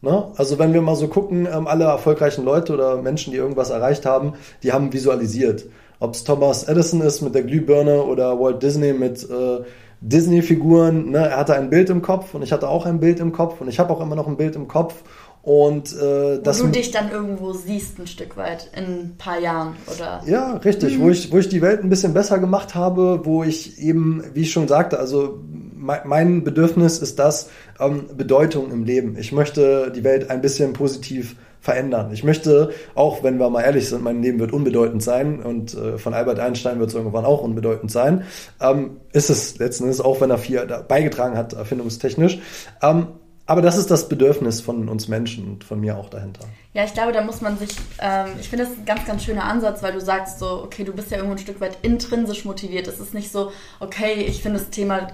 Ne? 0.00 0.30
Also 0.37 0.58
wenn 0.58 0.72
wir 0.72 0.82
mal 0.82 0.94
so 0.94 1.08
gucken, 1.08 1.48
ähm, 1.52 1.66
alle 1.66 1.84
erfolgreichen 1.84 2.44
Leute 2.44 2.72
oder 2.72 3.02
Menschen, 3.02 3.32
die 3.32 3.37
irgendwas 3.37 3.70
erreicht 3.70 4.06
haben, 4.06 4.34
die 4.62 4.72
haben 4.72 4.92
visualisiert. 4.92 5.66
Ob 6.00 6.14
es 6.14 6.22
Thomas 6.22 6.64
Edison 6.64 7.00
ist 7.00 7.22
mit 7.22 7.34
der 7.34 7.42
Glühbirne 7.42 8.02
oder 8.02 8.38
Walt 8.38 8.62
Disney 8.62 8.92
mit 8.92 9.28
äh, 9.28 9.64
Disney-Figuren, 10.00 11.11
ne? 11.11 11.28
er 11.30 11.38
hatte 11.38 11.56
ein 11.56 11.70
Bild 11.70 11.90
im 11.90 12.02
Kopf 12.02 12.34
und 12.34 12.42
ich 12.42 12.52
hatte 12.52 12.68
auch 12.68 12.87
ein 12.87 13.00
Bild 13.00 13.18
im 13.18 13.32
Kopf 13.32 13.61
und 13.61 13.66
ich 13.68 13.80
habe 13.80 13.92
auch 13.92 14.00
immer 14.00 14.14
noch 14.14 14.28
ein 14.28 14.37
Bild 14.37 14.54
im 14.54 14.68
Kopf 14.68 15.02
und 15.42 15.92
äh, 15.96 16.40
das 16.42 16.61
wo 16.61 16.66
du 16.66 16.72
dich 16.72 16.90
dann 16.90 17.11
irgendwo 17.11 17.52
siehst 17.52 17.98
ein 17.98 18.06
Stück 18.06 18.37
weit 18.37 18.70
in 18.76 18.84
ein 18.84 19.14
paar 19.18 19.40
Jahren 19.40 19.76
oder 19.92 20.20
ja 20.26 20.56
richtig 20.58 20.98
mhm. 20.98 21.02
wo 21.02 21.11
ich 21.11 21.32
wo 21.32 21.38
ich 21.38 21.48
die 21.48 21.62
Welt 21.62 21.82
ein 21.82 21.88
bisschen 21.88 22.12
besser 22.12 22.38
gemacht 22.38 22.74
habe 22.74 23.22
wo 23.24 23.42
ich 23.42 23.78
eben 23.80 24.22
wie 24.34 24.42
ich 24.42 24.52
schon 24.52 24.68
sagte 24.68 24.98
also 24.98 25.40
mein 25.78 26.44
Bedürfnis 26.44 26.98
ist 26.98 27.18
das 27.18 27.50
ähm, 27.80 28.06
Bedeutung 28.16 28.70
im 28.70 28.84
Leben 28.84 29.16
ich 29.18 29.32
möchte 29.32 29.92
die 29.94 30.04
Welt 30.04 30.30
ein 30.30 30.40
bisschen 30.40 30.72
positiv 30.72 31.36
verändern. 31.60 32.12
Ich 32.12 32.24
möchte, 32.24 32.70
auch 32.94 33.22
wenn 33.22 33.38
wir 33.38 33.50
mal 33.50 33.62
ehrlich 33.62 33.88
sind, 33.88 34.02
mein 34.02 34.22
Leben 34.22 34.38
wird 34.38 34.52
unbedeutend 34.52 35.02
sein 35.02 35.42
und 35.42 35.74
äh, 35.74 35.98
von 35.98 36.14
Albert 36.14 36.38
Einstein 36.38 36.78
wird 36.78 36.90
es 36.90 36.94
irgendwann 36.94 37.24
auch 37.24 37.42
unbedeutend 37.42 37.90
sein, 37.90 38.24
ähm, 38.60 38.98
ist 39.12 39.28
es 39.28 39.58
letzten 39.58 39.84
Endes, 39.84 40.00
auch 40.00 40.20
wenn 40.20 40.30
er 40.30 40.38
viel 40.38 40.64
beigetragen 40.86 41.36
hat, 41.36 41.54
erfindungstechnisch. 41.54 42.38
Ähm, 42.80 43.08
aber 43.46 43.62
das 43.62 43.78
ist 43.78 43.90
das 43.90 44.10
Bedürfnis 44.10 44.60
von 44.60 44.90
uns 44.90 45.08
Menschen 45.08 45.48
und 45.48 45.64
von 45.64 45.80
mir 45.80 45.96
auch 45.96 46.10
dahinter. 46.10 46.44
Ja, 46.74 46.84
ich 46.84 46.92
glaube, 46.92 47.12
da 47.12 47.22
muss 47.22 47.40
man 47.40 47.58
sich, 47.58 47.70
ähm, 47.98 48.26
ich 48.38 48.48
finde 48.50 48.66
das 48.66 48.74
ein 48.74 48.84
ganz, 48.84 49.06
ganz 49.06 49.24
schöner 49.24 49.44
Ansatz, 49.44 49.82
weil 49.82 49.94
du 49.94 50.00
sagst 50.02 50.38
so, 50.38 50.62
okay, 50.62 50.84
du 50.84 50.92
bist 50.92 51.10
ja 51.10 51.16
irgendwo 51.16 51.34
ein 51.34 51.38
Stück 51.38 51.60
weit 51.60 51.78
intrinsisch 51.80 52.44
motiviert. 52.44 52.86
Es 52.88 53.00
ist 53.00 53.14
nicht 53.14 53.32
so, 53.32 53.50
okay, 53.80 54.22
ich 54.26 54.42
finde 54.42 54.58
das 54.58 54.68
Thema 54.68 55.08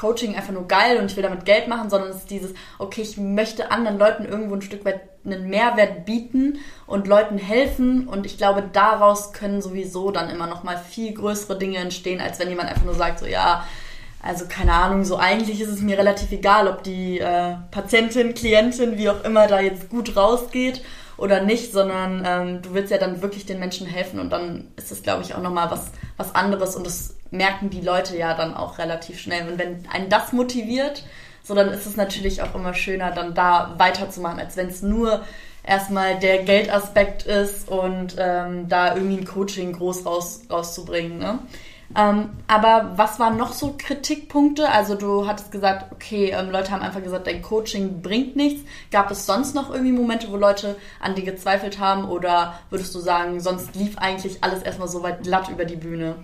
Coaching 0.00 0.34
einfach 0.34 0.52
nur 0.52 0.66
geil 0.66 0.96
und 0.98 1.10
ich 1.10 1.16
will 1.16 1.22
damit 1.22 1.44
Geld 1.44 1.68
machen, 1.68 1.90
sondern 1.90 2.10
es 2.10 2.16
ist 2.16 2.30
dieses, 2.30 2.54
okay, 2.78 3.02
ich 3.02 3.18
möchte 3.18 3.70
anderen 3.70 3.98
Leuten 3.98 4.24
irgendwo 4.24 4.54
ein 4.54 4.62
Stück 4.62 4.84
weit 4.86 5.00
einen 5.26 5.50
Mehrwert 5.50 6.06
bieten 6.06 6.58
und 6.86 7.06
Leuten 7.06 7.36
helfen. 7.36 8.08
Und 8.08 8.24
ich 8.24 8.38
glaube, 8.38 8.64
daraus 8.72 9.34
können 9.34 9.60
sowieso 9.60 10.10
dann 10.10 10.30
immer 10.30 10.46
noch 10.46 10.62
mal 10.62 10.78
viel 10.78 11.12
größere 11.12 11.58
Dinge 11.58 11.76
entstehen, 11.76 12.22
als 12.22 12.38
wenn 12.38 12.48
jemand 12.48 12.70
einfach 12.70 12.84
nur 12.84 12.94
sagt, 12.94 13.18
so 13.18 13.26
ja, 13.26 13.66
also 14.22 14.46
keine 14.48 14.72
Ahnung, 14.72 15.04
so 15.04 15.16
eigentlich 15.16 15.60
ist 15.60 15.68
es 15.68 15.82
mir 15.82 15.98
relativ 15.98 16.32
egal, 16.32 16.68
ob 16.68 16.82
die 16.82 17.18
äh, 17.18 17.56
Patientin, 17.70 18.34
Klientin, 18.34 18.96
wie 18.96 19.10
auch 19.10 19.22
immer, 19.24 19.46
da 19.48 19.60
jetzt 19.60 19.90
gut 19.90 20.16
rausgeht 20.16 20.82
oder 21.20 21.42
nicht, 21.42 21.72
sondern 21.72 22.24
ähm, 22.26 22.62
du 22.62 22.74
willst 22.74 22.90
ja 22.90 22.98
dann 22.98 23.22
wirklich 23.22 23.46
den 23.46 23.60
Menschen 23.60 23.86
helfen 23.86 24.18
und 24.18 24.30
dann 24.30 24.68
ist 24.76 24.90
es, 24.90 25.02
glaube 25.02 25.22
ich, 25.22 25.34
auch 25.34 25.42
nochmal 25.42 25.70
was, 25.70 25.90
was 26.16 26.34
anderes 26.34 26.76
und 26.76 26.86
das 26.86 27.14
merken 27.30 27.70
die 27.70 27.80
Leute 27.80 28.16
ja 28.16 28.34
dann 28.34 28.54
auch 28.54 28.78
relativ 28.78 29.20
schnell. 29.20 29.48
Und 29.48 29.58
wenn 29.58 29.86
einen 29.92 30.08
das 30.08 30.32
motiviert, 30.32 31.04
so 31.42 31.54
dann 31.54 31.68
ist 31.68 31.86
es 31.86 31.96
natürlich 31.96 32.42
auch 32.42 32.54
immer 32.54 32.74
schöner, 32.74 33.10
dann 33.10 33.34
da 33.34 33.74
weiterzumachen, 33.76 34.40
als 34.40 34.56
wenn 34.56 34.68
es 34.68 34.82
nur 34.82 35.20
erstmal 35.62 36.18
der 36.18 36.42
Geldaspekt 36.42 37.24
ist 37.24 37.68
und 37.68 38.16
ähm, 38.18 38.68
da 38.68 38.94
irgendwie 38.94 39.18
ein 39.18 39.26
Coaching 39.26 39.72
groß 39.72 40.06
raus, 40.06 40.42
rauszubringen. 40.50 41.18
Ne? 41.18 41.38
Ähm, 41.96 42.30
aber 42.46 42.92
was 42.96 43.18
waren 43.18 43.36
noch 43.36 43.52
so 43.52 43.74
Kritikpunkte? 43.76 44.68
Also 44.68 44.94
du 44.94 45.26
hattest 45.26 45.50
gesagt, 45.50 45.92
okay, 45.92 46.30
ähm, 46.30 46.50
Leute 46.50 46.70
haben 46.70 46.82
einfach 46.82 47.02
gesagt, 47.02 47.26
dein 47.26 47.42
Coaching 47.42 48.00
bringt 48.00 48.36
nichts. 48.36 48.62
Gab 48.92 49.10
es 49.10 49.26
sonst 49.26 49.54
noch 49.54 49.70
irgendwie 49.70 49.92
Momente, 49.92 50.28
wo 50.30 50.36
Leute 50.36 50.76
an 51.00 51.14
dir 51.16 51.24
gezweifelt 51.24 51.80
haben? 51.80 52.04
Oder 52.08 52.54
würdest 52.70 52.94
du 52.94 53.00
sagen, 53.00 53.40
sonst 53.40 53.74
lief 53.74 53.98
eigentlich 53.98 54.44
alles 54.44 54.62
erstmal 54.62 54.88
so 54.88 55.02
weit 55.02 55.24
glatt 55.24 55.48
über 55.48 55.64
die 55.64 55.76
Bühne? 55.76 56.16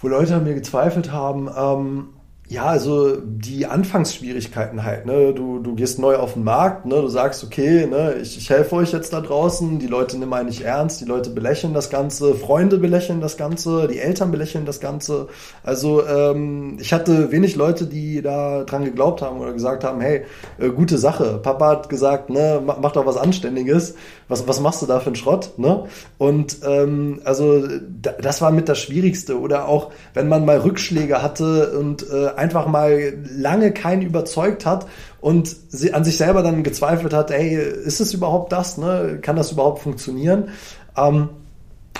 Wo 0.00 0.08
Leute 0.08 0.36
an 0.36 0.44
mir 0.44 0.54
gezweifelt 0.54 1.12
haben, 1.12 1.50
ähm 1.54 2.08
ja, 2.52 2.66
also 2.66 3.16
die 3.16 3.64
Anfangsschwierigkeiten 3.64 4.84
halt. 4.84 5.06
Ne? 5.06 5.32
Du, 5.32 5.58
du 5.58 5.74
gehst 5.74 5.98
neu 5.98 6.16
auf 6.16 6.34
den 6.34 6.44
Markt, 6.44 6.84
ne? 6.84 6.96
du 7.00 7.08
sagst, 7.08 7.42
okay, 7.42 7.86
ne, 7.86 8.16
ich, 8.20 8.36
ich 8.36 8.50
helfe 8.50 8.76
euch 8.76 8.92
jetzt 8.92 9.14
da 9.14 9.22
draußen, 9.22 9.78
die 9.78 9.86
Leute 9.86 10.18
nehmen 10.18 10.34
einen 10.34 10.48
nicht 10.48 10.60
ernst, 10.60 11.00
die 11.00 11.06
Leute 11.06 11.30
belächeln 11.30 11.72
das 11.72 11.88
Ganze, 11.88 12.34
Freunde 12.34 12.76
belächeln 12.76 13.22
das 13.22 13.38
Ganze, 13.38 13.88
die 13.88 13.98
Eltern 13.98 14.30
belächeln 14.30 14.66
das 14.66 14.80
Ganze. 14.80 15.28
Also 15.62 16.06
ähm, 16.06 16.76
ich 16.78 16.92
hatte 16.92 17.32
wenig 17.32 17.56
Leute, 17.56 17.86
die 17.86 18.20
da 18.20 18.64
dran 18.64 18.84
geglaubt 18.84 19.22
haben 19.22 19.40
oder 19.40 19.54
gesagt 19.54 19.82
haben, 19.82 20.02
hey, 20.02 20.26
äh, 20.58 20.68
gute 20.68 20.98
Sache. 20.98 21.40
Papa 21.42 21.70
hat 21.70 21.88
gesagt, 21.88 22.28
ne, 22.28 22.60
mach, 22.62 22.78
mach 22.80 22.92
doch 22.92 23.06
was 23.06 23.16
Anständiges. 23.16 23.94
Was, 24.32 24.48
was 24.48 24.60
machst 24.60 24.82
du 24.82 24.86
da 24.86 24.98
für 24.98 25.06
einen 25.06 25.16
Schrott? 25.16 25.58
Ne? 25.58 25.84
Und 26.18 26.58
ähm, 26.64 27.20
also 27.24 27.68
das 28.00 28.40
war 28.40 28.50
mit 28.50 28.68
das 28.68 28.80
Schwierigste. 28.80 29.38
Oder 29.38 29.68
auch, 29.68 29.92
wenn 30.14 30.28
man 30.28 30.44
mal 30.44 30.58
Rückschläge 30.58 31.22
hatte 31.22 31.78
und 31.78 32.04
äh, 32.10 32.30
einfach 32.34 32.66
mal 32.66 33.12
lange 33.24 33.72
keinen 33.72 34.02
überzeugt 34.02 34.66
hat 34.66 34.86
und 35.20 35.54
sie 35.68 35.94
an 35.94 36.04
sich 36.04 36.16
selber 36.16 36.42
dann 36.42 36.64
gezweifelt 36.64 37.12
hat, 37.12 37.30
ey, 37.30 37.54
ist 37.54 38.00
es 38.00 38.14
überhaupt 38.14 38.52
das? 38.52 38.78
Ne? 38.78 39.18
Kann 39.20 39.36
das 39.36 39.52
überhaupt 39.52 39.80
funktionieren? 39.80 40.48
Ähm, 40.96 41.28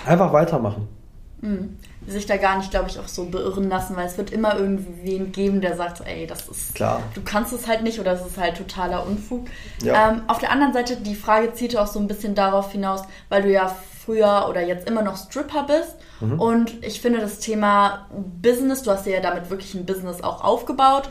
einfach 0.07 0.33
weitermachen. 0.33 0.88
Mhm. 1.42 1.77
Sich 2.07 2.27
da 2.27 2.37
gar 2.37 2.59
nicht, 2.59 2.71
glaube 2.71 2.88
ich, 2.88 2.99
auch 2.99 3.09
so 3.09 3.27
beirren 3.27 3.69
lassen, 3.69 3.97
weil 3.97 4.07
es 4.07 4.19
wird 4.19 4.31
immer 4.31 4.57
irgendwen 4.59 5.31
geben, 5.33 5.61
der 5.61 5.77
sagt, 5.77 6.01
ey, 6.07 6.27
das 6.27 6.49
ist, 6.49 6.75
Klar. 6.75 7.03
du 7.15 7.23
kannst 7.23 7.53
es 7.53 7.67
halt 7.67 7.83
nicht 7.83 8.01
oder 8.01 8.12
es 8.12 8.27
ist 8.27 8.38
halt 8.38 8.57
totaler 8.57 9.07
Unfug. 9.07 9.47
Ja. 9.83 10.11
Ähm, 10.11 10.23
auf 10.27 10.38
der 10.38 10.51
anderen 10.51 10.73
Seite, 10.73 10.97
die 10.97 11.15
Frage 11.15 11.53
zielte 11.53 11.81
auch 11.81 11.87
so 11.87 12.01
ein 12.01 12.09
bisschen 12.09 12.35
darauf 12.35 12.73
hinaus, 12.73 13.03
weil 13.29 13.43
du 13.43 13.53
ja 13.53 13.75
früher 14.05 14.47
oder 14.49 14.61
jetzt 14.62 14.88
immer 14.88 15.03
noch 15.03 15.17
Stripper 15.17 15.65
bist. 15.65 15.97
Mhm. 16.21 16.41
Und 16.41 16.85
ich 16.85 17.01
finde 17.01 17.21
das 17.21 17.38
Thema 17.38 18.07
Business, 18.11 18.83
du 18.83 18.91
hast 18.91 19.07
ja 19.07 19.21
damit 19.21 19.51
wirklich 19.51 19.75
ein 19.75 19.87
Business 19.87 20.23
auch 20.23 20.43
aufgebaut, 20.43 21.09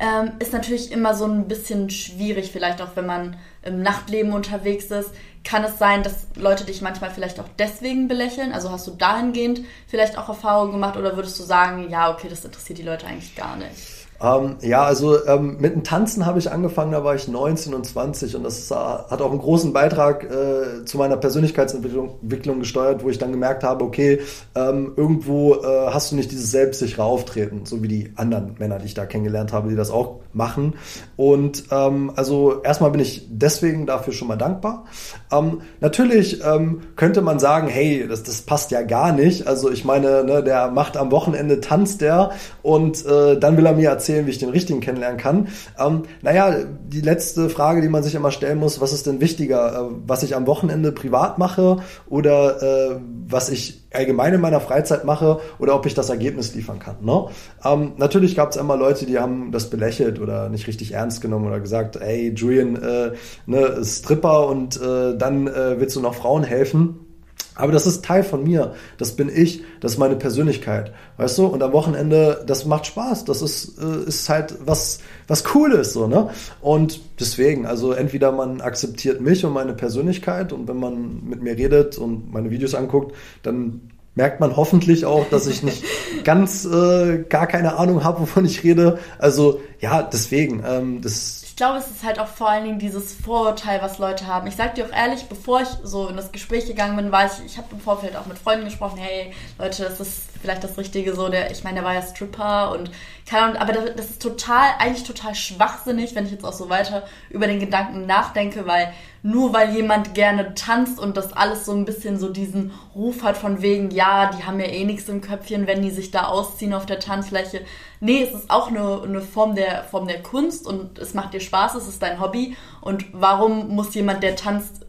ähm, 0.00 0.32
ist 0.38 0.52
natürlich 0.52 0.90
immer 0.90 1.14
so 1.14 1.26
ein 1.26 1.46
bisschen 1.46 1.90
schwierig, 1.90 2.50
vielleicht 2.50 2.80
auch 2.80 2.96
wenn 2.96 3.06
man 3.06 3.36
im 3.62 3.82
Nachtleben 3.82 4.32
unterwegs 4.32 4.86
ist. 4.86 5.10
Kann 5.44 5.62
es 5.62 5.78
sein, 5.78 6.02
dass 6.02 6.26
Leute 6.36 6.64
dich 6.64 6.80
manchmal 6.80 7.10
vielleicht 7.10 7.38
auch 7.38 7.48
deswegen 7.58 8.08
belächeln? 8.08 8.52
Also 8.52 8.70
hast 8.70 8.86
du 8.86 8.92
dahingehend 8.92 9.60
vielleicht 9.86 10.16
auch 10.16 10.28
Erfahrungen 10.28 10.72
gemacht 10.72 10.96
oder 10.96 11.16
würdest 11.16 11.38
du 11.38 11.42
sagen, 11.42 11.90
ja, 11.90 12.10
okay, 12.10 12.28
das 12.28 12.44
interessiert 12.44 12.78
die 12.78 12.82
Leute 12.82 13.06
eigentlich 13.06 13.36
gar 13.36 13.56
nicht? 13.56 13.99
Ähm, 14.22 14.56
ja, 14.60 14.84
also 14.84 15.24
ähm, 15.26 15.56
mit 15.60 15.74
dem 15.74 15.82
Tanzen 15.82 16.26
habe 16.26 16.38
ich 16.38 16.52
angefangen, 16.52 16.92
da 16.92 17.02
war 17.04 17.14
ich 17.14 17.26
19 17.26 17.72
und 17.72 17.86
20 17.86 18.36
und 18.36 18.44
das 18.44 18.58
ist, 18.58 18.70
äh, 18.70 18.74
hat 18.74 19.22
auch 19.22 19.30
einen 19.30 19.40
großen 19.40 19.72
Beitrag 19.72 20.24
äh, 20.24 20.84
zu 20.84 20.98
meiner 20.98 21.16
Persönlichkeitsentwicklung 21.16 22.18
Entwicklung 22.22 22.58
gesteuert, 22.58 23.02
wo 23.02 23.08
ich 23.08 23.18
dann 23.18 23.32
gemerkt 23.32 23.64
habe, 23.64 23.84
okay, 23.84 24.20
ähm, 24.54 24.92
irgendwo 24.96 25.54
äh, 25.54 25.86
hast 25.90 26.12
du 26.12 26.16
nicht 26.16 26.30
dieses 26.30 26.50
selbstsichere 26.50 27.02
Auftreten, 27.02 27.64
so 27.64 27.82
wie 27.82 27.88
die 27.88 28.12
anderen 28.16 28.56
Männer, 28.58 28.78
die 28.78 28.86
ich 28.86 28.94
da 28.94 29.06
kennengelernt 29.06 29.52
habe, 29.52 29.70
die 29.70 29.76
das 29.76 29.90
auch 29.90 30.20
machen. 30.32 30.74
Und 31.16 31.64
ähm, 31.70 32.12
also 32.16 32.62
erstmal 32.62 32.90
bin 32.90 33.00
ich 33.00 33.26
deswegen 33.30 33.86
dafür 33.86 34.12
schon 34.12 34.28
mal 34.28 34.36
dankbar. 34.36 34.84
Ähm, 35.32 35.62
natürlich 35.80 36.42
ähm, 36.44 36.82
könnte 36.96 37.22
man 37.22 37.38
sagen, 37.38 37.68
hey, 37.68 38.06
das, 38.08 38.22
das 38.22 38.42
passt 38.42 38.70
ja 38.70 38.82
gar 38.82 39.12
nicht. 39.12 39.46
Also 39.46 39.70
ich 39.70 39.84
meine, 39.84 40.24
ne, 40.24 40.42
der 40.42 40.70
macht 40.70 40.96
am 40.96 41.10
Wochenende 41.10 41.60
tanzt 41.60 42.00
der 42.00 42.30
und 42.62 43.04
äh, 43.06 43.38
dann 43.38 43.56
will 43.56 43.66
er 43.66 43.74
mir 43.74 43.88
erzählen, 43.88 44.26
wie 44.26 44.30
ich 44.30 44.38
den 44.38 44.50
richtigen 44.50 44.80
kennenlernen 44.80 45.18
kann. 45.18 45.48
Ähm, 45.78 46.02
naja, 46.22 46.56
die 46.88 47.00
letzte 47.00 47.48
Frage, 47.48 47.80
die 47.80 47.88
man 47.88 48.02
sich 48.02 48.14
immer 48.14 48.30
stellen 48.30 48.58
muss, 48.58 48.80
was 48.80 48.92
ist 48.92 49.06
denn 49.06 49.20
wichtiger, 49.20 49.74
äh, 49.74 49.94
was 50.06 50.22
ich 50.22 50.36
am 50.36 50.46
Wochenende 50.46 50.92
privat 50.92 51.38
mache 51.38 51.78
oder 52.08 52.62
äh, 52.62 53.00
was 53.26 53.50
ich 53.50 53.79
allgemein 53.92 54.34
in 54.34 54.40
meiner 54.40 54.60
Freizeit 54.60 55.04
mache 55.04 55.40
oder 55.58 55.74
ob 55.74 55.86
ich 55.86 55.94
das 55.94 56.10
Ergebnis 56.10 56.54
liefern 56.54 56.78
kann. 56.78 56.96
Ne? 57.02 57.26
Ähm, 57.64 57.92
natürlich 57.96 58.36
gab 58.36 58.50
es 58.50 58.56
immer 58.56 58.76
Leute, 58.76 59.06
die 59.06 59.18
haben 59.18 59.52
das 59.52 59.70
belächelt 59.70 60.20
oder 60.20 60.48
nicht 60.48 60.66
richtig 60.66 60.92
ernst 60.92 61.20
genommen 61.20 61.46
oder 61.46 61.60
gesagt, 61.60 61.96
ey, 61.96 62.32
Julian, 62.34 62.76
äh, 62.76 63.12
ne, 63.46 63.84
Stripper 63.84 64.46
und 64.46 64.80
äh, 64.80 65.16
dann 65.16 65.46
äh, 65.46 65.80
willst 65.80 65.96
du 65.96 66.00
noch 66.00 66.14
Frauen 66.14 66.44
helfen. 66.44 67.09
Aber 67.54 67.72
das 67.72 67.86
ist 67.86 68.04
Teil 68.04 68.22
von 68.22 68.44
mir. 68.44 68.74
Das 68.98 69.16
bin 69.16 69.28
ich. 69.28 69.62
Das 69.80 69.92
ist 69.92 69.98
meine 69.98 70.16
Persönlichkeit. 70.16 70.92
Weißt 71.16 71.36
du? 71.38 71.46
Und 71.46 71.62
am 71.62 71.72
Wochenende, 71.72 72.44
das 72.46 72.64
macht 72.64 72.86
Spaß. 72.86 73.24
Das 73.24 73.42
ist, 73.42 73.78
äh, 73.78 74.08
ist 74.08 74.28
halt 74.28 74.54
was, 74.64 75.00
was 75.28 75.44
Cooles, 75.44 75.92
so, 75.92 76.06
ne? 76.06 76.30
Und 76.60 77.00
deswegen, 77.18 77.66
also 77.66 77.92
entweder 77.92 78.32
man 78.32 78.60
akzeptiert 78.60 79.20
mich 79.20 79.44
und 79.44 79.52
meine 79.52 79.74
Persönlichkeit 79.74 80.52
und 80.52 80.68
wenn 80.68 80.78
man 80.78 81.22
mit 81.24 81.42
mir 81.42 81.56
redet 81.56 81.98
und 81.98 82.32
meine 82.32 82.50
Videos 82.50 82.74
anguckt, 82.74 83.14
dann 83.42 83.90
merkt 84.14 84.40
man 84.40 84.56
hoffentlich 84.56 85.04
auch, 85.04 85.28
dass 85.30 85.46
ich 85.46 85.62
nicht 85.62 85.84
ganz 86.24 86.64
äh, 86.64 87.24
gar 87.28 87.46
keine 87.46 87.76
Ahnung 87.76 88.04
habe, 88.04 88.20
wovon 88.20 88.44
ich 88.44 88.64
rede. 88.64 88.98
Also 89.18 89.60
ja, 89.80 90.02
deswegen, 90.02 90.62
ähm, 90.66 91.00
das 91.00 91.39
glaube, 91.60 91.76
es 91.76 91.90
ist 91.90 92.04
halt 92.04 92.18
auch 92.18 92.26
vor 92.26 92.48
allen 92.48 92.64
Dingen 92.64 92.78
dieses 92.78 93.12
Vorurteil, 93.12 93.82
was 93.82 93.98
Leute 93.98 94.26
haben. 94.26 94.46
Ich 94.46 94.56
sag 94.56 94.76
dir 94.76 94.86
auch 94.86 94.96
ehrlich, 94.96 95.24
bevor 95.24 95.60
ich 95.60 95.68
so 95.82 96.08
in 96.08 96.16
das 96.16 96.32
Gespräch 96.32 96.64
gegangen 96.64 96.96
bin, 96.96 97.12
war 97.12 97.26
ich, 97.26 97.44
ich 97.44 97.58
habe 97.58 97.68
im 97.72 97.80
Vorfeld 97.80 98.16
auch 98.16 98.24
mit 98.24 98.38
Freunden 98.38 98.64
gesprochen, 98.64 98.98
hey 98.98 99.34
Leute, 99.58 99.82
das 99.82 100.00
ist 100.00 100.30
vielleicht 100.40 100.64
das 100.64 100.78
Richtige 100.78 101.14
so, 101.14 101.28
der, 101.28 101.50
ich 101.50 101.62
meine, 101.62 101.74
der 101.76 101.84
war 101.84 101.92
ja 101.92 102.00
Stripper 102.00 102.72
und 102.72 102.90
keine 103.28 103.42
Ahnung, 103.42 103.56
aber 103.58 103.74
das, 103.74 103.94
das 103.94 104.06
ist 104.06 104.22
total, 104.22 104.70
eigentlich 104.78 105.04
total 105.04 105.34
schwachsinnig, 105.34 106.14
wenn 106.14 106.24
ich 106.24 106.32
jetzt 106.32 106.46
auch 106.46 106.54
so 106.54 106.70
weiter 106.70 107.02
über 107.28 107.46
den 107.46 107.60
Gedanken 107.60 108.06
nachdenke, 108.06 108.66
weil 108.66 108.94
nur 109.22 109.52
weil 109.52 109.74
jemand 109.74 110.14
gerne 110.14 110.54
tanzt 110.54 110.98
und 110.98 111.18
das 111.18 111.34
alles 111.34 111.66
so 111.66 111.72
ein 111.72 111.84
bisschen 111.84 112.18
so 112.18 112.30
diesen 112.30 112.72
Ruf 112.94 113.22
hat 113.22 113.36
von 113.36 113.60
wegen, 113.60 113.90
ja, 113.90 114.30
die 114.30 114.44
haben 114.44 114.58
ja 114.60 114.66
eh 114.66 114.86
nichts 114.86 115.10
im 115.10 115.20
Köpfchen, 115.20 115.66
wenn 115.66 115.82
die 115.82 115.90
sich 115.90 116.10
da 116.10 116.24
ausziehen 116.28 116.72
auf 116.72 116.86
der 116.86 117.00
Tanzfläche. 117.00 117.60
Nee, 118.00 118.22
es 118.22 118.34
ist 118.34 118.50
auch 118.50 118.68
eine, 118.68 119.02
eine 119.02 119.20
Form, 119.20 119.54
der, 119.54 119.84
Form 119.84 120.08
der 120.08 120.22
Kunst 120.22 120.66
und 120.66 120.98
es 120.98 121.12
macht 121.12 121.34
dir 121.34 121.40
Spaß, 121.40 121.74
es 121.74 121.86
ist 121.86 122.02
dein 122.02 122.18
Hobby. 122.18 122.56
Und 122.80 123.04
warum 123.12 123.68
muss 123.68 123.94
jemand, 123.94 124.22
der 124.22 124.36
tanzt, 124.36 124.86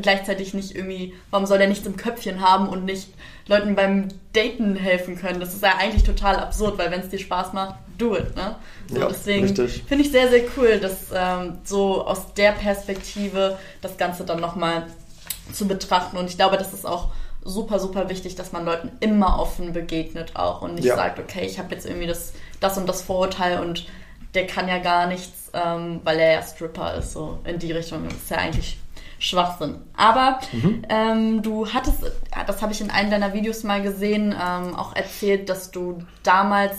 gleichzeitig 0.00 0.54
nicht 0.54 0.74
irgendwie, 0.74 1.14
warum 1.30 1.46
soll 1.46 1.58
der 1.58 1.68
nichts 1.68 1.86
im 1.86 1.96
Köpfchen 1.96 2.40
haben 2.40 2.68
und 2.68 2.84
nicht 2.84 3.08
Leuten 3.48 3.74
beim 3.74 4.08
Daten 4.32 4.76
helfen 4.76 5.16
können? 5.16 5.40
Das 5.40 5.54
ist 5.54 5.62
ja 5.62 5.76
eigentlich 5.78 6.04
total 6.04 6.36
absurd, 6.36 6.78
weil 6.78 6.90
wenn 6.92 7.00
es 7.00 7.08
dir 7.08 7.18
Spaß 7.18 7.52
macht, 7.52 7.76
do 7.98 8.16
it, 8.16 8.36
ne? 8.36 8.56
So, 8.88 9.00
ja, 9.00 9.08
deswegen 9.08 9.48
finde 9.48 10.04
ich 10.04 10.12
sehr, 10.12 10.28
sehr 10.28 10.42
cool, 10.56 10.78
dass 10.78 11.06
ähm, 11.12 11.58
so 11.64 12.06
aus 12.06 12.34
der 12.34 12.52
Perspektive 12.52 13.58
das 13.80 13.96
Ganze 13.96 14.24
dann 14.24 14.40
nochmal 14.40 14.86
zu 15.52 15.66
betrachten. 15.66 16.16
Und 16.16 16.30
ich 16.30 16.36
glaube, 16.36 16.56
das 16.58 16.72
ist 16.72 16.86
auch 16.86 17.08
super, 17.46 17.78
super 17.78 18.08
wichtig, 18.08 18.34
dass 18.34 18.52
man 18.52 18.64
Leuten 18.64 18.90
immer 19.00 19.38
offen 19.38 19.72
begegnet 19.72 20.36
auch 20.36 20.62
und 20.62 20.74
nicht 20.74 20.84
ja. 20.84 20.96
sagt, 20.96 21.18
okay, 21.18 21.46
ich 21.46 21.58
habe 21.58 21.74
jetzt 21.74 21.86
irgendwie 21.86 22.06
das, 22.06 22.32
das 22.60 22.76
und 22.76 22.88
das 22.88 23.02
Vorurteil 23.02 23.60
und 23.60 23.86
der 24.34 24.46
kann 24.46 24.68
ja 24.68 24.78
gar 24.78 25.06
nichts, 25.06 25.50
ähm, 25.54 26.00
weil 26.04 26.18
er 26.18 26.32
ja 26.32 26.42
Stripper 26.42 26.94
ist, 26.94 27.12
so 27.12 27.38
in 27.44 27.58
die 27.58 27.72
Richtung. 27.72 28.04
Das 28.04 28.14
ist 28.14 28.30
ja 28.30 28.38
eigentlich 28.38 28.78
Schwachsinn. 29.18 29.76
Aber 29.96 30.40
mhm. 30.52 30.82
ähm, 30.88 31.42
du 31.42 31.66
hattest, 31.72 31.98
das 32.46 32.62
habe 32.62 32.72
ich 32.72 32.80
in 32.80 32.90
einem 32.90 33.10
deiner 33.10 33.32
Videos 33.32 33.62
mal 33.62 33.82
gesehen, 33.82 34.32
ähm, 34.32 34.74
auch 34.74 34.94
erzählt, 34.94 35.48
dass 35.48 35.70
du 35.70 35.98
damals 36.22 36.74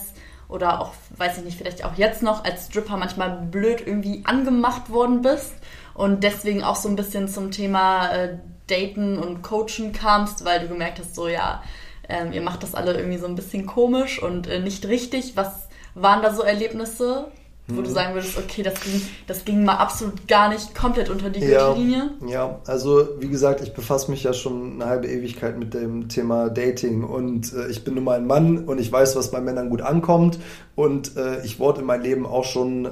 oder 0.49 0.79
auch, 0.81 0.93
weiß 1.17 1.39
ich 1.39 1.43
nicht, 1.43 1.57
vielleicht 1.57 1.83
auch 1.83 1.95
jetzt 1.97 2.21
noch 2.23 2.45
als 2.45 2.67
Stripper 2.67 2.97
manchmal 2.97 3.31
blöd 3.31 3.85
irgendwie 3.85 4.23
angemacht 4.25 4.89
worden 4.89 5.21
bist 5.21 5.53
und 5.93 6.23
deswegen 6.23 6.63
auch 6.63 6.75
so 6.75 6.87
ein 6.87 6.95
bisschen 6.95 7.27
zum 7.27 7.51
Thema 7.51 8.09
äh, 8.11 8.37
Daten 8.67 9.17
und 9.17 9.41
Coachen 9.41 9.91
kamst, 9.93 10.45
weil 10.45 10.61
du 10.61 10.67
gemerkt 10.67 10.99
hast, 10.99 11.15
so 11.15 11.27
ja, 11.27 11.63
ähm, 12.09 12.31
ihr 12.33 12.41
macht 12.41 12.63
das 12.63 12.75
alle 12.75 12.95
irgendwie 12.95 13.17
so 13.17 13.27
ein 13.27 13.35
bisschen 13.35 13.65
komisch 13.65 14.21
und 14.21 14.47
äh, 14.47 14.59
nicht 14.59 14.87
richtig. 14.87 15.35
Was 15.35 15.67
waren 15.95 16.21
da 16.21 16.33
so 16.33 16.43
Erlebnisse? 16.43 17.31
wo 17.69 17.81
du 17.81 17.89
mhm. 17.89 17.93
sagen 17.93 18.13
würdest, 18.13 18.37
okay, 18.37 18.63
das 18.63 18.79
ging, 18.79 19.01
das 19.27 19.43
ging 19.43 19.65
mal 19.65 19.75
absolut 19.75 20.25
gar 20.27 20.49
nicht 20.49 20.73
komplett 20.73 21.09
unter 21.09 21.29
die 21.29 21.41
ja, 21.41 21.67
Gürtellinie? 21.67 22.11
Ja, 22.25 22.59
also 22.65 23.09
wie 23.19 23.27
gesagt, 23.27 23.61
ich 23.61 23.73
befasse 23.73 24.09
mich 24.09 24.23
ja 24.23 24.31
schon 24.31 24.75
eine 24.75 24.89
halbe 24.89 25.07
Ewigkeit 25.07 25.59
mit 25.59 25.73
dem 25.73 26.07
Thema 26.07 26.49
Dating 26.49 27.03
und 27.03 27.51
äh, 27.53 27.67
ich 27.67 27.83
bin 27.83 27.95
nun 27.95 28.05
mal 28.05 28.17
ein 28.17 28.25
Mann 28.25 28.59
und 28.65 28.79
ich 28.79 28.89
weiß, 28.89 29.17
was 29.17 29.31
bei 29.31 29.41
Männern 29.41 29.69
gut 29.69 29.81
ankommt 29.81 30.39
und 30.75 31.17
äh, 31.17 31.43
ich 31.43 31.59
wurde 31.59 31.81
in 31.81 31.87
meinem 31.87 32.03
Leben 32.03 32.25
auch 32.25 32.45
schon 32.45 32.85
äh, 32.85 32.89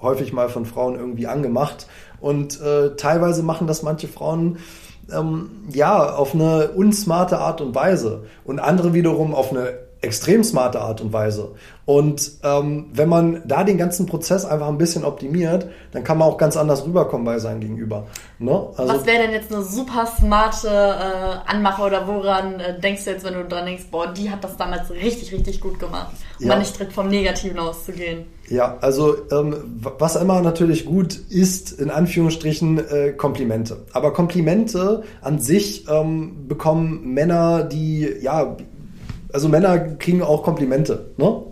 häufig 0.00 0.32
mal 0.32 0.48
von 0.48 0.66
Frauen 0.66 0.94
irgendwie 0.94 1.26
angemacht 1.26 1.88
und 2.20 2.60
äh, 2.60 2.94
teilweise 2.94 3.42
machen 3.42 3.66
das 3.66 3.82
manche 3.82 4.06
Frauen 4.06 4.58
ähm, 5.14 5.50
ja 5.72 6.14
auf 6.14 6.34
eine 6.34 6.70
unsmarte 6.70 7.38
Art 7.38 7.60
und 7.60 7.74
Weise. 7.74 8.24
Und 8.44 8.58
andere 8.58 8.94
wiederum 8.94 9.34
auf 9.34 9.50
eine 9.50 9.74
extrem 10.02 10.42
smarte 10.44 10.80
Art 10.80 11.00
und 11.00 11.12
Weise. 11.12 11.52
Und 11.84 12.32
ähm, 12.44 12.90
wenn 12.92 13.08
man 13.08 13.42
da 13.44 13.64
den 13.64 13.76
ganzen 13.76 14.06
Prozess 14.06 14.44
einfach 14.44 14.68
ein 14.68 14.78
bisschen 14.78 15.04
optimiert, 15.04 15.68
dann 15.92 16.04
kann 16.04 16.18
man 16.18 16.28
auch 16.28 16.38
ganz 16.38 16.56
anders 16.56 16.84
rüberkommen 16.84 17.24
bei 17.24 17.38
seinem 17.38 17.60
Gegenüber. 17.60 18.06
Ne? 18.38 18.68
Also, 18.76 18.94
Was 18.94 19.06
wäre 19.06 19.22
denn 19.22 19.32
jetzt 19.32 19.52
eine 19.52 19.64
super 19.64 20.06
smarte 20.06 20.68
äh, 20.68 21.50
Anmache 21.50 21.82
oder 21.82 22.06
woran 22.06 22.60
äh, 22.60 22.78
denkst 22.78 23.04
du 23.04 23.10
jetzt, 23.10 23.24
wenn 23.24 23.34
du 23.34 23.44
dran 23.44 23.66
denkst, 23.66 23.86
boah, 23.90 24.08
die 24.08 24.30
hat 24.30 24.44
das 24.44 24.56
damals 24.56 24.90
richtig, 24.90 25.32
richtig 25.32 25.60
gut 25.60 25.80
gemacht, 25.80 26.12
um 26.40 26.46
ja. 26.46 26.58
nicht 26.58 26.76
direkt 26.76 26.92
vom 26.92 27.08
Negativen 27.08 27.58
auszugehen? 27.58 28.26
Ja, 28.48 28.76
also 28.80 29.16
ähm, 29.30 29.56
was 29.98 30.16
immer 30.16 30.40
natürlich 30.42 30.84
gut 30.84 31.14
ist, 31.14 31.72
in 31.72 31.90
Anführungsstrichen, 31.90 32.78
äh, 32.78 33.12
Komplimente. 33.12 33.86
Aber 33.92 34.12
Komplimente 34.12 35.04
an 35.20 35.38
sich 35.38 35.88
ähm, 35.88 36.48
bekommen 36.48 37.14
Männer, 37.14 37.64
die 37.64 38.12
ja 38.20 38.56
also 39.32 39.48
Männer 39.48 39.78
kriegen 39.78 40.22
auch 40.22 40.42
Komplimente. 40.42 41.12
Ne? 41.16 41.42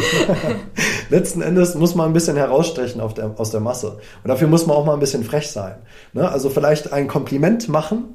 Letzten 1.10 1.42
Endes 1.42 1.74
muss 1.74 1.94
man 1.94 2.10
ein 2.10 2.12
bisschen 2.12 2.36
herausstechen 2.36 3.00
der, 3.14 3.34
aus 3.38 3.50
der 3.50 3.60
Masse. 3.60 3.98
Und 4.22 4.28
dafür 4.28 4.48
muss 4.48 4.66
man 4.66 4.76
auch 4.76 4.84
mal 4.84 4.94
ein 4.94 5.00
bisschen 5.00 5.24
frech 5.24 5.50
sein. 5.50 5.76
Ne? 6.12 6.28
Also 6.28 6.50
vielleicht 6.50 6.92
ein 6.92 7.08
Kompliment 7.08 7.68
machen, 7.68 8.14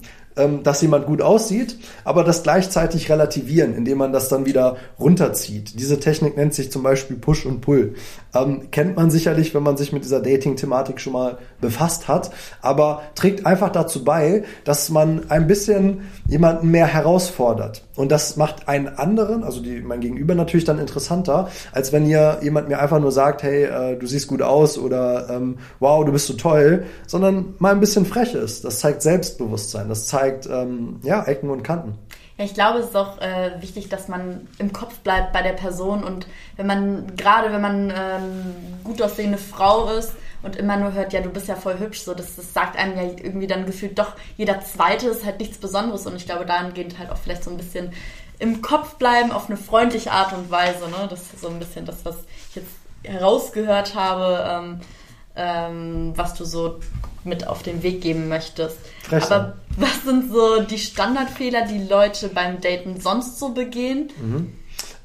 dass 0.64 0.82
jemand 0.82 1.06
gut 1.06 1.22
aussieht, 1.22 1.78
aber 2.04 2.24
das 2.24 2.44
gleichzeitig 2.44 3.10
relativieren, 3.10 3.76
indem 3.76 3.98
man 4.00 4.14
das 4.14 4.30
dann 4.30 4.46
wieder 4.46 4.78
runterzieht. 5.00 5.80
Diese 5.80 6.00
Technik 6.00 6.38
nennt 6.38 6.54
sich 6.54 6.72
zum 6.72 6.84
Beispiel 6.84 7.18
Push 7.18 7.46
und 7.46 7.62
Pull. 7.62 7.96
Ähm, 8.34 8.72
kennt 8.72 8.96
man 8.96 9.12
sicherlich, 9.12 9.54
wenn 9.54 9.64
man 9.64 9.78
sich 9.78 9.94
mit 9.94 10.04
dieser 10.04 10.20
Dating-Thematik 10.20 11.00
schon 11.00 11.14
mal 11.14 11.38
befasst 11.62 12.08
hat, 12.08 12.32
aber 12.62 13.04
trägt 13.16 13.46
einfach 13.46 13.72
dazu 13.72 14.04
bei, 14.04 14.44
dass 14.64 14.90
man 14.90 15.30
ein 15.30 15.48
bisschen 15.48 16.02
jemanden 16.28 16.72
mehr 16.72 16.88
herausfordert. 16.88 17.84
Und 17.96 18.12
das 18.12 18.38
macht 18.38 18.68
einen 18.68 18.88
anderen, 18.88 19.44
also 19.44 19.62
die, 19.62 19.82
mein 19.82 20.00
Gegenüber 20.00 20.34
natürlich 20.34 20.66
dann 20.66 20.80
interessanter, 20.80 21.50
als 21.72 21.94
wenn 21.94 22.08
ihr 22.08 22.40
jemand 22.42 22.68
mir 22.68 22.80
einfach 22.80 23.00
nur 23.00 23.12
sagt, 23.12 23.44
hey, 23.44 23.66
äh, 23.66 23.96
du 23.98 24.08
siehst 24.08 24.28
gut 24.28 24.42
aus 24.42 24.80
oder 24.80 25.30
ähm, 25.30 25.58
wow, 25.80 26.04
du 26.04 26.12
bist 26.12 26.26
so 26.26 26.34
toll, 26.34 26.86
sondern 27.06 27.54
mal 27.60 27.72
ein 27.72 27.80
bisschen 27.80 28.06
frech 28.06 28.34
ist. 28.34 28.66
Das 28.66 28.80
zeigt 28.80 29.04
Selbstbewusstsein, 29.04 29.90
das 29.90 30.08
zeigt 30.08 30.23
ähm, 30.30 31.00
ja 31.04 31.24
Ecken 31.24 31.50
und 31.50 31.64
Kanten. 31.64 31.98
Ja, 32.38 32.46
ich 32.46 32.54
glaube, 32.56 32.80
es 32.80 32.88
ist 32.88 32.96
auch 32.96 33.22
äh, 33.22 33.62
wichtig, 33.62 33.90
dass 33.90 34.08
man 34.08 34.48
im 34.58 34.74
Kopf 34.74 35.00
bleibt 35.00 35.34
bei 35.34 35.44
der 35.44 35.54
Person 35.54 36.04
und 36.04 36.28
wenn 36.56 36.66
man, 36.66 37.16
gerade 37.16 37.52
wenn 37.52 37.62
man 37.62 37.94
ähm, 37.96 38.56
gut 38.84 39.02
aussehende 39.02 39.38
Frau 39.38 39.90
ist 39.90 40.14
und 40.42 40.56
immer 40.56 40.78
nur 40.78 40.94
hört, 40.94 41.14
ja, 41.14 41.22
du 41.22 41.30
bist 41.30 41.48
ja 41.48 41.56
voll 41.56 41.78
hübsch, 41.78 42.02
so, 42.02 42.16
das, 42.16 42.36
das 42.36 42.52
sagt 42.52 42.76
einem 42.76 42.98
ja 42.98 43.04
irgendwie 43.04 43.46
dann 43.46 43.68
gefühlt 43.68 44.00
doch, 44.00 44.14
jeder 44.36 44.62
Zweite 44.62 45.10
ist 45.10 45.26
halt 45.26 45.40
nichts 45.40 45.60
Besonderes 45.60 46.08
und 46.08 46.16
ich 46.16 46.26
glaube, 46.26 46.46
dahingehend 46.46 46.98
halt 46.98 47.12
auch 47.12 47.18
vielleicht 47.18 47.44
so 47.44 47.52
ein 47.52 47.58
bisschen 47.58 47.92
im 48.40 48.62
Kopf 48.62 48.96
bleiben 48.96 49.32
auf 49.32 49.48
eine 49.48 49.58
freundliche 49.58 50.12
Art 50.12 50.34
und 50.34 50.50
Weise, 50.50 50.90
ne? 50.90 51.08
Das 51.10 51.22
ist 51.22 51.42
so 51.42 51.50
ein 51.50 51.60
bisschen 51.60 51.86
das, 51.86 52.04
was 52.04 52.18
ich 52.50 52.56
jetzt 52.56 52.72
herausgehört 53.04 53.96
habe, 53.96 54.44
ähm, 54.50 54.80
ähm, 55.36 56.14
was 56.16 56.34
du 56.34 56.46
so 56.46 56.80
mit 57.24 57.48
auf 57.48 57.64
den 57.64 57.84
Weg 57.84 58.02
geben 58.02 58.28
möchtest. 58.28 58.78
Recht 59.10 59.32
Aber 59.32 59.54
was 59.78 60.04
sind 60.06 60.32
so 60.32 60.62
die 60.62 60.78
Standardfehler, 60.78 61.66
die 61.66 61.88
Leute 61.88 62.30
beim 62.30 62.62
Daten 62.62 63.00
sonst 63.00 63.40
so 63.40 63.50
begehen? 63.50 64.12
Mhm. 64.22 64.54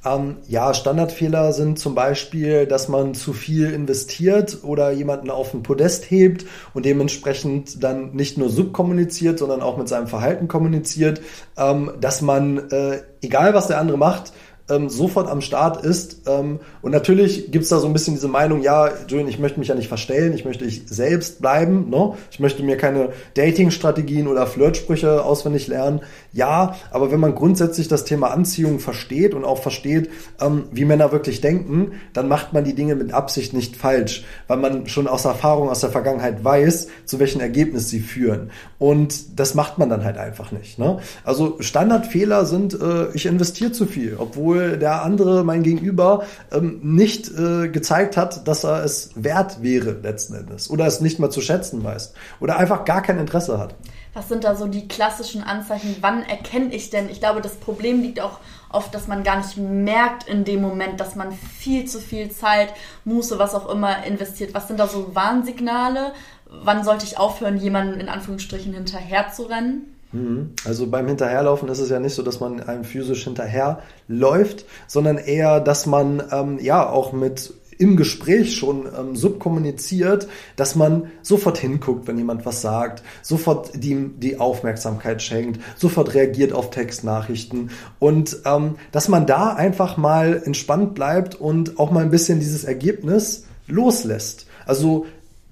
Ähm, 0.05 0.37
ja, 0.47 0.75
Standardfehler 0.75 1.53
sind 1.53 1.79
zum 1.79 1.95
Beispiel, 1.95 2.67
dass 2.67 2.89
man 2.89 3.15
zu 3.15 3.33
viel 3.33 3.73
investiert 3.73 4.59
oder 4.63 4.93
jemanden 4.93 5.29
auf 5.29 5.53
ein 5.53 5.65
Podest 5.65 6.11
hebt 6.11 6.47
und 6.73 6.85
dementsprechend 6.85 7.83
dann 7.83 8.13
nicht 8.13 8.39
nur 8.39 8.49
subkommuniziert, 8.49 9.41
sondern 9.41 9.61
auch 9.61 9.77
mit 9.77 9.89
seinem 9.89 10.07
Verhalten 10.07 10.47
kommuniziert, 10.47 11.21
ähm, 11.57 11.93
dass 12.01 12.23
man, 12.23 12.71
äh, 12.71 13.03
egal 13.23 13.55
was 13.55 13.67
der 13.67 13.79
andere 13.79 13.99
macht, 13.99 14.33
ähm, 14.71 14.89
sofort 14.89 15.29
am 15.29 15.41
Start 15.41 15.85
ist. 15.85 16.23
Ähm, 16.27 16.61
und 16.83 16.93
natürlich 16.93 17.51
gibt's 17.51 17.69
da 17.69 17.79
so 17.79 17.87
ein 17.87 17.93
bisschen 17.93 18.15
diese 18.15 18.29
Meinung, 18.29 18.63
ja, 18.63 18.91
Julian, 19.09 19.29
ich 19.29 19.39
möchte 19.39 19.59
mich 19.59 19.69
ja 19.69 19.75
nicht 19.75 19.89
verstellen, 19.89 20.35
ich 20.35 20.45
möchte 20.45 20.65
ich 20.65 20.83
selbst 20.87 21.41
bleiben, 21.41 21.91
ne? 21.91 22.15
ich 22.31 22.41
möchte 22.41 22.63
mir 22.63 22.77
keine 22.77 23.11
Dating-Strategien 23.35 24.27
oder 24.29 24.47
Flirtsprüche 24.47 25.25
auswendig 25.25 25.67
lernen. 25.69 26.01
Ja, 26.39 26.77
aber 26.93 27.11
wenn 27.11 27.19
man 27.19 27.35
grundsätzlich 27.35 27.89
das 27.89 28.05
Thema 28.05 28.31
Anziehung 28.31 28.79
versteht 28.79 29.35
und 29.35 29.45
auch 29.45 29.61
versteht, 29.61 30.09
ähm, 30.41 30.67
wie 30.71 30.85
Männer 30.85 31.11
wirklich 31.11 31.41
denken, 31.41 31.95
dann 32.13 32.29
macht 32.29 32.53
man 32.53 32.63
die 32.63 32.77
Dinge 32.77 32.95
mit 32.95 33.13
Absicht 33.13 33.55
nicht 33.55 33.75
falsch, 33.75 34.25
weil 34.47 34.59
man 34.59 34.87
schon 34.87 35.09
aus 35.09 35.25
Erfahrung 35.25 35.69
aus 35.69 35.81
der 35.81 35.91
Vergangenheit 35.91 36.45
weiß, 36.45 36.87
zu 37.07 37.19
welchen 37.19 37.41
Ergebnis 37.41 37.91
sie 37.91 37.99
führen. 37.99 38.53
Und 38.79 39.41
das 39.41 39.57
macht 39.57 39.79
man 39.79 39.91
dann 39.91 40.05
halt 40.05 40.17
einfach 40.17 40.53
nicht. 40.53 40.79
Ne? 40.79 41.01
Also 41.25 41.57
Standardfehler 41.59 42.47
sind, 42.47 42.81
äh, 42.81 43.11
ich 43.15 43.27
investiere 43.27 43.73
zu 43.73 43.87
viel, 43.87 44.15
obwohl 44.17 44.79
der 44.79 45.03
andere, 45.03 45.43
mein 45.43 45.65
Gegenüber, 45.65 46.23
ähm, 46.53 46.79
nicht 46.85 47.37
äh, 47.37 47.69
gezeigt 47.69 48.17
hat, 48.17 48.47
dass 48.47 48.65
er 48.65 48.85
es 48.85 49.11
wert 49.17 49.61
wäre 49.61 49.97
letzten 50.05 50.35
Endes 50.35 50.71
oder 50.71 50.87
es 50.87 51.01
nicht 51.01 51.19
mal 51.19 51.31
zu 51.31 51.41
schätzen 51.41 51.83
weiß 51.83 52.15
oder 52.39 52.59
einfach 52.59 52.85
gar 52.85 53.03
kein 53.03 53.19
Interesse 53.19 53.59
hat. 53.59 53.75
Was 54.19 54.29
sind 54.29 54.43
da 54.43 54.57
so 54.57 54.67
die 54.67 54.89
klassischen 54.89 55.45
Anzeichen? 55.45 55.95
Wann 56.01 56.25
erkenne 56.25 56.75
ich 56.75 56.91
denn? 56.91 57.09
Ich 57.09 57.21
glaube, 57.21 57.41
das 57.41 57.55
Problem 57.55 58.03
liegt 58.03 58.19
auch 58.19 58.41
oft, 58.69 58.93
dass 58.93 59.07
man 59.07 59.23
gar 59.23 59.37
nicht 59.37 59.57
merkt 59.57 60.29
in 60.29 60.45
dem 60.45 60.61
Moment, 60.61 60.99
dass 60.99 61.15
man 61.15 61.31
viel 61.31 61.85
zu 61.85 62.01
viel 62.01 62.29
Zeit, 62.29 62.75
Muße, 63.05 63.39
was 63.39 63.55
auch 63.55 63.71
immer 63.71 64.05
investiert. 64.05 64.55
Was 64.55 64.67
sind 64.67 64.81
da 64.81 64.89
so 64.89 65.15
Warnsignale? 65.15 66.15
Wann 66.47 66.83
sollte 66.83 67.05
ich 67.05 67.17
aufhören, 67.17 67.59
jemanden 67.59 68.01
in 68.01 68.09
Anführungsstrichen 68.09 68.75
hinterher 68.75 69.31
zu 69.31 69.45
rennen? 69.45 69.95
Mhm. 70.11 70.55
Also 70.65 70.89
beim 70.89 71.07
Hinterherlaufen 71.07 71.69
ist 71.69 71.79
es 71.79 71.91
ja 71.91 72.01
nicht 72.01 72.15
so, 72.17 72.25
dass 72.25 72.41
man 72.41 72.61
einem 72.61 72.83
physisch 72.83 73.23
hinterherläuft, 73.23 74.65
sondern 74.89 75.19
eher, 75.19 75.61
dass 75.61 75.87
man 75.87 76.25
ähm, 76.33 76.59
ja 76.61 76.91
auch 76.91 77.13
mit 77.13 77.55
im 77.79 77.97
Gespräch 77.97 78.57
schon 78.57 78.87
ähm, 78.87 79.17
subkommuniziert, 79.17 80.29
dass 80.57 80.75
man 80.75 81.11
sofort 81.23 81.59
hinguckt, 81.59 82.07
wenn 82.07 82.19
jemand 82.19 82.45
was 82.45 82.61
sagt, 82.61 83.03
sofort 83.23 83.71
die, 83.75 84.11
die 84.17 84.39
Aufmerksamkeit 84.39 85.23
schenkt, 85.23 85.61
sofort 85.77 86.15
reagiert 86.15 86.53
auf 86.53 86.71
Textnachrichten 86.71 87.71
und 87.99 88.39
ähm, 88.45 88.77
dass 88.93 89.09
man 89.09 89.27
da 89.27 89.55
einfach 89.55 89.97
mal 89.97 90.43
entspannt 90.45 90.95
bleibt 90.95 91.35
und 91.37 91.79
auch 91.79 91.91
mal 91.91 92.03
ein 92.03 92.11
bisschen 92.11 92.41
dieses 92.41 92.65
Ergebnis 92.65 93.47
loslässt. 93.67 94.47
Also 94.67 95.07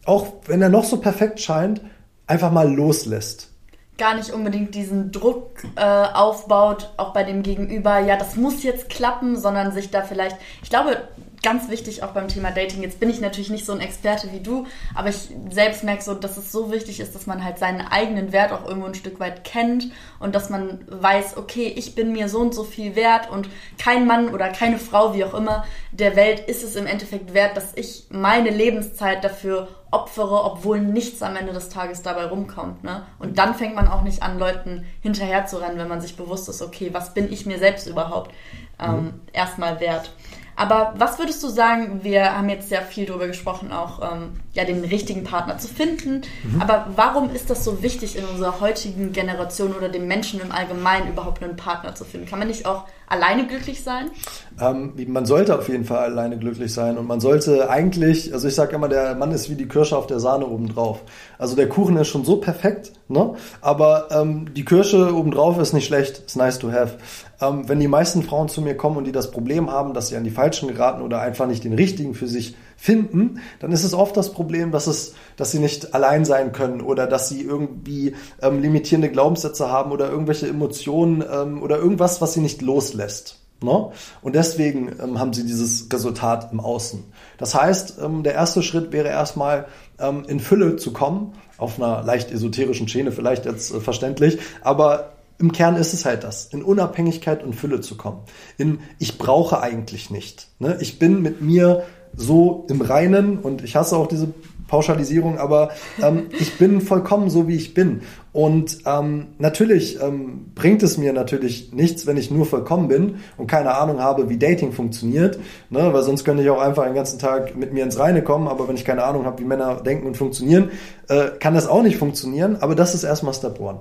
auch 0.04 0.32
wenn 0.46 0.62
er 0.62 0.68
noch 0.68 0.84
so 0.84 0.98
perfekt 0.98 1.40
scheint, 1.40 1.80
einfach 2.26 2.50
mal 2.50 2.72
loslässt 2.72 3.50
gar 3.98 4.14
nicht 4.14 4.30
unbedingt 4.30 4.74
diesen 4.74 5.10
Druck 5.10 5.62
äh, 5.76 5.80
aufbaut, 5.82 6.90
auch 6.96 7.12
bei 7.12 7.24
dem 7.24 7.42
Gegenüber, 7.42 7.98
ja, 7.98 8.16
das 8.16 8.36
muss 8.36 8.62
jetzt 8.62 8.90
klappen, 8.90 9.38
sondern 9.38 9.72
sich 9.72 9.90
da 9.90 10.02
vielleicht, 10.02 10.36
ich 10.62 10.70
glaube, 10.70 11.08
ganz 11.46 11.68
wichtig 11.68 12.02
auch 12.02 12.10
beim 12.10 12.26
Thema 12.26 12.50
Dating. 12.50 12.82
Jetzt 12.82 12.98
bin 12.98 13.08
ich 13.08 13.20
natürlich 13.20 13.50
nicht 13.50 13.64
so 13.64 13.72
ein 13.72 13.78
Experte 13.78 14.32
wie 14.32 14.40
du, 14.40 14.66
aber 14.96 15.10
ich 15.10 15.28
selbst 15.48 15.84
merke 15.84 16.02
so, 16.02 16.12
dass 16.12 16.36
es 16.36 16.50
so 16.50 16.72
wichtig 16.72 16.98
ist, 16.98 17.14
dass 17.14 17.28
man 17.28 17.44
halt 17.44 17.60
seinen 17.60 17.82
eigenen 17.82 18.32
Wert 18.32 18.50
auch 18.50 18.66
irgendwo 18.66 18.88
ein 18.88 18.96
Stück 18.96 19.20
weit 19.20 19.44
kennt 19.44 19.92
und 20.18 20.34
dass 20.34 20.50
man 20.50 20.80
weiß, 20.88 21.36
okay, 21.36 21.72
ich 21.76 21.94
bin 21.94 22.10
mir 22.10 22.28
so 22.28 22.40
und 22.40 22.52
so 22.52 22.64
viel 22.64 22.96
wert 22.96 23.30
und 23.30 23.48
kein 23.78 24.08
Mann 24.08 24.34
oder 24.34 24.48
keine 24.48 24.80
Frau, 24.80 25.14
wie 25.14 25.22
auch 25.22 25.34
immer, 25.34 25.64
der 25.92 26.16
Welt 26.16 26.40
ist 26.40 26.64
es 26.64 26.74
im 26.74 26.88
Endeffekt 26.88 27.32
wert, 27.32 27.56
dass 27.56 27.74
ich 27.76 28.06
meine 28.10 28.50
Lebenszeit 28.50 29.22
dafür 29.22 29.68
opfere, 29.92 30.42
obwohl 30.42 30.80
nichts 30.80 31.22
am 31.22 31.36
Ende 31.36 31.52
des 31.52 31.68
Tages 31.68 32.02
dabei 32.02 32.24
rumkommt. 32.24 32.82
Ne? 32.82 33.06
Und 33.20 33.38
dann 33.38 33.54
fängt 33.54 33.76
man 33.76 33.86
auch 33.86 34.02
nicht 34.02 34.20
an, 34.20 34.40
Leuten 34.40 34.84
hinterher 35.00 35.46
zu 35.46 35.58
rennen, 35.58 35.78
wenn 35.78 35.86
man 35.86 36.00
sich 36.00 36.16
bewusst 36.16 36.48
ist, 36.48 36.60
okay, 36.60 36.88
was 36.92 37.14
bin 37.14 37.32
ich 37.32 37.46
mir 37.46 37.60
selbst 37.60 37.86
überhaupt 37.86 38.34
ähm, 38.80 38.96
mhm. 38.96 39.20
erstmal 39.32 39.78
wert. 39.78 40.10
Aber 40.56 40.94
was 40.96 41.18
würdest 41.18 41.42
du 41.42 41.48
sagen, 41.48 42.00
wir 42.02 42.36
haben 42.36 42.48
jetzt 42.48 42.70
sehr 42.70 42.82
viel 42.82 43.04
darüber 43.06 43.26
gesprochen, 43.26 43.70
auch 43.72 44.00
ähm, 44.00 44.40
ja, 44.56 44.64
den 44.64 44.84
richtigen 44.84 45.22
Partner 45.22 45.58
zu 45.58 45.68
finden. 45.68 46.22
Mhm. 46.42 46.62
Aber 46.62 46.86
warum 46.96 47.30
ist 47.34 47.50
das 47.50 47.62
so 47.62 47.82
wichtig 47.82 48.16
in 48.16 48.24
unserer 48.24 48.58
heutigen 48.60 49.12
Generation 49.12 49.74
oder 49.74 49.90
dem 49.90 50.08
Menschen 50.08 50.40
im 50.40 50.50
Allgemeinen 50.50 51.08
überhaupt 51.08 51.42
einen 51.42 51.56
Partner 51.56 51.94
zu 51.94 52.04
finden? 52.04 52.26
Kann 52.26 52.38
man 52.38 52.48
nicht 52.48 52.64
auch 52.64 52.84
alleine 53.06 53.46
glücklich 53.46 53.84
sein? 53.84 54.10
Ähm, 54.58 54.94
man 55.08 55.26
sollte 55.26 55.56
auf 55.58 55.68
jeden 55.68 55.84
Fall 55.84 56.04
alleine 56.04 56.38
glücklich 56.38 56.72
sein 56.72 56.96
und 56.96 57.06
man 57.06 57.20
sollte 57.20 57.68
eigentlich, 57.68 58.32
also 58.32 58.48
ich 58.48 58.54
sage 58.54 58.74
immer, 58.74 58.88
der 58.88 59.14
Mann 59.14 59.30
ist 59.32 59.50
wie 59.50 59.54
die 59.54 59.68
Kirsche 59.68 59.96
auf 59.96 60.06
der 60.06 60.20
Sahne 60.20 60.46
obendrauf. 60.46 61.02
Also 61.38 61.54
der 61.54 61.68
Kuchen 61.68 61.96
ist 61.98 62.08
schon 62.08 62.24
so 62.24 62.38
perfekt, 62.38 62.92
ne? 63.08 63.34
aber 63.60 64.08
ähm, 64.10 64.54
die 64.54 64.64
Kirsche 64.64 65.14
obendrauf 65.14 65.58
ist 65.58 65.74
nicht 65.74 65.86
schlecht, 65.86 66.22
ist 66.26 66.36
nice 66.36 66.58
to 66.58 66.72
have. 66.72 66.96
Ähm, 67.40 67.68
wenn 67.68 67.80
die 67.80 67.88
meisten 67.88 68.22
Frauen 68.22 68.48
zu 68.48 68.62
mir 68.62 68.76
kommen 68.76 68.96
und 68.96 69.04
die 69.04 69.12
das 69.12 69.30
Problem 69.30 69.70
haben, 69.70 69.94
dass 69.94 70.08
sie 70.08 70.16
an 70.16 70.24
die 70.24 70.30
Falschen 70.30 70.68
geraten 70.68 71.02
oder 71.02 71.20
einfach 71.20 71.46
nicht 71.46 71.64
den 71.64 71.74
richtigen 71.74 72.14
für 72.14 72.26
sich 72.26 72.56
finden, 72.76 73.40
dann 73.60 73.72
ist 73.72 73.84
es 73.84 73.94
oft 73.94 74.16
das 74.16 74.32
Problem, 74.32 74.72
dass 74.72 74.86
es, 74.86 75.14
dass 75.36 75.50
sie 75.50 75.58
nicht 75.58 75.94
allein 75.94 76.24
sein 76.24 76.52
können 76.52 76.80
oder 76.80 77.06
dass 77.06 77.28
sie 77.28 77.42
irgendwie 77.42 78.14
ähm, 78.40 78.60
limitierende 78.60 79.10
Glaubenssätze 79.10 79.70
haben 79.70 79.92
oder 79.92 80.10
irgendwelche 80.10 80.48
Emotionen 80.48 81.22
ähm, 81.30 81.62
oder 81.62 81.78
irgendwas, 81.78 82.20
was 82.20 82.34
sie 82.34 82.40
nicht 82.40 82.62
loslässt. 82.62 83.40
Ne? 83.62 83.90
Und 84.20 84.34
deswegen 84.34 84.92
ähm, 85.02 85.18
haben 85.18 85.32
sie 85.32 85.44
dieses 85.44 85.88
Resultat 85.90 86.52
im 86.52 86.60
Außen. 86.60 87.04
Das 87.38 87.54
heißt, 87.54 87.98
ähm, 88.02 88.22
der 88.22 88.34
erste 88.34 88.62
Schritt 88.62 88.92
wäre 88.92 89.08
erstmal 89.08 89.66
ähm, 89.98 90.24
in 90.28 90.40
Fülle 90.40 90.76
zu 90.76 90.92
kommen, 90.92 91.32
auf 91.56 91.80
einer 91.80 92.02
leicht 92.02 92.30
esoterischen 92.30 92.86
Schiene 92.86 93.12
vielleicht 93.12 93.46
jetzt 93.46 93.72
äh, 93.72 93.80
verständlich, 93.80 94.38
aber 94.60 95.15
im 95.38 95.52
Kern 95.52 95.76
ist 95.76 95.92
es 95.92 96.04
halt 96.04 96.24
das, 96.24 96.46
in 96.46 96.62
Unabhängigkeit 96.62 97.44
und 97.44 97.54
Fülle 97.54 97.80
zu 97.80 97.96
kommen. 97.96 98.20
In 98.56 98.80
ich 98.98 99.18
brauche 99.18 99.60
eigentlich 99.60 100.10
nicht. 100.10 100.48
Ne? 100.58 100.78
Ich 100.80 100.98
bin 100.98 101.22
mit 101.22 101.40
mir 101.42 101.84
so 102.14 102.64
im 102.68 102.80
Reinen 102.80 103.38
und 103.38 103.62
ich 103.62 103.76
hasse 103.76 103.96
auch 103.96 104.06
diese 104.06 104.28
Pauschalisierung, 104.68 105.38
aber 105.38 105.70
ähm, 106.02 106.26
ich 106.38 106.58
bin 106.58 106.80
vollkommen 106.80 107.30
so, 107.30 107.46
wie 107.46 107.54
ich 107.54 107.74
bin. 107.74 108.00
Und 108.32 108.78
ähm, 108.84 109.28
natürlich 109.38 110.00
ähm, 110.02 110.46
bringt 110.54 110.82
es 110.82 110.98
mir 110.98 111.12
natürlich 111.12 111.72
nichts, 111.72 112.06
wenn 112.06 112.16
ich 112.16 112.30
nur 112.30 112.46
vollkommen 112.46 112.88
bin 112.88 113.16
und 113.36 113.46
keine 113.46 113.74
Ahnung 113.74 114.00
habe, 114.00 114.28
wie 114.28 114.38
Dating 114.38 114.72
funktioniert, 114.72 115.38
ne? 115.70 115.92
weil 115.92 116.02
sonst 116.02 116.24
könnte 116.24 116.42
ich 116.42 116.50
auch 116.50 116.60
einfach 116.60 116.84
den 116.84 116.94
ganzen 116.94 117.18
Tag 117.18 117.56
mit 117.56 117.72
mir 117.72 117.84
ins 117.84 117.98
Reine 117.98 118.22
kommen, 118.22 118.48
aber 118.48 118.66
wenn 118.66 118.76
ich 118.76 118.84
keine 118.84 119.04
Ahnung 119.04 119.24
habe, 119.24 119.38
wie 119.40 119.46
Männer 119.46 119.76
denken 119.76 120.06
und 120.06 120.16
funktionieren, 120.16 120.70
äh, 121.08 121.28
kann 121.38 121.54
das 121.54 121.68
auch 121.68 121.82
nicht 121.82 121.98
funktionieren, 121.98 122.56
aber 122.60 122.74
das 122.74 122.94
ist 122.94 123.04
erstmal 123.04 123.34
Step 123.34 123.60
One 123.60 123.80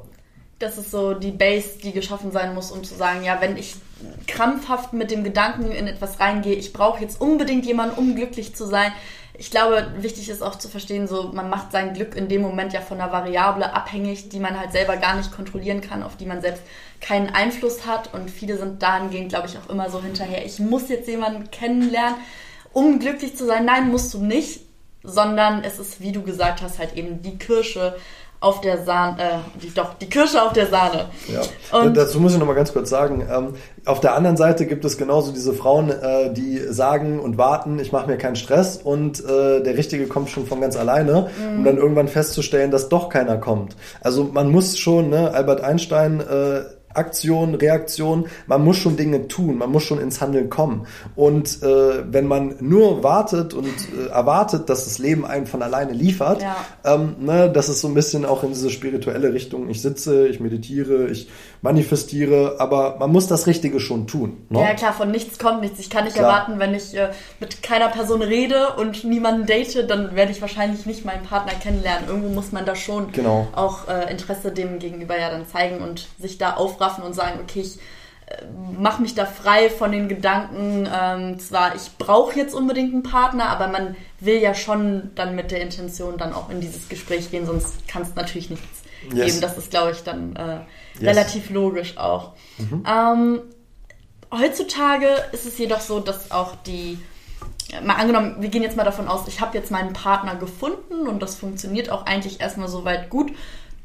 das 0.65 0.79
ist 0.79 0.89
so 0.89 1.13
die 1.13 1.31
Base, 1.31 1.77
die 1.83 1.91
geschaffen 1.91 2.31
sein 2.31 2.55
muss, 2.55 2.71
um 2.71 2.83
zu 2.83 2.95
sagen, 2.95 3.23
ja, 3.23 3.39
wenn 3.39 3.55
ich 3.55 3.75
krampfhaft 4.27 4.93
mit 4.93 5.11
dem 5.11 5.23
Gedanken 5.23 5.71
in 5.71 5.87
etwas 5.87 6.19
reingehe, 6.19 6.55
ich 6.55 6.73
brauche 6.73 7.01
jetzt 7.01 7.21
unbedingt 7.21 7.65
jemanden, 7.65 7.97
um 7.97 8.15
glücklich 8.15 8.55
zu 8.55 8.65
sein. 8.65 8.91
Ich 9.37 9.51
glaube, 9.51 9.85
wichtig 9.99 10.27
ist 10.29 10.41
auch 10.41 10.55
zu 10.55 10.67
verstehen, 10.67 11.07
so 11.07 11.31
man 11.33 11.49
macht 11.49 11.71
sein 11.71 11.93
Glück 11.93 12.15
in 12.15 12.29
dem 12.29 12.41
Moment 12.41 12.73
ja 12.73 12.81
von 12.81 12.99
einer 12.99 13.11
Variable 13.11 13.73
abhängig, 13.73 14.29
die 14.29 14.39
man 14.39 14.59
halt 14.59 14.71
selber 14.71 14.97
gar 14.97 15.15
nicht 15.15 15.31
kontrollieren 15.31 15.81
kann, 15.81 16.01
auf 16.01 16.17
die 16.17 16.25
man 16.25 16.41
selbst 16.41 16.63
keinen 16.99 17.29
Einfluss 17.29 17.85
hat. 17.85 18.13
Und 18.13 18.31
viele 18.31 18.57
sind 18.57 18.81
dahingehend, 18.81 19.29
glaube 19.29 19.47
ich, 19.47 19.57
auch 19.57 19.69
immer 19.69 19.89
so 19.91 20.01
hinterher. 20.01 20.45
Ich 20.45 20.59
muss 20.59 20.89
jetzt 20.89 21.07
jemanden 21.07 21.51
kennenlernen, 21.51 22.17
um 22.73 22.97
glücklich 22.97 23.37
zu 23.37 23.45
sein. 23.45 23.65
Nein, 23.65 23.91
musst 23.91 24.13
du 24.15 24.23
nicht, 24.23 24.61
sondern 25.03 25.63
es 25.63 25.77
ist, 25.77 26.01
wie 26.01 26.11
du 26.11 26.23
gesagt 26.23 26.61
hast, 26.61 26.79
halt 26.79 26.95
eben 26.95 27.21
die 27.21 27.37
Kirsche 27.37 27.95
auf 28.45 28.61
der 28.61 28.85
Sahne, 28.85 29.17
äh, 29.19 29.59
die, 29.59 29.73
doch, 29.73 29.95
die 29.95 30.07
Kirsche 30.07 30.41
auf 30.41 30.53
der 30.53 30.67
Sahne. 30.67 31.05
Ja. 31.27 31.79
Und 31.79 31.97
dazu 31.97 32.19
muss 32.19 32.33
ich 32.33 32.39
noch 32.39 32.45
mal 32.45 32.53
ganz 32.53 32.71
kurz 32.71 32.91
sagen, 32.91 33.25
ähm, 33.27 33.55
auf 33.85 34.01
der 34.01 34.13
anderen 34.13 34.37
Seite 34.37 34.67
gibt 34.67 34.85
es 34.85 34.99
genauso 34.99 35.31
diese 35.31 35.53
Frauen, 35.53 35.89
äh, 35.89 36.31
die 36.31 36.59
sagen 36.59 37.19
und 37.19 37.39
warten, 37.39 37.79
ich 37.79 37.91
mache 37.91 38.07
mir 38.07 38.17
keinen 38.17 38.35
Stress 38.35 38.77
und 38.77 39.19
äh, 39.25 39.63
der 39.63 39.77
Richtige 39.77 40.05
kommt 40.05 40.29
schon 40.29 40.45
von 40.45 40.61
ganz 40.61 40.75
alleine, 40.75 41.29
mhm. 41.39 41.57
um 41.57 41.63
dann 41.63 41.77
irgendwann 41.77 42.07
festzustellen, 42.07 42.69
dass 42.69 42.87
doch 42.87 43.09
keiner 43.09 43.37
kommt. 43.37 43.75
Also 44.01 44.25
man 44.25 44.51
muss 44.51 44.77
schon, 44.77 45.09
ne, 45.09 45.31
Albert 45.33 45.61
Einstein 45.61 46.19
äh, 46.19 46.61
Aktion, 46.95 47.55
Reaktion. 47.55 48.27
Man 48.47 48.63
muss 48.63 48.77
schon 48.77 48.97
Dinge 48.97 49.27
tun, 49.27 49.57
man 49.57 49.71
muss 49.71 49.83
schon 49.83 49.99
ins 49.99 50.21
Handeln 50.21 50.49
kommen. 50.49 50.87
Und 51.15 51.61
äh, 51.63 52.03
wenn 52.11 52.27
man 52.27 52.55
nur 52.59 53.03
wartet 53.03 53.53
und 53.53 53.67
äh, 53.67 54.09
erwartet, 54.09 54.69
dass 54.69 54.85
das 54.85 54.99
Leben 54.99 55.25
einen 55.25 55.45
von 55.45 55.61
alleine 55.61 55.93
liefert, 55.93 56.41
ja. 56.41 56.55
ähm, 56.83 57.15
ne, 57.19 57.51
das 57.51 57.69
ist 57.69 57.81
so 57.81 57.87
ein 57.87 57.93
bisschen 57.93 58.25
auch 58.25 58.43
in 58.43 58.49
diese 58.49 58.69
spirituelle 58.69 59.33
Richtung. 59.33 59.69
Ich 59.69 59.81
sitze, 59.81 60.27
ich 60.27 60.39
meditiere, 60.39 61.07
ich 61.07 61.29
manifestiere, 61.61 62.55
aber 62.59 62.97
man 62.99 63.11
muss 63.11 63.27
das 63.27 63.47
Richtige 63.47 63.79
schon 63.79 64.07
tun. 64.07 64.45
Ne? 64.49 64.61
Ja 64.61 64.73
klar, 64.73 64.93
von 64.93 65.11
nichts 65.11 65.39
kommt 65.39 65.61
nichts. 65.61 65.79
Ich 65.79 65.89
kann 65.89 66.03
nicht 66.03 66.15
klar. 66.15 66.29
erwarten, 66.29 66.59
wenn 66.59 66.73
ich 66.73 66.95
äh, 66.95 67.09
mit 67.39 67.63
keiner 67.63 67.89
Person 67.89 68.21
rede 68.21 68.73
und 68.77 69.03
niemanden 69.03 69.45
date, 69.45 69.89
dann 69.89 70.15
werde 70.15 70.31
ich 70.31 70.41
wahrscheinlich 70.41 70.85
nicht 70.85 71.05
meinen 71.05 71.23
Partner 71.23 71.53
kennenlernen. 71.53 72.07
Irgendwo 72.07 72.29
muss 72.29 72.51
man 72.51 72.65
da 72.65 72.75
schon 72.75 73.11
genau. 73.11 73.47
auch 73.55 73.87
äh, 73.87 74.11
Interesse 74.11 74.51
dem 74.51 74.79
gegenüber 74.79 75.19
ja 75.19 75.29
dann 75.29 75.47
zeigen 75.47 75.79
und 75.79 76.07
sich 76.19 76.37
da 76.37 76.53
aufraffen 76.53 77.03
und 77.03 77.13
sagen, 77.13 77.39
okay, 77.41 77.61
ich 77.61 77.79
mach 78.77 78.99
mich 78.99 79.15
da 79.15 79.25
frei 79.25 79.69
von 79.69 79.91
den 79.91 80.07
Gedanken, 80.07 80.89
ähm, 80.91 81.39
zwar 81.39 81.75
ich 81.75 81.97
brauche 81.97 82.37
jetzt 82.37 82.55
unbedingt 82.55 82.93
einen 82.93 83.03
Partner, 83.03 83.49
aber 83.49 83.67
man 83.67 83.95
will 84.19 84.37
ja 84.37 84.53
schon 84.53 85.11
dann 85.15 85.35
mit 85.35 85.51
der 85.51 85.61
Intention 85.61 86.17
dann 86.17 86.33
auch 86.33 86.49
in 86.49 86.61
dieses 86.61 86.89
Gespräch 86.89 87.31
gehen, 87.31 87.45
sonst 87.45 87.87
kann 87.87 88.01
es 88.01 88.15
natürlich 88.15 88.49
nichts 88.49 88.74
yes. 89.13 89.25
geben. 89.25 89.41
Das 89.41 89.57
ist, 89.57 89.69
glaube 89.71 89.91
ich, 89.91 90.03
dann 90.03 90.35
äh, 90.35 90.59
yes. 90.99 91.03
relativ 91.03 91.49
logisch 91.49 91.97
auch. 91.97 92.33
Mhm. 92.57 92.83
Ähm, 92.87 93.41
heutzutage 94.31 95.07
ist 95.31 95.45
es 95.45 95.57
jedoch 95.57 95.81
so, 95.81 95.99
dass 95.99 96.31
auch 96.31 96.55
die 96.65 96.97
mal 97.83 97.95
angenommen, 97.95 98.35
wir 98.39 98.49
gehen 98.49 98.63
jetzt 98.63 98.77
mal 98.77 98.83
davon 98.83 99.07
aus, 99.07 99.27
ich 99.27 99.41
habe 99.41 99.57
jetzt 99.57 99.71
meinen 99.71 99.93
Partner 99.93 100.35
gefunden 100.35 101.07
und 101.07 101.21
das 101.21 101.35
funktioniert 101.35 101.89
auch 101.89 102.05
eigentlich 102.05 102.39
erstmal 102.39 102.67
soweit 102.67 103.09
gut. 103.09 103.31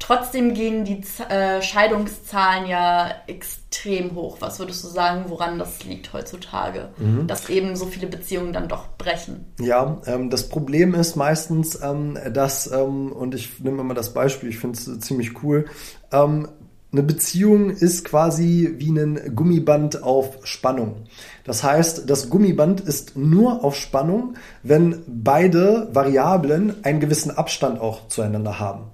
Trotzdem 0.01 0.55
gehen 0.55 0.83
die 0.83 1.03
äh, 1.29 1.61
Scheidungszahlen 1.61 2.67
ja 2.67 3.11
extrem 3.27 4.15
hoch. 4.15 4.37
Was 4.39 4.57
würdest 4.57 4.83
du 4.83 4.87
sagen, 4.87 5.25
woran 5.27 5.59
das 5.59 5.83
liegt 5.83 6.11
heutzutage, 6.11 6.89
mhm. 6.97 7.27
dass 7.27 7.49
eben 7.49 7.75
so 7.75 7.85
viele 7.85 8.07
Beziehungen 8.07 8.51
dann 8.51 8.67
doch 8.67 8.87
brechen? 8.97 9.45
Ja, 9.59 10.01
ähm, 10.07 10.31
das 10.31 10.49
Problem 10.49 10.95
ist 10.95 11.15
meistens, 11.15 11.79
ähm, 11.83 12.17
dass, 12.33 12.71
ähm, 12.71 13.11
und 13.11 13.35
ich 13.35 13.59
nehme 13.59 13.83
mal 13.83 13.93
das 13.93 14.11
Beispiel, 14.11 14.49
ich 14.49 14.57
finde 14.57 14.79
es 14.79 14.99
ziemlich 15.01 15.43
cool, 15.43 15.65
ähm, 16.11 16.47
eine 16.91 17.03
Beziehung 17.03 17.69
ist 17.69 18.03
quasi 18.03 18.73
wie 18.79 18.89
ein 18.89 19.35
Gummiband 19.35 20.01
auf 20.01 20.39
Spannung. 20.43 21.03
Das 21.45 21.63
heißt, 21.63 22.09
das 22.09 22.29
Gummiband 22.29 22.81
ist 22.81 23.15
nur 23.15 23.63
auf 23.63 23.77
Spannung, 23.77 24.33
wenn 24.63 25.03
beide 25.07 25.89
Variablen 25.93 26.83
einen 26.83 26.99
gewissen 26.99 27.31
Abstand 27.31 27.79
auch 27.79 28.07
zueinander 28.09 28.59
haben. 28.59 28.91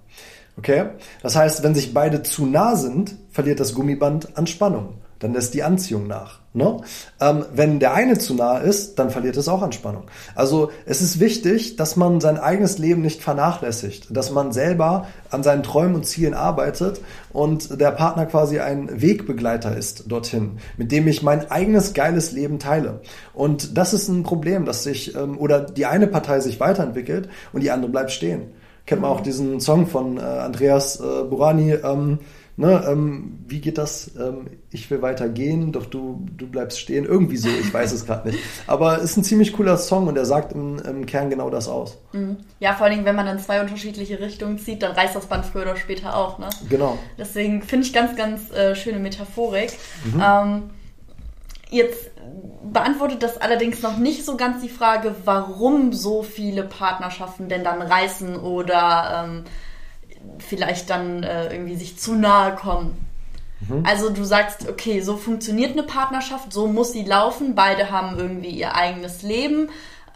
Okay? 0.57 0.85
Das 1.21 1.35
heißt, 1.35 1.63
wenn 1.63 1.75
sich 1.75 1.93
beide 1.93 2.23
zu 2.23 2.45
nah 2.45 2.75
sind, 2.75 3.15
verliert 3.31 3.59
das 3.59 3.73
Gummiband 3.73 4.37
an 4.37 4.47
Spannung 4.47 4.95
dann 5.19 5.33
lässt 5.33 5.53
die 5.53 5.63
Anziehung 5.63 6.07
nach. 6.07 6.39
Ne? 6.53 6.81
Ähm, 7.19 7.45
wenn 7.53 7.79
der 7.79 7.93
eine 7.93 8.17
zu 8.17 8.33
nah 8.33 8.57
ist, 8.57 8.97
dann 8.97 9.09
verliert 9.09 9.37
es 9.37 9.47
auch 9.47 9.61
an 9.61 9.71
Spannung. 9.71 10.03
Also 10.35 10.71
es 10.85 11.01
ist 11.01 11.19
wichtig, 11.19 11.75
dass 11.75 11.95
man 11.95 12.19
sein 12.19 12.37
eigenes 12.37 12.77
Leben 12.77 13.01
nicht 13.01 13.21
vernachlässigt, 13.21 14.15
dass 14.15 14.31
man 14.31 14.51
selber 14.51 15.07
an 15.29 15.43
seinen 15.43 15.63
Träumen 15.63 15.95
und 15.95 16.05
Zielen 16.05 16.33
arbeitet 16.33 17.01
und 17.31 17.79
der 17.79 17.91
Partner 17.91 18.25
quasi 18.25 18.59
ein 18.59 19.01
Wegbegleiter 19.01 19.75
ist 19.75 20.05
dorthin, 20.07 20.57
mit 20.77 20.91
dem 20.91 21.07
ich 21.07 21.21
mein 21.21 21.49
eigenes 21.51 21.93
geiles 21.93 22.31
Leben 22.31 22.59
teile. 22.59 23.01
Und 23.33 23.77
das 23.77 23.93
ist 23.93 24.07
ein 24.07 24.23
Problem, 24.23 24.65
dass 24.65 24.83
sich 24.83 25.15
ähm, 25.15 25.37
oder 25.37 25.61
die 25.61 25.85
eine 25.85 26.07
Partei 26.07 26.39
sich 26.39 26.59
weiterentwickelt 26.59 27.29
und 27.53 27.61
die 27.61 27.71
andere 27.71 27.91
bleibt 27.91 28.11
stehen. 28.11 28.51
Kennt 28.87 29.01
man 29.01 29.11
auch 29.11 29.21
diesen 29.21 29.59
Song 29.59 29.85
von 29.85 30.17
äh, 30.17 30.21
Andreas 30.21 30.99
äh, 30.99 31.23
Burani, 31.29 31.73
ähm, 31.73 32.19
ne, 32.55 32.83
ähm, 32.87 33.39
wie 33.45 33.59
geht 33.59 33.77
das? 33.77 34.11
Ähm, 34.17 34.47
ich 34.71 34.89
will 34.89 35.01
weiter 35.01 35.29
gehen, 35.29 35.71
doch 35.71 35.85
du, 35.85 36.25
du 36.35 36.47
bleibst 36.47 36.79
stehen. 36.79 37.05
Irgendwie 37.05 37.37
so, 37.37 37.49
ich 37.49 37.73
weiß 37.73 37.91
es 37.91 38.05
gerade 38.05 38.29
nicht. 38.29 38.39
Aber 38.65 38.97
es 38.97 39.11
ist 39.11 39.17
ein 39.17 39.23
ziemlich 39.23 39.53
cooler 39.53 39.77
Song 39.77 40.07
und 40.07 40.17
er 40.17 40.25
sagt 40.25 40.53
im, 40.53 40.79
im 40.79 41.05
Kern 41.05 41.29
genau 41.29 41.49
das 41.49 41.67
aus. 41.67 41.97
Mhm. 42.13 42.37
Ja, 42.59 42.73
vor 42.73 42.85
allen 42.85 42.93
Dingen, 42.93 43.05
wenn 43.05 43.15
man 43.15 43.25
dann 43.25 43.39
zwei 43.39 43.61
unterschiedliche 43.61 44.19
Richtungen 44.19 44.57
zieht, 44.57 44.81
dann 44.81 44.93
reißt 44.93 45.15
das 45.15 45.25
Band 45.27 45.45
früher 45.45 45.63
oder 45.63 45.75
später 45.75 46.15
auch. 46.15 46.39
Ne? 46.39 46.47
Genau. 46.69 46.97
Deswegen 47.17 47.61
finde 47.61 47.85
ich 47.85 47.93
ganz, 47.93 48.15
ganz 48.15 48.51
äh, 48.51 48.73
schöne 48.73 48.99
Metaphorik. 48.99 49.73
Mhm. 50.05 50.23
Ähm, 50.25 50.63
Jetzt 51.69 52.11
beantwortet 52.63 53.23
das 53.23 53.37
allerdings 53.37 53.81
noch 53.81 53.97
nicht 53.97 54.25
so 54.25 54.37
ganz 54.37 54.61
die 54.61 54.69
Frage, 54.69 55.15
warum 55.25 55.93
so 55.93 56.23
viele 56.23 56.63
Partnerschaften 56.63 57.49
denn 57.49 57.63
dann 57.63 57.81
reißen 57.81 58.37
oder 58.37 59.25
ähm, 59.25 59.43
vielleicht 60.39 60.89
dann 60.89 61.23
äh, 61.23 61.53
irgendwie 61.53 61.75
sich 61.75 61.97
zu 61.97 62.15
nahe 62.15 62.55
kommen. 62.55 62.97
Mhm. 63.67 63.83
Also 63.85 64.09
du 64.09 64.23
sagst, 64.23 64.67
okay, 64.69 65.01
so 65.01 65.17
funktioniert 65.17 65.71
eine 65.71 65.83
Partnerschaft, 65.83 66.53
so 66.53 66.67
muss 66.67 66.91
sie 66.91 67.03
laufen, 67.03 67.55
beide 67.55 67.91
haben 67.91 68.17
irgendwie 68.17 68.51
ihr 68.51 68.75
eigenes 68.75 69.21
Leben. 69.21 69.69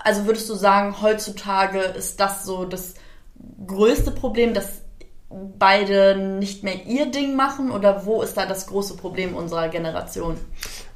Also 0.03 0.25
würdest 0.25 0.49
du 0.49 0.55
sagen, 0.55 1.01
heutzutage 1.01 1.79
ist 1.79 2.19
das 2.19 2.43
so 2.43 2.65
das 2.65 2.95
größte 3.65 4.11
Problem, 4.11 4.53
dass 4.53 4.81
beide 5.29 6.17
nicht 6.17 6.63
mehr 6.63 6.85
ihr 6.85 7.09
Ding 7.09 7.35
machen 7.35 7.71
oder 7.71 8.05
wo 8.05 8.21
ist 8.21 8.35
da 8.35 8.45
das 8.45 8.67
große 8.67 8.97
Problem 8.97 9.35
unserer 9.35 9.69
Generation? 9.69 10.37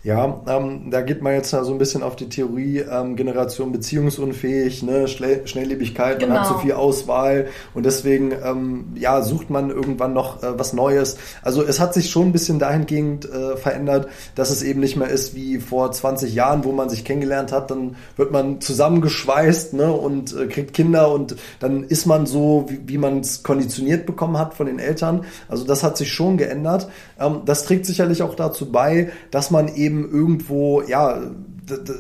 Ja, 0.05 0.39
ähm, 0.45 0.91
da 0.91 1.01
geht 1.01 1.23
man 1.23 1.33
jetzt 1.33 1.49
so 1.49 1.71
ein 1.71 1.79
bisschen 1.79 2.03
auf 2.03 2.15
die 2.15 2.29
Theorie, 2.29 2.77
ähm, 2.77 3.15
Generation 3.15 3.71
beziehungsunfähig, 3.71 4.83
ne, 4.83 5.07
Schle 5.07 5.47
Schnelllebigkeit, 5.47 6.19
genau. 6.19 6.35
man 6.35 6.43
hat 6.43 6.47
zu 6.47 6.59
viel 6.59 6.73
Auswahl 6.73 7.47
und 7.73 7.87
deswegen 7.87 8.31
ähm, 8.31 8.93
ja, 8.93 9.23
sucht 9.23 9.49
man 9.49 9.71
irgendwann 9.71 10.13
noch 10.13 10.43
äh, 10.43 10.59
was 10.59 10.73
Neues. 10.73 11.17
Also 11.41 11.63
es 11.63 11.79
hat 11.79 11.95
sich 11.95 12.11
schon 12.11 12.27
ein 12.27 12.31
bisschen 12.33 12.59
dahingehend 12.59 13.27
äh, 13.27 13.57
verändert, 13.57 14.07
dass 14.35 14.51
es 14.51 14.61
eben 14.61 14.79
nicht 14.79 14.95
mehr 14.95 15.09
ist 15.09 15.33
wie 15.33 15.57
vor 15.57 15.91
20 15.91 16.35
Jahren, 16.35 16.65
wo 16.65 16.71
man 16.71 16.87
sich 16.87 17.03
kennengelernt 17.03 17.51
hat, 17.51 17.71
dann 17.71 17.95
wird 18.15 18.31
man 18.31 18.61
zusammengeschweißt 18.61 19.73
ne, 19.73 19.91
und 19.91 20.37
äh, 20.37 20.45
kriegt 20.45 20.75
Kinder 20.75 21.11
und 21.11 21.35
dann 21.59 21.83
ist 21.83 22.05
man 22.05 22.27
so, 22.27 22.67
wie, 22.67 22.79
wie 22.85 22.99
man 22.99 23.21
es 23.21 23.41
konditioniert 23.41 24.05
bekommen 24.05 24.37
hat 24.37 24.53
von 24.53 24.67
den 24.67 24.77
Eltern. 24.77 25.25
Also 25.49 25.65
das 25.65 25.81
hat 25.81 25.97
sich 25.97 26.13
schon 26.13 26.37
geändert. 26.37 26.89
Ähm, 27.19 27.41
das 27.45 27.65
trägt 27.65 27.87
sicherlich 27.87 28.21
auch 28.21 28.35
dazu 28.35 28.71
bei, 28.71 29.09
dass 29.31 29.49
man 29.49 29.67
eben 29.75 29.94
eben 29.95 30.11
irgendwo, 30.11 30.81
ja, 30.81 31.21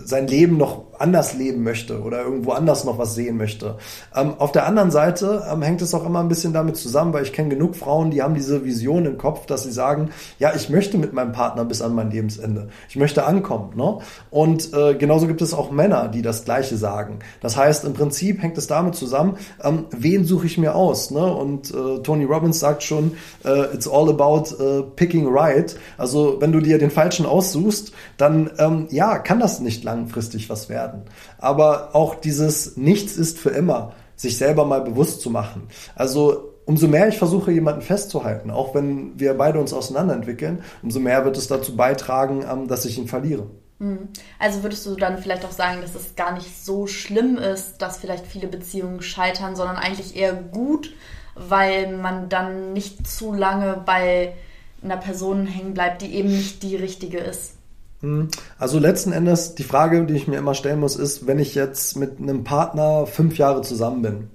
sein 0.05 0.27
Leben 0.27 0.57
noch 0.57 0.85
anders 0.99 1.33
leben 1.33 1.63
möchte 1.63 2.01
oder 2.01 2.23
irgendwo 2.23 2.51
anders 2.51 2.85
noch 2.85 2.97
was 2.97 3.15
sehen 3.15 3.37
möchte. 3.37 3.77
Ähm, 4.15 4.35
auf 4.37 4.51
der 4.51 4.65
anderen 4.65 4.91
Seite 4.91 5.43
ähm, 5.51 5.61
hängt 5.61 5.81
es 5.81 5.93
auch 5.93 6.05
immer 6.05 6.19
ein 6.19 6.27
bisschen 6.27 6.53
damit 6.53 6.77
zusammen, 6.77 7.13
weil 7.13 7.23
ich 7.23 7.33
kenne 7.33 7.49
genug 7.49 7.75
Frauen, 7.75 8.11
die 8.11 8.21
haben 8.21 8.33
diese 8.33 8.63
Vision 8.63 9.05
im 9.05 9.17
Kopf, 9.17 9.45
dass 9.45 9.63
sie 9.63 9.71
sagen, 9.71 10.09
ja, 10.39 10.53
ich 10.55 10.69
möchte 10.69 10.97
mit 10.97 11.13
meinem 11.13 11.31
Partner 11.31 11.65
bis 11.65 11.81
an 11.81 11.95
mein 11.95 12.11
Lebensende. 12.11 12.69
Ich 12.89 12.95
möchte 12.95 13.25
ankommen. 13.25 13.75
Ne? 13.75 13.99
Und 14.29 14.73
äh, 14.73 14.95
genauso 14.95 15.27
gibt 15.27 15.41
es 15.41 15.53
auch 15.53 15.71
Männer, 15.71 16.07
die 16.07 16.21
das 16.21 16.45
Gleiche 16.45 16.77
sagen. 16.77 17.19
Das 17.41 17.57
heißt, 17.57 17.85
im 17.85 17.93
Prinzip 17.93 18.41
hängt 18.41 18.57
es 18.57 18.67
damit 18.67 18.95
zusammen, 18.95 19.37
ähm, 19.63 19.85
wen 19.91 20.25
suche 20.25 20.45
ich 20.45 20.57
mir 20.57 20.75
aus? 20.75 21.11
Ne? 21.11 21.25
Und 21.25 21.71
äh, 21.71 21.99
Tony 22.03 22.25
Robbins 22.25 22.59
sagt 22.59 22.83
schon, 22.83 23.13
äh, 23.43 23.73
it's 23.73 23.87
all 23.87 24.09
about 24.09 24.55
uh, 24.59 24.83
picking 24.95 25.27
right. 25.27 25.75
Also 25.97 26.37
wenn 26.39 26.51
du 26.51 26.59
dir 26.59 26.77
den 26.77 26.91
Falschen 26.91 27.25
aussuchst, 27.25 27.91
dann 28.17 28.51
ähm, 28.59 28.87
ja, 28.89 29.17
kann 29.17 29.39
das 29.39 29.54
nicht 29.59 29.83
langfristig 29.83 30.49
was 30.49 30.69
werden. 30.69 31.03
Aber 31.37 31.95
auch 31.95 32.15
dieses 32.15 32.77
Nichts 32.77 33.15
ist 33.15 33.37
für 33.37 33.49
immer, 33.49 33.93
sich 34.15 34.37
selber 34.37 34.65
mal 34.65 34.81
bewusst 34.81 35.21
zu 35.21 35.29
machen. 35.29 35.67
Also 35.95 36.53
umso 36.65 36.87
mehr 36.87 37.07
ich 37.07 37.17
versuche, 37.17 37.51
jemanden 37.51 37.81
festzuhalten, 37.81 38.49
auch 38.49 38.73
wenn 38.73 39.19
wir 39.19 39.33
beide 39.35 39.59
uns 39.59 39.73
auseinanderentwickeln, 39.73 40.63
umso 40.81 40.99
mehr 40.99 41.23
wird 41.25 41.37
es 41.37 41.47
dazu 41.47 41.75
beitragen, 41.75 42.43
ähm, 42.49 42.67
dass 42.67 42.85
ich 42.85 42.97
ihn 42.97 43.07
verliere. 43.07 43.47
Mhm. 43.79 44.09
Also 44.39 44.63
würdest 44.63 44.85
du 44.85 44.95
dann 44.95 45.17
vielleicht 45.17 45.45
auch 45.45 45.51
sagen, 45.51 45.81
dass 45.81 45.95
es 45.95 46.15
gar 46.15 46.33
nicht 46.33 46.63
so 46.63 46.87
schlimm 46.87 47.37
ist, 47.37 47.77
dass 47.79 47.97
vielleicht 47.97 48.25
viele 48.25 48.47
Beziehungen 48.47 49.01
scheitern, 49.01 49.55
sondern 49.55 49.77
eigentlich 49.77 50.15
eher 50.15 50.33
gut, 50.33 50.93
weil 51.35 51.95
man 51.97 52.29
dann 52.29 52.73
nicht 52.73 53.07
zu 53.07 53.33
lange 53.33 53.81
bei 53.85 54.33
einer 54.81 54.97
Person 54.97 55.45
hängen 55.45 55.73
bleibt, 55.73 56.01
die 56.01 56.15
eben 56.15 56.29
nicht 56.29 56.63
die 56.63 56.75
richtige 56.75 57.17
ist? 57.17 57.54
Hm. 58.01 58.29
Also 58.57 58.79
letzten 58.79 59.11
Endes, 59.11 59.55
die 59.55 59.63
Frage, 59.63 60.05
die 60.05 60.15
ich 60.15 60.27
mir 60.27 60.37
immer 60.37 60.53
stellen 60.53 60.79
muss, 60.79 60.95
ist, 60.95 61.27
wenn 61.27 61.39
ich 61.39 61.55
jetzt 61.55 61.97
mit 61.97 62.19
einem 62.19 62.43
Partner 62.43 63.05
fünf 63.07 63.37
Jahre 63.37 63.61
zusammen 63.61 64.01
bin 64.01 64.29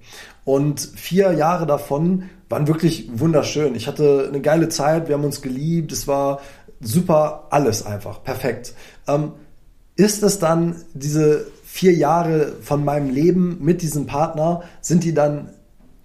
und 0.45 0.79
vier 0.79 1.33
Jahre 1.33 1.65
davon 1.65 2.29
waren 2.49 2.67
wirklich 2.67 3.09
wunderschön. 3.13 3.75
Ich 3.75 3.87
hatte 3.87 4.25
eine 4.27 4.41
geile 4.41 4.69
Zeit, 4.69 5.07
wir 5.07 5.15
haben 5.15 5.23
uns 5.23 5.41
geliebt, 5.41 5.91
es 5.91 6.07
war 6.07 6.41
super, 6.81 7.47
alles 7.49 7.85
einfach, 7.85 8.23
perfekt. 8.23 8.73
Ähm, 9.07 9.33
ist 9.95 10.23
es 10.23 10.39
dann 10.39 10.75
diese 10.93 11.45
vier 11.63 11.93
Jahre 11.93 12.53
von 12.61 12.83
meinem 12.83 13.09
Leben 13.09 13.59
mit 13.61 13.81
diesem 13.81 14.05
Partner, 14.05 14.63
sind 14.81 15.03
die 15.03 15.13
dann 15.13 15.51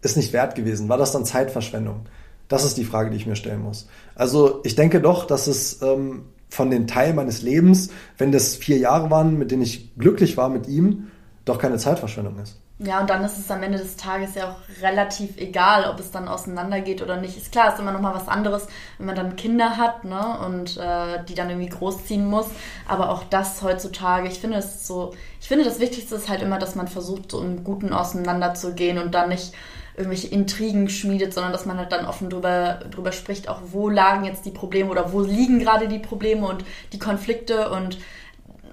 es 0.03 0.17
nicht 0.17 0.33
wert 0.33 0.55
gewesen? 0.55 0.89
War 0.89 0.99
das 0.99 1.13
dann 1.13 1.25
Zeitverschwendung? 1.25 2.07
Das 2.49 2.65
ist 2.65 2.77
die 2.77 2.85
Frage, 2.85 3.11
die 3.11 3.17
ich 3.17 3.27
mir 3.27 3.35
stellen 3.35 3.63
muss. 3.63 3.89
Also 4.15 4.61
ich 4.63 4.77
denke 4.77 5.01
doch, 5.01 5.27
dass 5.27 5.49
es 5.49 5.83
ähm, 5.83 6.27
von 6.49 6.71
den 6.71 6.87
Teilen 6.87 7.17
meines 7.17 7.43
Lebens, 7.43 7.91
wenn 8.19 8.33
das 8.33 8.57
vier 8.57 8.79
Jahre 8.79 9.11
waren, 9.11 9.39
mit 9.39 9.51
denen 9.51 9.63
ich 9.63 9.97
glücklich 9.97 10.37
war 10.37 10.49
mit 10.49 10.69
ihm, 10.69 11.11
doch 11.45 11.59
keine 11.59 11.77
Zeitverschwendung 11.79 12.39
ist. 12.39 12.61
Ja, 12.79 13.01
und 13.01 13.09
dann 13.09 13.25
ist 13.25 13.39
es 13.39 13.51
am 13.51 13.63
Ende 13.63 13.79
des 13.79 13.97
Tages 13.97 14.35
ja 14.35 14.51
auch 14.51 14.83
relativ 14.83 15.39
egal, 15.39 15.89
ob 15.89 15.99
es 15.99 16.11
dann 16.11 16.29
auseinandergeht 16.29 17.01
oder 17.01 17.17
nicht. 17.17 17.35
Ist 17.35 17.51
klar, 17.51 17.73
ist 17.73 17.81
immer 17.81 17.93
noch 17.93 18.03
mal 18.03 18.15
was 18.15 18.29
anderes, 18.29 18.67
wenn 18.99 19.07
man 19.07 19.17
dann 19.17 19.37
Kinder 19.37 19.79
hat, 19.79 20.05
ne, 20.05 20.39
und 20.45 20.77
äh, 20.77 21.25
die 21.25 21.35
dann 21.35 21.49
irgendwie 21.49 21.71
großziehen 21.71 22.27
muss. 22.27 22.49
Aber 22.87 23.09
auch 23.09 23.25
das 23.25 23.63
heutzutage, 23.63 24.29
ich 24.29 24.41
finde 24.41 24.59
es 24.59 24.87
so, 24.87 25.15
ich 25.41 25.49
finde 25.49 25.65
das 25.65 25.81
Wichtigste 25.81 26.17
ist 26.17 26.29
halt 26.29 26.43
immer, 26.43 26.59
dass 26.59 26.75
man 26.75 26.87
versucht, 26.87 27.31
so 27.31 27.41
im 27.41 27.65
Guten 27.65 27.95
auseinanderzugehen 27.95 28.99
und 28.99 29.15
dann 29.15 29.31
nicht 29.31 29.55
irgendwelche 29.97 30.29
Intrigen 30.29 30.89
schmiedet, 30.89 31.33
sondern 31.33 31.53
dass 31.53 31.67
man 31.67 31.79
halt 31.79 31.93
dann 31.93 32.07
offen 32.07 32.31
drüber, 32.31 32.81
drüber 32.91 33.13
spricht, 33.13 33.49
auch 33.49 33.61
wo 33.71 33.89
lagen 33.89 34.25
jetzt 34.25 34.45
die 34.45 34.51
Probleme 34.51 34.91
oder 34.91 35.13
wo 35.13 35.21
liegen 35.21 35.59
gerade 35.59 35.89
die 35.89 35.99
Probleme 35.99 36.47
und 36.47 36.65
die 36.93 36.99
Konflikte 36.99 37.71
und 37.71 37.99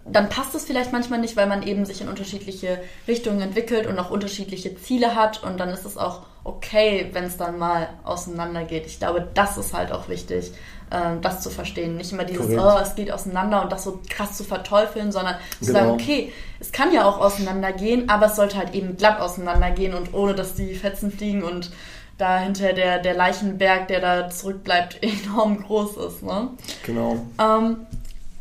dann 0.06 0.28
passt 0.28 0.54
es 0.54 0.66
vielleicht 0.66 0.92
manchmal 0.92 1.20
nicht, 1.20 1.38
weil 1.38 1.48
man 1.48 1.64
eben 1.64 1.86
sich 1.86 2.02
in 2.02 2.10
unterschiedliche 2.10 2.82
Richtungen 3.08 3.40
entwickelt 3.40 3.88
und 3.88 3.98
auch 4.00 4.10
unterschiedliche 4.12 4.76
Ziele 4.76 5.16
hat 5.16 5.44
und 5.44 5.60
dann 5.60 5.70
ist 5.70 5.86
es 5.86 5.98
auch 5.98 6.24
okay, 6.44 7.10
wenn 7.14 7.24
es 7.24 7.38
dann 7.38 7.58
mal 7.58 7.88
auseinandergeht. 8.04 8.86
Ich 8.86 9.00
glaube, 9.00 9.26
das 9.34 9.58
ist 9.58 9.74
halt 9.74 9.94
auch 9.94 10.10
wichtig, 10.10 10.52
äh, 10.90 11.20
das 11.22 11.42
zu 11.42 11.50
verstehen. 11.50 11.98
Nicht 11.98 12.12
immer 12.12 12.24
dieses, 12.24 12.48
Korrekt. 12.48 12.62
oh, 12.62 12.80
es 12.82 12.96
geht 12.96 13.12
auseinander 13.12 13.64
und 13.64 13.72
das 13.72 13.84
so 13.84 14.00
krass 14.10 14.38
zu 14.38 14.44
verteufeln, 14.44 15.12
sondern 15.12 15.36
zu 15.60 15.68
genau. 15.68 15.80
sagen, 15.80 15.92
okay, 15.92 16.34
es 16.60 16.72
kann 16.72 16.94
ja 16.94 17.06
auch 17.06 17.20
auseinandergehen, 17.20 18.10
aber 18.10 18.28
es 18.28 18.36
sollte 18.36 18.58
halt 18.58 18.74
eben 18.74 18.98
glatt 18.98 19.20
auseinandergehen 19.20 19.94
und 19.94 20.14
ohne, 20.14 20.34
dass 20.36 20.56
die 20.56 20.76
Fetzen 20.76 21.12
fliegen 21.12 21.44
und 21.44 21.72
da 22.18 22.40
hinter 22.40 22.74
der, 22.74 23.00
der 23.00 23.16
Leichenberg, 23.16 23.88
der 23.88 24.00
da 24.00 24.30
zurückbleibt, 24.30 25.00
enorm 25.26 25.64
groß 25.64 25.98
ist. 25.98 26.24
Ne? 26.24 26.50
Genau. 26.86 27.26
Ähm, 27.40 27.78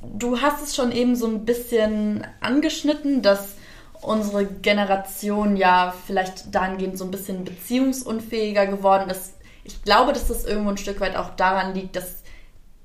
du 0.02 0.40
hast 0.40 0.62
es 0.62 0.76
schon 0.76 0.92
eben 0.92 1.16
so 1.16 1.26
ein 1.26 1.44
bisschen 1.44 2.26
angeschnitten, 2.40 3.22
dass 3.22 3.54
unsere 4.02 4.44
Generation 4.44 5.56
ja 5.56 5.94
vielleicht 6.06 6.54
dahingehend 6.54 6.98
so 6.98 7.04
ein 7.04 7.10
bisschen 7.10 7.44
beziehungsunfähiger 7.44 8.66
geworden 8.66 9.08
ist. 9.08 9.34
Ich 9.64 9.82
glaube, 9.84 10.12
dass 10.12 10.26
das 10.26 10.44
irgendwo 10.44 10.70
ein 10.70 10.76
Stück 10.76 11.00
weit 11.00 11.16
auch 11.16 11.30
daran 11.36 11.72
liegt, 11.74 11.94
dass 11.94 12.21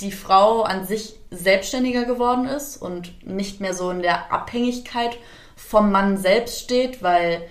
die 0.02 0.12
Frau 0.12 0.62
an 0.62 0.86
sich 0.86 1.16
selbstständiger 1.32 2.06
geworden 2.06 2.48
ist 2.48 2.78
und 2.78 3.26
nicht 3.26 3.60
mehr 3.60 3.74
so 3.74 3.90
in 3.90 4.02
der 4.02 4.32
Abhängigkeit 4.32 5.18
vom 5.56 5.92
Mann 5.92 6.18
selbst 6.18 6.60
steht, 6.60 7.02
weil 7.02 7.42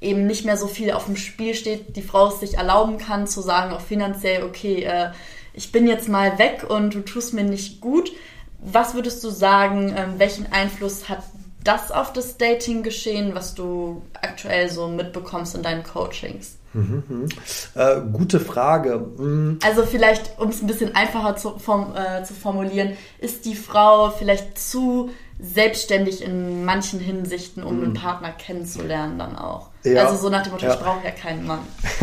eben 0.00 0.26
nicht 0.26 0.44
mehr 0.44 0.56
so 0.56 0.68
viel 0.68 0.92
auf 0.92 1.06
dem 1.06 1.16
Spiel 1.16 1.54
steht, 1.54 1.96
die 1.96 2.02
Frau 2.02 2.28
es 2.28 2.40
sich 2.40 2.54
erlauben 2.54 2.98
kann 2.98 3.26
zu 3.26 3.40
sagen, 3.40 3.72
auch 3.72 3.80
finanziell, 3.80 4.44
okay, 4.44 4.84
äh, 4.84 5.10
ich 5.54 5.72
bin 5.72 5.88
jetzt 5.88 6.08
mal 6.08 6.38
weg 6.38 6.66
und 6.68 6.94
du 6.94 7.00
tust 7.00 7.34
mir 7.34 7.42
nicht 7.42 7.80
gut. 7.80 8.12
Was 8.60 8.94
würdest 8.94 9.24
du 9.24 9.30
sagen, 9.30 9.92
ähm, 9.96 10.14
welchen 10.18 10.52
Einfluss 10.52 11.08
hat 11.08 11.24
das 11.64 11.90
auf 11.90 12.12
das 12.12 12.38
Dating 12.38 12.84
geschehen, 12.84 13.34
was 13.34 13.54
du 13.54 14.02
aktuell 14.22 14.70
so 14.70 14.86
mitbekommst 14.86 15.56
in 15.56 15.64
deinen 15.64 15.82
Coachings? 15.82 16.57
Mhm, 16.78 17.02
mhm. 17.08 17.28
Äh, 17.74 18.00
gute 18.12 18.40
Frage. 18.40 18.98
Mhm. 19.18 19.58
Also 19.64 19.84
vielleicht, 19.84 20.38
um 20.38 20.48
es 20.48 20.62
ein 20.62 20.66
bisschen 20.66 20.94
einfacher 20.94 21.36
zu, 21.36 21.58
form, 21.58 21.94
äh, 21.94 22.22
zu 22.22 22.34
formulieren, 22.34 22.92
ist 23.18 23.44
die 23.44 23.56
Frau 23.56 24.10
vielleicht 24.10 24.58
zu 24.58 25.10
selbstständig 25.40 26.22
in 26.22 26.64
manchen 26.64 27.00
Hinsichten, 27.00 27.62
um 27.62 27.74
einen 27.74 27.90
mhm. 27.90 27.94
Partner 27.94 28.30
kennenzulernen 28.30 29.18
dann 29.18 29.36
auch. 29.36 29.70
Ja, 29.84 30.06
also 30.06 30.16
so 30.16 30.28
nach 30.28 30.42
dem 30.42 30.52
Motto, 30.52 30.66
ja. 30.66 30.74
ich 30.74 30.80
brauche 30.80 31.04
ja 31.04 31.12
keinen 31.12 31.46
Mann. 31.46 31.60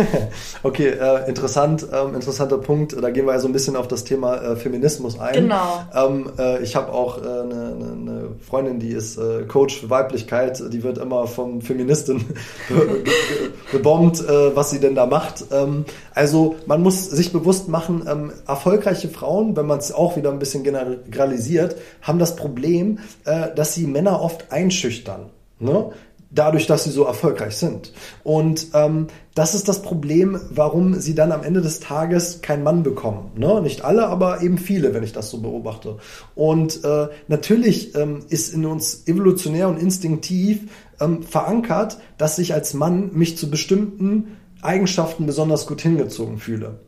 okay, 0.64 0.88
äh, 0.88 1.28
interessant, 1.28 1.86
ähm, 1.92 2.16
interessanter 2.16 2.58
Punkt. 2.58 2.96
Da 3.02 3.10
gehen 3.10 3.26
wir 3.26 3.34
also 3.34 3.48
ein 3.48 3.54
bisschen 3.54 3.76
auf 3.76 3.90
das 3.90 4.06
Thema 4.06 4.38
äh, 4.38 4.56
Feminismus 4.56 5.20
ein. 5.20 5.34
Genau. 5.34 5.84
Ähm, 5.94 6.32
äh, 6.40 6.64
ich 6.64 6.78
habe 6.78 6.94
auch 6.94 7.18
eine 7.18 7.32
äh, 7.32 7.46
ne, 7.46 7.96
ne 7.96 8.30
Freundin, 8.40 8.80
die 8.80 8.92
ist 8.92 9.18
äh, 9.18 9.44
Coach 9.44 9.82
für 9.82 9.90
Weiblichkeit. 9.90 10.64
Die 10.72 10.84
wird 10.84 10.98
immer 10.98 11.28
vom 11.28 11.62
Feministin 11.62 12.24
gebombt, 13.72 14.22
äh, 14.22 14.56
was 14.56 14.70
sie 14.70 14.80
denn 14.80 14.96
da 14.96 15.06
macht. 15.06 15.46
Ähm, 15.52 15.84
also 16.14 16.56
man 16.68 16.82
muss 16.82 17.10
sich 17.10 17.34
bewusst 17.34 17.68
machen, 17.68 18.06
ähm, 18.10 18.32
erfolgreiche 18.48 19.10
Frauen, 19.10 19.58
wenn 19.58 19.66
man 19.66 19.80
es 19.80 19.92
auch 19.92 20.16
wieder 20.16 20.32
ein 20.32 20.40
bisschen 20.40 20.64
generalisiert, 20.64 21.76
haben 22.02 22.20
das 22.20 22.36
Problem, 22.36 23.00
dass 23.24 23.74
sie 23.74 23.88
Männer 23.88 24.22
oft 24.22 24.52
einschüchtern. 24.52 25.30
Ne? 25.60 25.92
Dadurch, 26.36 26.68
dass 26.68 26.84
sie 26.84 26.92
so 26.92 27.04
erfolgreich 27.06 27.56
sind. 27.56 27.94
Und 28.24 28.68
ähm, 28.74 29.08
das 29.34 29.56
ist 29.56 29.68
das 29.68 29.82
Problem, 29.82 30.40
warum 30.50 30.96
sie 30.96 31.16
dann 31.16 31.32
am 31.32 31.44
Ende 31.44 31.62
des 31.62 31.80
Tages 31.80 32.42
keinen 32.42 32.64
Mann 32.64 32.84
bekommen. 32.84 33.32
Ne? 33.36 33.62
Nicht 33.62 33.84
alle, 33.84 34.08
aber 34.08 34.42
eben 34.42 34.58
viele, 34.58 34.94
wenn 34.94 35.04
ich 35.04 35.14
das 35.14 35.32
so 35.32 35.42
beobachte. 35.42 35.98
Und 36.36 36.84
äh, 36.84 37.08
natürlich 37.28 37.96
ähm, 37.96 38.20
ist 38.30 38.54
in 38.54 38.66
uns 38.66 39.08
evolutionär 39.08 39.68
und 39.68 39.80
instinktiv 39.80 40.70
ähm, 41.00 41.24
verankert, 41.24 41.98
dass 42.18 42.38
ich 42.38 42.54
als 42.54 42.74
Mann 42.74 43.12
mich 43.14 43.38
zu 43.38 43.50
bestimmten 43.50 44.38
Eigenschaften 44.62 45.26
besonders 45.26 45.68
gut 45.68 45.82
hingezogen 45.82 46.38
fühle. 46.38 46.80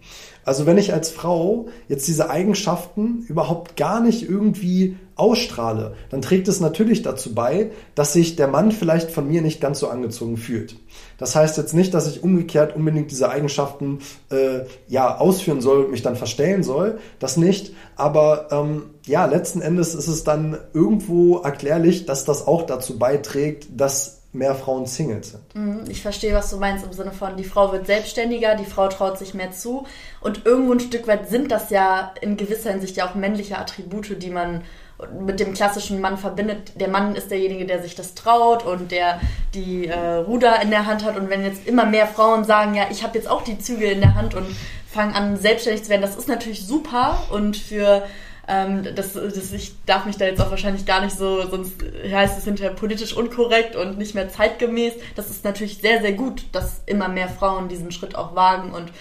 Also 0.48 0.66
wenn 0.66 0.78
ich 0.78 0.94
als 0.94 1.10
Frau 1.10 1.66
jetzt 1.90 2.08
diese 2.08 2.30
Eigenschaften 2.30 3.26
überhaupt 3.28 3.76
gar 3.76 4.00
nicht 4.00 4.28
irgendwie 4.28 4.96
ausstrahle, 5.18 5.96
dann 6.10 6.22
trägt 6.22 6.48
es 6.48 6.62
natürlich 6.62 7.02
dazu 7.02 7.36
bei, 7.36 7.72
dass 7.96 8.14
sich 8.14 8.38
der 8.38 8.48
Mann 8.48 8.72
vielleicht 8.72 9.12
von 9.12 9.28
mir 9.28 9.42
nicht 9.42 9.60
ganz 9.60 9.80
so 9.80 9.90
angezogen 9.90 10.38
fühlt. 10.38 10.78
Das 11.18 11.36
heißt 11.36 11.58
jetzt 11.58 11.74
nicht, 11.74 11.94
dass 11.94 12.08
ich 12.08 12.24
umgekehrt 12.24 12.78
unbedingt 12.78 13.12
diese 13.12 13.30
Eigenschaften 13.30 14.00
äh, 14.30 14.62
ja 14.88 15.18
ausführen 15.18 15.60
soll 15.60 15.84
und 15.84 15.92
mich 15.92 16.02
dann 16.02 16.16
verstellen 16.16 16.64
soll. 16.64 17.00
Das 17.20 17.36
nicht. 17.36 17.74
Aber 17.98 18.48
ähm, 18.50 18.84
ja, 19.06 19.26
letzten 19.26 19.62
Endes 19.62 19.96
ist 19.96 20.08
es 20.08 20.24
dann 20.24 20.58
irgendwo 20.74 21.40
erklärlich, 21.40 22.06
dass 22.06 22.24
das 22.24 22.48
auch 22.48 22.66
dazu 22.66 22.98
beiträgt, 22.98 23.68
dass 23.76 24.17
mehr 24.34 24.56
Frauen 24.56 24.86
Single 24.86 25.24
sind. 25.24 25.56
Mhm, 25.56 25.84
ich 25.90 26.02
verstehe, 26.02 26.34
was 26.34 26.50
du 26.50 26.58
meinst 26.58 26.86
im 26.86 26.94
Sinne 26.94 27.12
von, 27.12 27.38
die 27.38 27.44
Frau 27.44 27.72
wird 27.72 27.88
selbstständiger, 27.88 28.56
die 28.56 28.66
Frau 28.66 28.88
traut 28.88 29.18
sich 29.18 29.34
mehr 29.34 29.52
zu. 29.52 29.86
Und 30.22 30.46
irgendwo 30.46 30.74
ein 30.74 30.80
Stück 30.80 31.08
weit 31.08 31.30
sind 31.30 31.52
das 31.52 31.70
ja 31.70 32.14
in 32.22 32.38
gewisser 32.38 32.72
Hinsicht 32.72 32.98
ja 32.98 33.10
auch 33.10 33.16
männliche 33.16 33.58
Attribute, 33.58 34.22
die 34.22 34.30
man 34.30 34.64
mit 35.20 35.40
dem 35.40 35.54
klassischen 35.54 36.02
Mann 36.02 36.18
verbindet. 36.18 36.74
Der 36.80 36.88
Mann 36.88 37.16
ist 37.16 37.30
derjenige, 37.30 37.66
der 37.66 37.82
sich 37.82 37.96
das 37.96 38.16
traut 38.16 38.66
und 38.66 38.92
der 38.92 39.22
die 39.54 39.88
äh, 39.88 40.16
Ruder 40.16 40.62
in 40.62 40.72
der 40.72 40.88
Hand 40.88 41.06
hat. 41.06 41.18
Und 41.18 41.30
wenn 41.30 41.44
jetzt 41.44 41.68
immer 41.68 41.86
mehr 41.86 42.08
Frauen 42.08 42.44
sagen, 42.44 42.74
ja, 42.74 42.86
ich 42.90 43.04
habe 43.04 43.18
jetzt 43.18 43.30
auch 43.30 43.44
die 43.44 43.60
Zügel 43.60 43.92
in 43.92 44.02
der 44.02 44.16
Hand 44.16 44.34
und 44.34 44.48
fangen 44.90 45.14
an, 45.14 45.38
selbstständig 45.38 45.84
zu 45.84 45.90
werden, 45.90 46.02
das 46.02 46.16
ist 46.16 46.28
natürlich 46.28 46.66
super 46.66 47.24
und 47.30 47.56
für 47.56 48.04
ähm, 48.48 48.84
das, 48.96 49.14
das, 49.14 49.52
ich 49.52 49.74
darf 49.86 50.06
mich 50.06 50.18
da 50.18 50.26
jetzt 50.26 50.42
auch 50.42 50.50
wahrscheinlich 50.50 50.86
gar 50.86 51.04
nicht 51.04 51.18
so, 51.18 51.46
sonst 51.50 51.84
heißt 52.10 52.38
es 52.38 52.46
hinterher 52.46 52.74
politisch 52.74 53.14
unkorrekt 53.16 53.76
und 53.76 53.98
nicht 53.98 54.16
mehr 54.16 54.30
zeitgemäß. 54.30 54.94
Das 55.16 55.30
ist 55.30 55.44
natürlich 55.44 55.80
sehr, 55.80 56.02
sehr 56.02 56.14
gut, 56.14 56.44
dass 56.54 56.82
immer 56.86 57.10
mehr 57.10 57.28
Frauen 57.28 57.68
diesen 57.68 57.92
Schritt 57.92 58.16
auch 58.16 58.36
wagen 58.36 58.72
und 58.72 58.92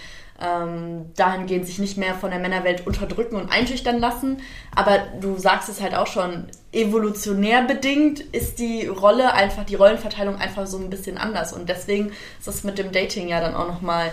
ähm, 0.40 1.12
dahingehend 1.14 1.66
sich 1.66 1.78
nicht 1.78 1.96
mehr 1.96 2.14
von 2.14 2.30
der 2.30 2.40
Männerwelt 2.40 2.86
unterdrücken 2.86 3.36
und 3.36 3.50
einschüchtern 3.50 3.98
lassen. 3.98 4.38
Aber 4.74 4.98
du 5.20 5.38
sagst 5.38 5.68
es 5.68 5.80
halt 5.80 5.94
auch 5.94 6.08
schon, 6.08 6.48
evolutionär 6.72 7.62
bedingt 7.62 8.20
ist 8.20 8.58
die 8.58 8.86
Rolle 8.86 9.32
einfach, 9.32 9.64
die 9.64 9.76
Rollenverteilung 9.76 10.36
einfach 10.36 10.66
so 10.66 10.78
ein 10.78 10.90
bisschen 10.90 11.18
anders. 11.18 11.52
Und 11.52 11.68
deswegen 11.68 12.08
ist 12.38 12.48
das 12.48 12.64
mit 12.64 12.78
dem 12.78 12.92
Dating 12.92 13.28
ja 13.28 13.40
dann 13.40 13.54
auch 13.54 13.68
nochmal, 13.68 14.12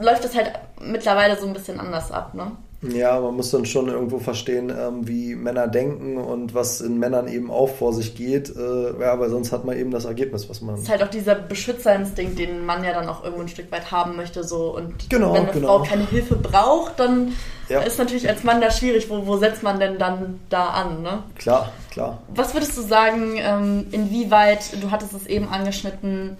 läuft 0.00 0.24
es 0.24 0.34
halt 0.34 0.52
mittlerweile 0.80 1.38
so 1.38 1.46
ein 1.46 1.54
bisschen 1.54 1.80
anders 1.80 2.10
ab, 2.10 2.34
ne? 2.34 2.52
Ja, 2.80 3.18
man 3.18 3.34
muss 3.34 3.50
dann 3.50 3.66
schon 3.66 3.88
irgendwo 3.88 4.20
verstehen, 4.20 4.70
ähm, 4.70 5.08
wie 5.08 5.34
Männer 5.34 5.66
denken 5.66 6.16
und 6.16 6.54
was 6.54 6.80
in 6.80 6.98
Männern 6.98 7.26
eben 7.26 7.50
auch 7.50 7.68
vor 7.68 7.92
sich 7.92 8.14
geht. 8.14 8.54
Äh, 8.54 9.00
ja, 9.00 9.12
aber 9.12 9.30
sonst 9.30 9.50
hat 9.50 9.64
man 9.64 9.76
eben 9.76 9.90
das 9.90 10.04
Ergebnis, 10.04 10.48
was 10.48 10.60
man. 10.60 10.76
Es 10.76 10.82
ist 10.82 10.88
halt 10.88 11.02
auch 11.02 11.08
dieser 11.08 11.34
Beschützerinstinkt, 11.34 12.38
den 12.38 12.64
man 12.64 12.84
ja 12.84 12.92
dann 12.92 13.08
auch 13.08 13.24
irgendwo 13.24 13.42
ein 13.42 13.48
Stück 13.48 13.72
weit 13.72 13.90
haben 13.90 14.14
möchte. 14.14 14.44
So. 14.44 14.76
Und 14.76 15.10
genau, 15.10 15.34
wenn 15.34 15.42
eine 15.42 15.52
genau. 15.52 15.78
Frau 15.78 15.82
keine 15.82 16.06
Hilfe 16.06 16.36
braucht, 16.36 17.00
dann 17.00 17.32
ja. 17.68 17.80
ist 17.80 17.98
natürlich 17.98 18.28
als 18.28 18.44
Mann 18.44 18.60
da 18.60 18.70
schwierig. 18.70 19.10
Wo, 19.10 19.26
wo 19.26 19.38
setzt 19.38 19.64
man 19.64 19.80
denn 19.80 19.98
dann 19.98 20.38
da 20.48 20.68
an? 20.68 21.02
Ne? 21.02 21.24
Klar, 21.34 21.72
klar. 21.90 22.22
Was 22.28 22.54
würdest 22.54 22.76
du 22.76 22.82
sagen, 22.82 23.38
ähm, 23.38 23.86
inwieweit, 23.90 24.80
du 24.80 24.92
hattest 24.92 25.14
es 25.14 25.26
eben 25.26 25.48
angeschnitten, 25.48 26.36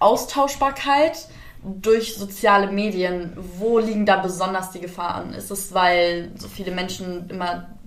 Austauschbarkeit? 0.00 1.28
Durch 1.62 2.14
soziale 2.14 2.70
Medien, 2.70 3.32
wo 3.58 3.78
liegen 3.78 4.06
da 4.06 4.16
besonders 4.16 4.70
die 4.70 4.80
Gefahren? 4.80 5.32
Ist 5.32 5.50
es, 5.50 5.74
weil 5.74 6.30
so 6.36 6.48
viele 6.48 6.70
Menschen 6.70 7.28
immer 7.30 7.77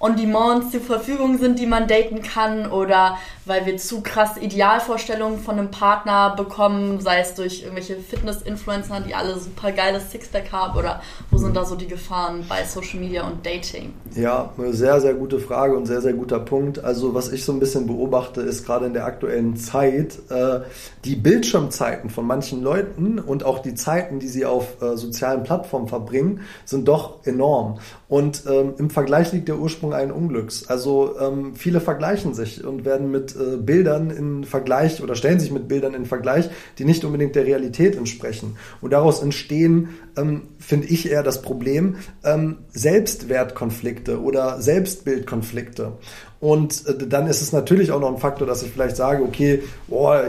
On-Demand 0.00 0.72
zur 0.72 0.80
Verfügung 0.80 1.38
sind, 1.38 1.58
die 1.58 1.66
man 1.66 1.86
daten 1.86 2.22
kann 2.22 2.70
oder 2.70 3.18
weil 3.44 3.66
wir 3.66 3.76
zu 3.76 4.00
krass 4.00 4.38
Idealvorstellungen 4.40 5.38
von 5.40 5.58
einem 5.58 5.70
Partner 5.70 6.34
bekommen, 6.36 7.00
sei 7.00 7.20
es 7.20 7.34
durch 7.34 7.62
irgendwelche 7.62 7.96
Fitness-Influencer, 7.96 9.00
die 9.06 9.14
alle 9.14 9.38
super 9.38 9.72
geiles 9.72 10.10
Sixpack 10.10 10.52
haben 10.52 10.78
oder 10.78 11.02
wo 11.30 11.36
sind 11.36 11.54
da 11.54 11.66
so 11.66 11.74
die 11.74 11.86
Gefahren 11.86 12.46
bei 12.48 12.64
Social 12.64 12.98
Media 12.98 13.26
und 13.26 13.44
Dating? 13.44 13.92
Ja, 14.14 14.52
eine 14.56 14.72
sehr, 14.72 15.00
sehr 15.02 15.14
gute 15.14 15.38
Frage 15.38 15.76
und 15.76 15.84
sehr, 15.84 16.00
sehr 16.00 16.14
guter 16.14 16.40
Punkt. 16.40 16.82
Also 16.82 17.14
was 17.14 17.30
ich 17.30 17.44
so 17.44 17.52
ein 17.52 17.60
bisschen 17.60 17.86
beobachte, 17.86 18.40
ist 18.40 18.64
gerade 18.64 18.86
in 18.86 18.94
der 18.94 19.04
aktuellen 19.04 19.56
Zeit 19.56 20.18
äh, 20.30 20.60
die 21.04 21.16
Bildschirmzeiten 21.16 22.08
von 22.08 22.26
manchen 22.26 22.62
Leuten 22.62 23.18
und 23.18 23.44
auch 23.44 23.58
die 23.58 23.74
Zeiten, 23.74 24.18
die 24.18 24.28
sie 24.28 24.46
auf 24.46 24.80
äh, 24.80 24.96
sozialen 24.96 25.42
Plattformen 25.42 25.88
verbringen, 25.88 26.40
sind 26.64 26.88
doch 26.88 27.26
enorm. 27.26 27.78
Und 28.08 28.44
ähm, 28.48 28.74
im 28.78 28.90
Vergleich 28.90 29.32
liegt 29.32 29.48
der 29.48 29.58
Ursprung 29.58 29.89
ein 29.92 30.10
Unglücks. 30.10 30.66
Also 30.66 31.18
ähm, 31.18 31.54
viele 31.54 31.80
vergleichen 31.80 32.34
sich 32.34 32.64
und 32.64 32.84
werden 32.84 33.10
mit 33.10 33.34
äh, 33.36 33.56
Bildern 33.56 34.10
in 34.10 34.44
Vergleich 34.44 35.02
oder 35.02 35.14
stellen 35.14 35.40
sich 35.40 35.50
mit 35.50 35.68
Bildern 35.68 35.94
in 35.94 36.06
Vergleich, 36.06 36.50
die 36.78 36.84
nicht 36.84 37.04
unbedingt 37.04 37.36
der 37.36 37.46
Realität 37.46 37.96
entsprechen. 37.96 38.56
Und 38.80 38.92
daraus 38.92 39.22
entstehen, 39.22 39.90
ähm, 40.16 40.42
finde 40.58 40.88
ich 40.88 41.10
eher 41.10 41.22
das 41.22 41.42
Problem, 41.42 41.96
ähm, 42.24 42.58
Selbstwertkonflikte 42.72 44.20
oder 44.20 44.60
Selbstbildkonflikte. 44.60 45.92
Und 46.40 46.86
äh, 46.86 47.06
dann 47.06 47.26
ist 47.26 47.42
es 47.42 47.52
natürlich 47.52 47.92
auch 47.92 48.00
noch 48.00 48.08
ein 48.08 48.18
Faktor, 48.18 48.46
dass 48.46 48.62
ich 48.62 48.70
vielleicht 48.70 48.96
sage, 48.96 49.22
okay, 49.22 49.62
boah, 49.88 50.24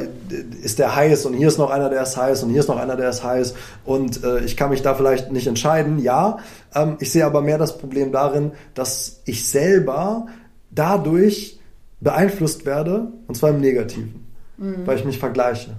ist 0.62 0.78
der 0.78 0.96
heiß 0.96 1.26
und 1.26 1.34
hier 1.34 1.48
ist 1.48 1.58
noch 1.58 1.70
einer, 1.70 1.90
der 1.90 2.04
ist 2.04 2.18
heiß 2.18 2.44
und 2.44 2.50
hier 2.50 2.60
ist 2.60 2.68
noch 2.68 2.78
einer, 2.78 2.98
der 2.98 3.10
ist 3.10 3.24
heiß 3.24 3.56
und 3.86 4.24
äh, 4.24 4.40
ich 4.42 4.58
kann 4.58 4.70
mich 4.70 4.82
da 4.82 4.94
vielleicht 4.94 5.32
nicht 5.32 5.48
entscheiden. 5.48 6.00
Ja, 6.00 6.40
ähm, 6.76 6.98
ich 7.00 7.12
sehe 7.12 7.26
aber 7.26 7.42
mehr 7.42 7.58
das 7.58 7.78
Problem 7.78 8.12
darin, 8.12 8.52
dass 8.74 9.22
ich 9.26 9.50
selber 9.50 10.28
dadurch 10.70 11.60
beeinflusst 12.02 12.66
werde 12.66 13.08
und 13.28 13.36
zwar 13.36 13.52
im 13.52 13.62
Negativen, 13.62 14.28
mhm. 14.58 14.86
weil 14.86 14.98
ich 14.98 15.06
mich 15.06 15.18
vergleiche. 15.18 15.72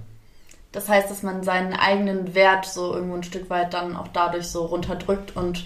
Das 0.71 0.89
heißt, 0.89 1.11
dass 1.11 1.21
man 1.21 1.43
seinen 1.43 1.73
eigenen 1.73 2.33
Wert 2.33 2.65
so 2.65 2.95
irgendwo 2.95 3.15
ein 3.15 3.23
Stück 3.23 3.51
weit 3.51 3.75
dann 3.75 3.95
auch 3.95 4.07
dadurch 4.07 4.47
so 4.47 4.65
runterdrückt 4.65 5.35
und 5.35 5.65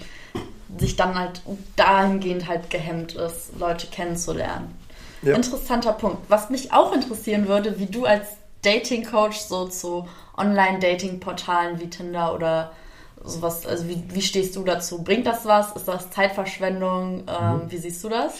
sich 0.76 0.96
dann 0.96 1.18
halt 1.18 1.42
dahingehend 1.76 2.48
halt 2.48 2.70
gehemmt 2.70 3.14
ist, 3.14 3.58
Leute 3.58 3.86
kennenzulernen. 3.86 4.74
Ja. 5.22 5.34
Interessanter 5.34 5.92
Punkt. 5.92 6.18
Was 6.28 6.50
mich 6.50 6.72
auch 6.72 6.92
interessieren 6.92 7.48
würde, 7.48 7.78
wie 7.78 7.86
du 7.86 8.04
als 8.04 8.26
Dating-Coach 8.62 9.38
so 9.38 9.66
zu 9.66 10.06
Online-Dating-Portalen 10.36 11.80
wie 11.80 11.88
Tinder 11.88 12.34
oder 12.34 12.72
sowas, 13.24 13.66
also 13.66 13.88
wie, 13.88 14.02
wie 14.10 14.22
stehst 14.22 14.54
du 14.56 14.62
dazu? 14.62 15.02
Bringt 15.02 15.26
das 15.26 15.44
was? 15.44 15.74
Ist 15.74 15.88
das 15.88 16.10
Zeitverschwendung? 16.10 17.24
Ähm, 17.26 17.54
mhm. 17.54 17.70
Wie 17.70 17.78
siehst 17.78 18.02
du 18.04 18.08
das? 18.08 18.34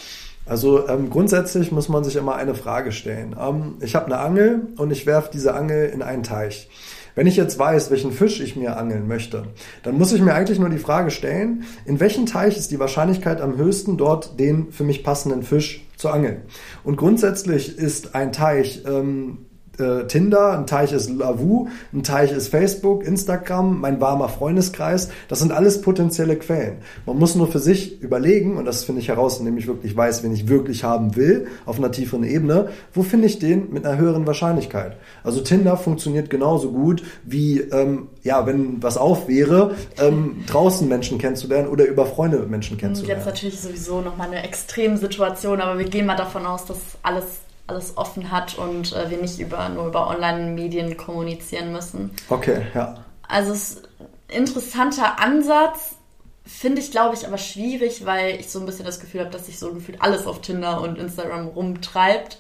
Also 0.47 0.89
ähm, 0.89 1.11
grundsätzlich 1.11 1.73
muss 1.73 1.89
man 1.89 2.05
sich 2.05 2.17
immer 2.17 2.37
eine 2.37 2.55
Frage 2.55 2.93
stellen. 2.93 3.37
Ähm, 3.39 3.77
ich 3.81 3.95
habe 3.95 4.07
eine 4.07 4.19
Angel 4.19 4.69
und 4.77 4.91
ich 4.91 5.05
werfe 5.05 5.31
diese 5.33 5.55
Angel 5.55 5.89
in 5.89 6.03
einen 6.03 6.23
Teich. 6.23 6.69
Wenn 7.19 7.27
ich 7.27 7.35
jetzt 7.35 7.59
weiß, 7.59 7.91
welchen 7.91 8.13
Fisch 8.13 8.39
ich 8.39 8.55
mir 8.55 8.77
angeln 8.77 9.09
möchte, 9.09 9.43
dann 9.83 9.99
muss 9.99 10.13
ich 10.13 10.21
mir 10.21 10.35
eigentlich 10.35 10.61
nur 10.61 10.69
die 10.69 10.79
Frage 10.79 11.11
stellen, 11.11 11.65
in 11.85 11.99
welchem 11.99 12.27
Teich 12.27 12.57
ist 12.57 12.71
die 12.71 12.79
Wahrscheinlichkeit 12.79 13.41
am 13.41 13.57
höchsten, 13.57 13.97
dort 13.97 14.39
den 14.39 14.71
für 14.71 14.85
mich 14.85 15.03
passenden 15.03 15.43
Fisch 15.43 15.85
zu 15.97 16.11
angeln. 16.11 16.43
Und 16.85 16.95
grundsätzlich 16.95 17.77
ist 17.77 18.15
ein 18.15 18.31
Teich 18.31 18.85
ähm, 18.87 19.48
äh, 19.79 20.07
Tinder, 20.07 20.59
ein 20.59 20.67
Teich 20.67 20.93
ist 20.93 21.11
Lavu, 21.11 21.69
ein 21.93 22.03
Teich 22.03 22.33
ist 22.33 22.49
Facebook, 22.49 23.05
Instagram, 23.05 23.81
mein 23.81 24.01
warmer 24.01 24.29
Freundeskreis. 24.29 25.09
Das 25.29 25.39
sind 25.39 25.53
alles 25.53 25.81
potenzielle 25.81 26.37
Quellen. 26.37 26.79
Man 27.07 27.19
muss 27.19 27.35
nur 27.35 27.49
für 27.49 27.59
sich 27.59 28.01
überlegen, 28.03 28.57
und 28.57 28.65
das 28.65 28.85
finde 28.85 29.01
ich 29.01 29.09
heraus, 29.09 29.39
indem 29.39 29.57
ich 29.59 29.67
wirklich 29.67 29.97
weiß, 29.97 30.23
wen 30.23 30.33
ich 30.33 30.49
wirklich 30.49 30.85
haben 30.85 31.17
will, 31.17 31.47
auf 31.67 31.79
einer 31.79 31.91
tieferen 31.91 32.25
Ebene, 32.25 32.69
wo 32.93 33.03
finde 33.03 33.27
ich 33.27 33.39
den 33.39 33.73
mit 33.73 33.87
einer 33.87 33.99
höheren 33.99 34.27
Wahrscheinlichkeit. 34.27 34.97
Also 35.23 35.41
Tinder 35.41 35.77
funktioniert 35.77 36.31
genauso 36.31 36.73
gut 36.73 37.03
wie, 37.25 37.61
ähm, 37.61 38.09
ja, 38.23 38.47
wenn 38.47 38.83
was 38.83 38.97
auf 38.97 39.29
wäre, 39.29 39.75
ähm, 40.01 40.45
draußen 40.47 40.89
Menschen 40.89 41.19
kennenzulernen 41.19 41.69
oder 41.69 41.87
über 41.87 42.07
Freunde 42.07 42.39
Menschen 42.49 42.79
kennenzulernen. 42.79 43.19
Jetzt 43.19 43.27
natürlich 43.27 43.61
sowieso 43.61 44.01
nochmal 44.01 44.29
eine 44.29 44.43
Extremsituation, 44.43 45.61
aber 45.61 45.79
wir 45.79 45.87
gehen 45.87 46.07
mal 46.07 46.17
davon 46.17 46.47
aus, 46.47 46.65
dass 46.67 46.79
alles 47.03 47.25
alles 47.69 47.97
offen 47.97 48.31
hat 48.31 48.57
und 48.59 48.93
äh, 48.93 49.11
wir 49.11 49.19
nicht 49.19 49.39
über, 49.39 49.69
nur 49.69 49.87
über 49.87 50.09
Online-Medien 50.09 50.97
kommunizieren 50.97 51.73
müssen. 51.73 52.11
Okay, 52.29 52.63
ja. 52.75 53.05
Also 53.29 53.53
es 53.53 53.71
ist 53.71 53.89
ein 54.29 54.39
interessanter 54.39 55.21
Ansatz, 55.21 55.97
finde 56.45 56.81
ich, 56.81 56.91
glaube 56.91 57.15
ich, 57.15 57.27
aber 57.27 57.39
schwierig, 57.39 58.07
weil 58.07 58.41
ich 58.41 58.51
so 58.51 58.59
ein 58.59 58.67
bisschen 58.67 58.87
das 58.87 59.01
Gefühl 59.01 59.21
habe, 59.21 59.31
dass 59.31 59.47
sich 59.47 59.59
so 59.59 59.73
gefühlt 59.73 60.01
alles 60.01 60.27
auf 60.27 60.41
Tinder 60.41 60.81
und 60.81 60.99
Instagram 60.99 61.49
rumtreibt. 61.49 62.39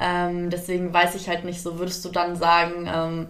Ähm, 0.00 0.48
deswegen 0.48 0.92
weiß 0.92 1.14
ich 1.14 1.28
halt 1.28 1.44
nicht 1.44 1.62
so, 1.62 1.78
würdest 1.78 2.04
du 2.04 2.08
dann 2.08 2.34
sagen, 2.34 2.88
ähm, 2.92 3.28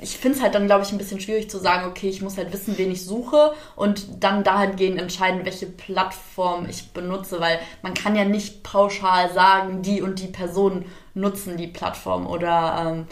ich 0.00 0.18
finde 0.18 0.38
es 0.38 0.42
halt 0.42 0.54
dann, 0.54 0.66
glaube 0.66 0.84
ich, 0.84 0.92
ein 0.92 0.98
bisschen 0.98 1.20
schwierig 1.20 1.48
zu 1.48 1.58
sagen, 1.58 1.88
okay, 1.88 2.08
ich 2.08 2.20
muss 2.20 2.36
halt 2.36 2.52
wissen, 2.52 2.76
wen 2.78 2.90
ich 2.90 3.04
suche 3.04 3.52
und 3.76 4.24
dann 4.24 4.42
dahingehend 4.42 5.00
entscheiden, 5.00 5.44
welche 5.44 5.66
Plattform 5.66 6.66
ich 6.68 6.92
benutze, 6.92 7.40
weil 7.40 7.60
man 7.82 7.94
kann 7.94 8.16
ja 8.16 8.24
nicht 8.24 8.62
pauschal 8.64 9.32
sagen, 9.32 9.82
die 9.82 10.02
und 10.02 10.20
die 10.20 10.26
Personen 10.26 10.86
nutzen 11.14 11.56
die 11.56 11.68
Plattform 11.68 12.26
oder 12.26 12.84
ähm, 12.86 13.06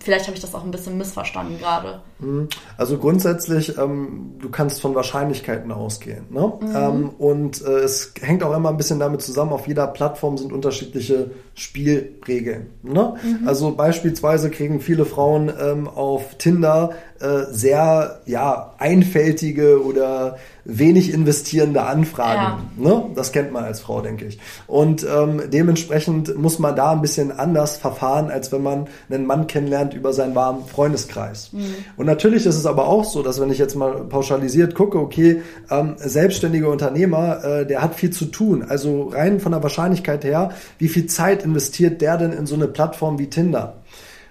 vielleicht 0.00 0.26
habe 0.26 0.36
ich 0.36 0.40
das 0.40 0.54
auch 0.54 0.64
ein 0.64 0.70
bisschen 0.70 0.98
missverstanden 0.98 1.58
gerade. 1.58 2.00
Mhm. 2.18 2.48
Also 2.76 2.98
grundsätzlich, 2.98 3.76
ähm, 3.78 4.34
du 4.38 4.50
kannst 4.50 4.80
von 4.80 4.94
Wahrscheinlichkeiten 4.94 5.72
ausgehen. 5.72 6.26
Ne? 6.30 6.52
Mhm. 6.60 6.76
Ähm, 6.76 7.10
und 7.18 7.62
äh, 7.62 7.80
es 7.80 8.12
hängt 8.20 8.42
auch 8.42 8.56
immer 8.56 8.70
ein 8.70 8.76
bisschen 8.76 8.98
damit 8.98 9.22
zusammen, 9.22 9.52
auf 9.52 9.66
jeder 9.66 9.86
Plattform 9.86 10.38
sind 10.38 10.52
unterschiedliche 10.52 11.30
Spielregeln. 11.54 12.70
Ne? 12.82 13.14
Mhm. 13.22 13.48
Also 13.48 13.72
beispielsweise 13.74 14.50
kriegen 14.50 14.80
viele 14.80 15.04
Frauen 15.04 15.52
ähm, 15.60 15.88
auf 15.88 16.36
Tinder 16.36 16.90
äh, 17.20 17.44
sehr 17.50 18.20
ja, 18.26 18.74
einfältige 18.78 19.82
oder 19.84 20.36
wenig 20.66 21.12
investierende 21.12 21.82
Anfragen. 21.84 22.64
Ja. 22.78 22.90
Ne? 22.90 23.04
Das 23.14 23.32
kennt 23.32 23.52
man 23.52 23.64
als 23.64 23.80
Frau, 23.80 24.00
denke 24.00 24.26
ich. 24.26 24.38
Und 24.66 25.04
ähm, 25.04 25.42
dementsprechend 25.52 26.36
muss 26.36 26.58
man 26.58 26.74
da 26.74 26.92
ein 26.92 27.00
bisschen 27.00 27.30
anders 27.30 27.76
verfahren, 27.76 28.30
als 28.30 28.50
wenn 28.52 28.62
man 28.62 28.88
einen 29.08 29.26
Mann 29.26 29.46
kennenlernt 29.46 29.94
über 29.94 30.12
seinen 30.12 30.34
warmen 30.34 30.66
Freundeskreis. 30.66 31.52
Mhm. 31.52 31.74
Und 31.96 32.06
natürlich 32.06 32.46
ist 32.46 32.56
es 32.56 32.66
aber 32.66 32.88
auch 32.88 33.04
so, 33.04 33.22
dass 33.22 33.40
wenn 33.40 33.50
ich 33.50 33.58
jetzt 33.58 33.76
mal 33.76 34.04
pauschalisiert 34.04 34.74
gucke, 34.74 34.98
okay, 34.98 35.42
ähm, 35.70 35.94
selbstständiger 35.98 36.68
Unternehmer, 36.68 37.44
äh, 37.44 37.66
der 37.66 37.82
hat 37.82 37.94
viel 37.94 38.10
zu 38.10 38.26
tun. 38.26 38.64
Also 38.68 39.08
rein 39.08 39.40
von 39.40 39.52
der 39.52 39.62
Wahrscheinlichkeit 39.62 40.24
her, 40.24 40.50
wie 40.78 40.88
viel 40.88 41.06
Zeit 41.06 41.44
investiert 41.44 42.00
der 42.00 42.18
denn 42.18 42.32
in 42.32 42.46
so 42.46 42.56
eine 42.56 42.66
Plattform 42.66 43.18
wie 43.18 43.30
Tinder? 43.30 43.74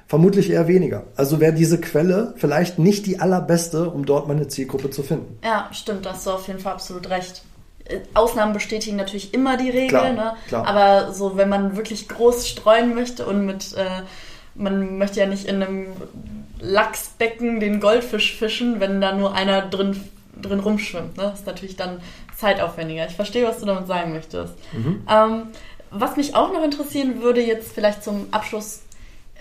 Vermutlich 0.07 0.51
eher 0.51 0.67
weniger. 0.67 1.03
Also 1.15 1.39
wäre 1.39 1.53
diese 1.53 1.81
Quelle 1.81 2.35
vielleicht 2.37 2.77
nicht 2.77 3.07
die 3.07 3.19
allerbeste, 3.19 3.89
um 3.89 4.05
dort 4.05 4.27
meine 4.27 4.47
Zielgruppe 4.47 4.91
zu 4.91 5.01
finden. 5.01 5.39
Ja, 5.43 5.67
stimmt, 5.71 6.05
da 6.05 6.13
hast 6.13 6.27
du 6.27 6.31
auf 6.31 6.47
jeden 6.47 6.59
Fall 6.59 6.73
absolut 6.73 7.09
recht. 7.09 7.41
Äh, 7.85 7.99
Ausnahmen 8.13 8.53
bestätigen 8.53 8.97
natürlich 8.97 9.33
immer 9.33 9.57
die 9.57 9.69
Regel, 9.69 9.89
klar, 9.89 10.13
ne? 10.13 10.33
Klar. 10.47 10.67
aber 10.67 11.11
so, 11.11 11.37
wenn 11.37 11.49
man 11.49 11.75
wirklich 11.75 12.07
groß 12.07 12.47
streuen 12.47 12.93
möchte 12.93 13.25
und 13.25 13.47
mit, 13.47 13.73
äh, 13.75 14.03
man 14.53 14.99
möchte 14.99 15.19
ja 15.19 15.25
nicht 15.25 15.45
in 15.45 15.63
einem 15.63 15.87
Lachsbecken 16.59 17.59
den 17.59 17.79
Goldfisch 17.79 18.35
fischen, 18.35 18.79
wenn 18.79 19.01
da 19.01 19.11
nur 19.11 19.33
einer 19.33 19.63
drin, 19.63 19.99
drin 20.39 20.59
rumschwimmt. 20.59 21.17
Ne? 21.17 21.23
Das 21.23 21.39
ist 21.39 21.47
natürlich 21.47 21.77
dann 21.77 21.99
zeitaufwendiger. 22.35 23.07
Ich 23.07 23.15
verstehe, 23.15 23.47
was 23.47 23.59
du 23.59 23.65
damit 23.65 23.87
sagen 23.87 24.13
möchtest. 24.13 24.53
Mhm. 24.73 25.03
Ähm, 25.09 25.43
was 25.91 26.17
mich 26.17 26.35
auch 26.35 26.51
noch 26.51 26.63
interessieren 26.63 27.21
würde, 27.21 27.41
jetzt 27.41 27.71
vielleicht 27.71 28.03
zum 28.03 28.27
Abschluss 28.31 28.81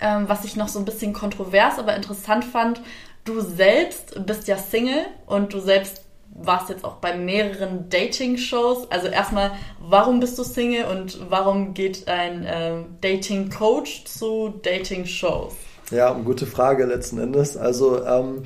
ähm, 0.00 0.28
was 0.28 0.44
ich 0.44 0.56
noch 0.56 0.68
so 0.68 0.78
ein 0.78 0.84
bisschen 0.84 1.12
kontrovers, 1.12 1.78
aber 1.78 1.94
interessant 1.96 2.44
fand. 2.44 2.80
Du 3.24 3.40
selbst 3.40 4.26
bist 4.26 4.48
ja 4.48 4.58
Single 4.58 5.06
und 5.26 5.52
du 5.54 5.60
selbst 5.60 6.04
warst 6.34 6.68
jetzt 6.68 6.84
auch 6.84 6.96
bei 6.96 7.16
mehreren 7.16 7.88
Dating-Shows. 7.88 8.90
Also 8.90 9.06
erstmal, 9.06 9.52
warum 9.80 10.20
bist 10.20 10.38
du 10.38 10.42
Single 10.42 10.86
und 10.86 11.18
warum 11.30 11.74
geht 11.74 12.08
ein 12.08 12.44
ähm, 12.46 12.96
Dating-Coach 13.00 14.04
zu 14.04 14.54
Dating-Shows? 14.62 15.54
Ja, 15.90 16.12
gute 16.12 16.46
Frage 16.46 16.86
letzten 16.86 17.18
Endes. 17.18 17.56
Also 17.56 18.04
ähm, 18.04 18.42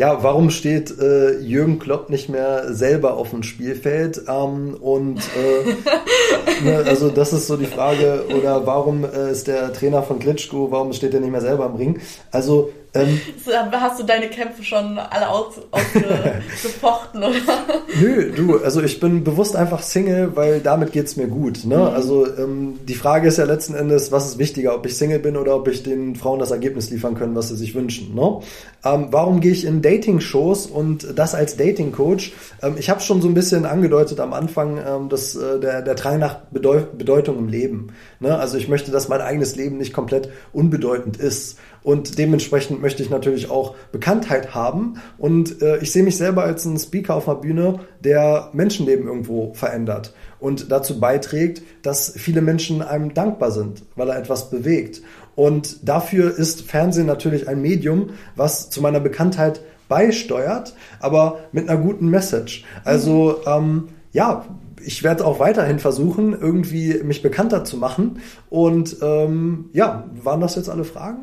ja, 0.00 0.22
warum 0.22 0.48
steht 0.48 0.98
äh, 0.98 1.40
Jürgen 1.40 1.78
Klopp 1.78 2.08
nicht 2.08 2.30
mehr 2.30 2.72
selber 2.72 3.18
auf 3.18 3.30
dem 3.30 3.42
Spielfeld? 3.42 4.22
Ähm, 4.28 4.74
und 4.80 5.18
äh, 5.18 6.64
ne, 6.64 6.84
also 6.86 7.10
das 7.10 7.34
ist 7.34 7.46
so 7.46 7.58
die 7.58 7.66
Frage. 7.66 8.24
Oder 8.34 8.66
warum 8.66 9.04
äh, 9.04 9.30
ist 9.30 9.46
der 9.46 9.74
Trainer 9.74 10.02
von 10.02 10.18
Klitschko, 10.18 10.70
warum 10.70 10.94
steht 10.94 11.12
er 11.12 11.20
nicht 11.20 11.30
mehr 11.30 11.42
selber 11.42 11.66
im 11.66 11.74
Ring? 11.74 12.00
Also 12.30 12.70
ähm, 12.92 13.20
Hast 13.72 14.00
du 14.00 14.04
deine 14.04 14.28
Kämpfe 14.28 14.64
schon 14.64 14.98
alle 14.98 15.28
ausgefochten, 15.28 17.22
aus, 17.22 17.30
oder? 17.30 17.80
Nö, 18.00 18.32
du, 18.32 18.58
also 18.58 18.82
ich 18.82 18.98
bin 18.98 19.22
bewusst 19.22 19.54
einfach 19.54 19.82
Single, 19.82 20.34
weil 20.34 20.60
damit 20.60 20.92
geht's 20.92 21.16
mir 21.16 21.28
gut. 21.28 21.64
Ne? 21.64 21.76
Mhm. 21.76 21.82
Also 21.82 22.26
ähm, 22.26 22.80
die 22.86 22.94
Frage 22.94 23.28
ist 23.28 23.38
ja 23.38 23.44
letzten 23.44 23.74
Endes, 23.74 24.10
was 24.10 24.26
ist 24.26 24.38
wichtiger, 24.38 24.74
ob 24.74 24.86
ich 24.86 24.96
Single 24.96 25.20
bin 25.20 25.36
oder 25.36 25.54
ob 25.54 25.68
ich 25.68 25.82
den 25.82 26.16
Frauen 26.16 26.40
das 26.40 26.50
Ergebnis 26.50 26.90
liefern 26.90 27.14
können, 27.14 27.36
was 27.36 27.48
sie 27.48 27.56
sich 27.56 27.74
wünschen. 27.74 28.14
Ne? 28.14 28.40
Ähm, 28.84 29.08
warum 29.10 29.40
gehe 29.40 29.52
ich 29.52 29.64
in 29.64 29.82
Dating-Shows 29.82 30.66
und 30.66 31.18
das 31.18 31.34
als 31.34 31.56
Dating-Coach? 31.56 32.32
Ähm, 32.62 32.74
ich 32.78 32.88
habe 32.88 33.00
schon 33.00 33.20
so 33.20 33.28
ein 33.28 33.34
bisschen 33.34 33.66
angedeutet 33.66 34.20
am 34.20 34.32
Anfang, 34.32 34.78
ähm, 34.78 35.08
dass 35.08 35.36
äh, 35.36 35.60
der, 35.60 35.82
der 35.82 35.94
Drang 35.94 36.18
nach 36.18 36.40
Bedeu 36.50 36.82
Bedeutung 36.96 37.38
im 37.38 37.48
Leben. 37.48 37.88
Ne? 38.20 38.38
Also 38.38 38.56
ich 38.56 38.68
möchte, 38.68 38.90
dass 38.90 39.08
mein 39.08 39.20
eigenes 39.20 39.56
Leben 39.56 39.76
nicht 39.76 39.92
komplett 39.92 40.30
unbedeutend 40.52 41.16
ist. 41.16 41.58
Und 41.82 42.18
dementsprechend 42.18 42.82
möchte 42.82 43.02
ich 43.02 43.10
natürlich 43.10 43.50
auch 43.50 43.74
Bekanntheit 43.92 44.54
haben. 44.54 45.00
Und 45.18 45.62
äh, 45.62 45.78
ich 45.78 45.92
sehe 45.92 46.02
mich 46.02 46.16
selber 46.16 46.44
als 46.44 46.64
ein 46.64 46.78
Speaker 46.78 47.14
auf 47.14 47.28
einer 47.28 47.38
Bühne, 47.38 47.80
der 48.00 48.50
Menschenleben 48.52 49.06
irgendwo 49.06 49.52
verändert 49.54 50.14
und 50.40 50.72
dazu 50.72 50.98
beiträgt, 50.98 51.62
dass 51.82 52.12
viele 52.16 52.40
Menschen 52.40 52.82
einem 52.82 53.14
dankbar 53.14 53.50
sind, 53.50 53.82
weil 53.94 54.08
er 54.08 54.18
etwas 54.18 54.50
bewegt. 54.50 55.02
Und 55.40 55.88
dafür 55.88 56.36
ist 56.36 56.68
Fernsehen 56.68 57.06
natürlich 57.06 57.48
ein 57.48 57.62
Medium, 57.62 58.10
was 58.36 58.68
zu 58.68 58.82
meiner 58.82 59.00
Bekanntheit 59.00 59.62
beisteuert, 59.88 60.74
aber 61.00 61.38
mit 61.50 61.66
einer 61.66 61.80
guten 61.80 62.10
Message. 62.10 62.62
Also 62.84 63.40
ähm, 63.46 63.88
ja, 64.12 64.44
ich 64.84 65.02
werde 65.02 65.24
auch 65.24 65.38
weiterhin 65.38 65.78
versuchen, 65.78 66.38
irgendwie 66.38 67.00
mich 67.02 67.22
bekannter 67.22 67.64
zu 67.64 67.78
machen. 67.78 68.20
Und 68.50 68.98
ähm, 69.00 69.70
ja, 69.72 70.04
waren 70.22 70.42
das 70.42 70.56
jetzt 70.56 70.68
alle 70.68 70.84
Fragen? 70.84 71.22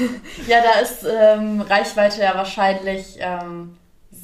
ja, 0.46 0.58
da 0.62 0.80
ist 0.80 1.04
ähm, 1.04 1.60
Reichweite 1.60 2.20
ja 2.20 2.36
wahrscheinlich 2.36 3.18
ähm, 3.18 3.70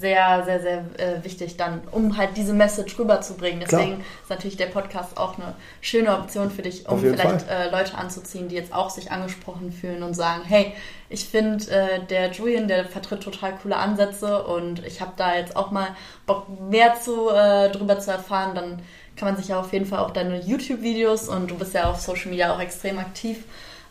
sehr, 0.03 0.43
sehr, 0.45 0.61
sehr 0.61 0.79
äh, 0.99 1.25
wichtig 1.25 1.57
dann, 1.57 1.81
um 1.93 2.19
halt 2.19 2.37
diese 2.37 2.53
Message 2.53 2.99
rüberzubringen. 2.99 3.61
Deswegen 3.61 3.95
Klar. 3.95 4.07
ist 4.23 4.31
natürlich 4.31 4.57
der 4.57 4.67
Podcast 4.67 5.17
auch 5.17 5.39
eine 5.39 5.55
schöne 5.81 6.13
Option 6.13 6.51
für 6.51 6.63
dich, 6.63 6.89
um 6.89 6.99
vielleicht 6.99 7.49
äh, 7.49 7.71
Leute 7.71 7.97
anzuziehen, 7.97 8.49
die 8.49 8.57
jetzt 8.57 8.75
auch 8.75 8.91
sich 8.91 9.13
angesprochen 9.13 9.73
fühlen 9.73 10.03
und 10.03 10.15
sagen, 10.15 10.43
hey, 10.45 10.75
ich 11.09 11.25
finde, 11.25 11.71
äh, 11.71 12.01
der 12.05 12.33
Julian, 12.33 12.67
der 12.67 12.85
vertritt 12.85 13.23
total 13.23 13.55
coole 13.63 13.77
Ansätze 13.77 14.43
und 14.43 14.85
ich 14.85 15.01
habe 15.01 15.13
da 15.17 15.37
jetzt 15.37 15.55
auch 15.57 15.71
mal 15.71 15.89
Bock, 16.27 16.47
mehr 16.69 16.97
zu, 17.01 17.31
äh, 17.31 17.71
drüber 17.71 18.01
zu 18.01 18.11
erfahren. 18.11 18.57
Dann 18.57 18.83
kann 19.17 19.29
man 19.29 19.37
sich 19.37 19.49
ja 19.49 19.61
auf 19.61 19.73
jeden 19.73 19.87
Fall 19.87 20.01
auch 20.01 20.11
deine 20.11 20.41
YouTube-Videos 20.41 21.29
und 21.29 21.51
du 21.51 21.55
bist 21.57 21.75
ja 21.75 21.89
auf 21.89 22.01
Social 22.01 22.31
Media 22.31 22.53
auch 22.53 22.61
extrem 22.61 22.99
aktiv 22.99 23.45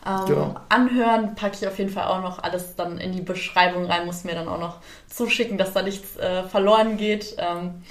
ähm, 0.06 0.26
genau. 0.26 0.54
anhören. 0.68 1.34
Packe 1.34 1.56
ich 1.60 1.66
auf 1.66 1.78
jeden 1.78 1.90
Fall 1.90 2.06
auch 2.06 2.22
noch 2.22 2.42
alles 2.42 2.74
dann 2.76 2.98
in 2.98 3.12
die 3.12 3.22
Beschreibung 3.22 3.86
rein, 3.86 4.06
muss 4.06 4.24
mir 4.24 4.34
dann 4.34 4.48
auch 4.48 4.58
noch 4.58 4.78
zuschicken, 5.08 5.58
dass 5.58 5.72
da 5.72 5.82
nichts 5.82 6.16
äh, 6.16 6.44
verloren 6.44 6.96
geht. 6.96 7.36
Ähm, 7.38 7.82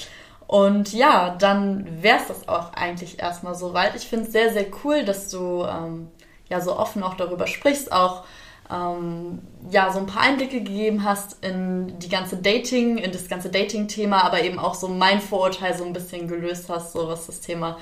und 0.48 0.92
ja, 0.92 1.36
dann 1.40 2.04
wäre 2.04 2.18
es 2.18 2.28
das 2.28 2.50
auch 2.50 2.74
eigentlich 2.74 3.20
erstmal 3.20 3.56
soweit. 3.56 3.96
Ich 3.96 4.08
finde 4.08 4.26
es 4.26 4.34
sehr, 4.34 4.52
sehr 4.52 4.66
cool, 4.84 5.06
dass 5.06 5.30
du 5.30 5.64
ähm, 5.64 6.10
ja 6.50 6.60
so 6.60 6.78
offen 6.78 7.04
auch 7.04 7.14
darüber 7.14 7.48
sprichst, 7.48 7.92
auch 7.94 8.26
ähm, 8.70 9.40
ja 9.70 9.92
so 9.94 10.00
ein 10.00 10.08
paar 10.08 10.24
Einblicke 10.24 10.62
gegeben 10.62 11.06
hast 11.06 11.44
in 11.44 11.98
die 12.00 12.10
ganze 12.10 12.36
Dating, 12.36 12.98
in 12.98 13.14
das 13.14 13.30
ganze 13.30 13.50
Dating-Thema, 13.50 14.24
aber 14.26 14.44
eben 14.44 14.60
auch 14.60 14.76
so 14.76 14.90
mein 14.90 15.22
Vorurteil 15.22 15.78
so 15.78 15.86
ein 15.86 15.94
bisschen 15.94 16.28
gelöst 16.28 16.68
hast, 16.68 16.92
so 16.92 17.08
was 17.08 17.28
das 17.28 17.40
Thema 17.40 17.78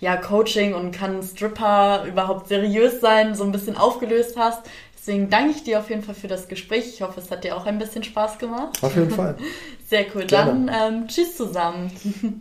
ja, 0.00 0.16
Coaching 0.16 0.74
und 0.74 0.92
kann 0.92 1.22
Stripper 1.22 2.04
überhaupt 2.06 2.48
seriös 2.48 3.00
sein, 3.00 3.34
so 3.34 3.44
ein 3.44 3.52
bisschen 3.52 3.76
aufgelöst 3.76 4.36
hast. 4.36 4.62
Deswegen 4.96 5.30
danke 5.30 5.52
ich 5.52 5.64
dir 5.64 5.78
auf 5.78 5.88
jeden 5.88 6.02
Fall 6.02 6.14
für 6.14 6.28
das 6.28 6.48
Gespräch. 6.48 6.86
Ich 6.86 7.02
hoffe, 7.02 7.20
es 7.20 7.30
hat 7.30 7.42
dir 7.42 7.56
auch 7.56 7.66
ein 7.66 7.78
bisschen 7.78 8.04
Spaß 8.04 8.38
gemacht. 8.38 8.82
Auf 8.82 8.94
jeden 8.94 9.10
Fall. 9.10 9.36
Sehr 9.88 10.04
cool. 10.14 10.26
Gerne. 10.26 10.66
Dann 10.70 10.94
ähm, 10.94 11.08
tschüss 11.08 11.36
zusammen. 11.36 11.90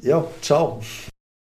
Ja, 0.02 0.26
ciao. 0.42 0.82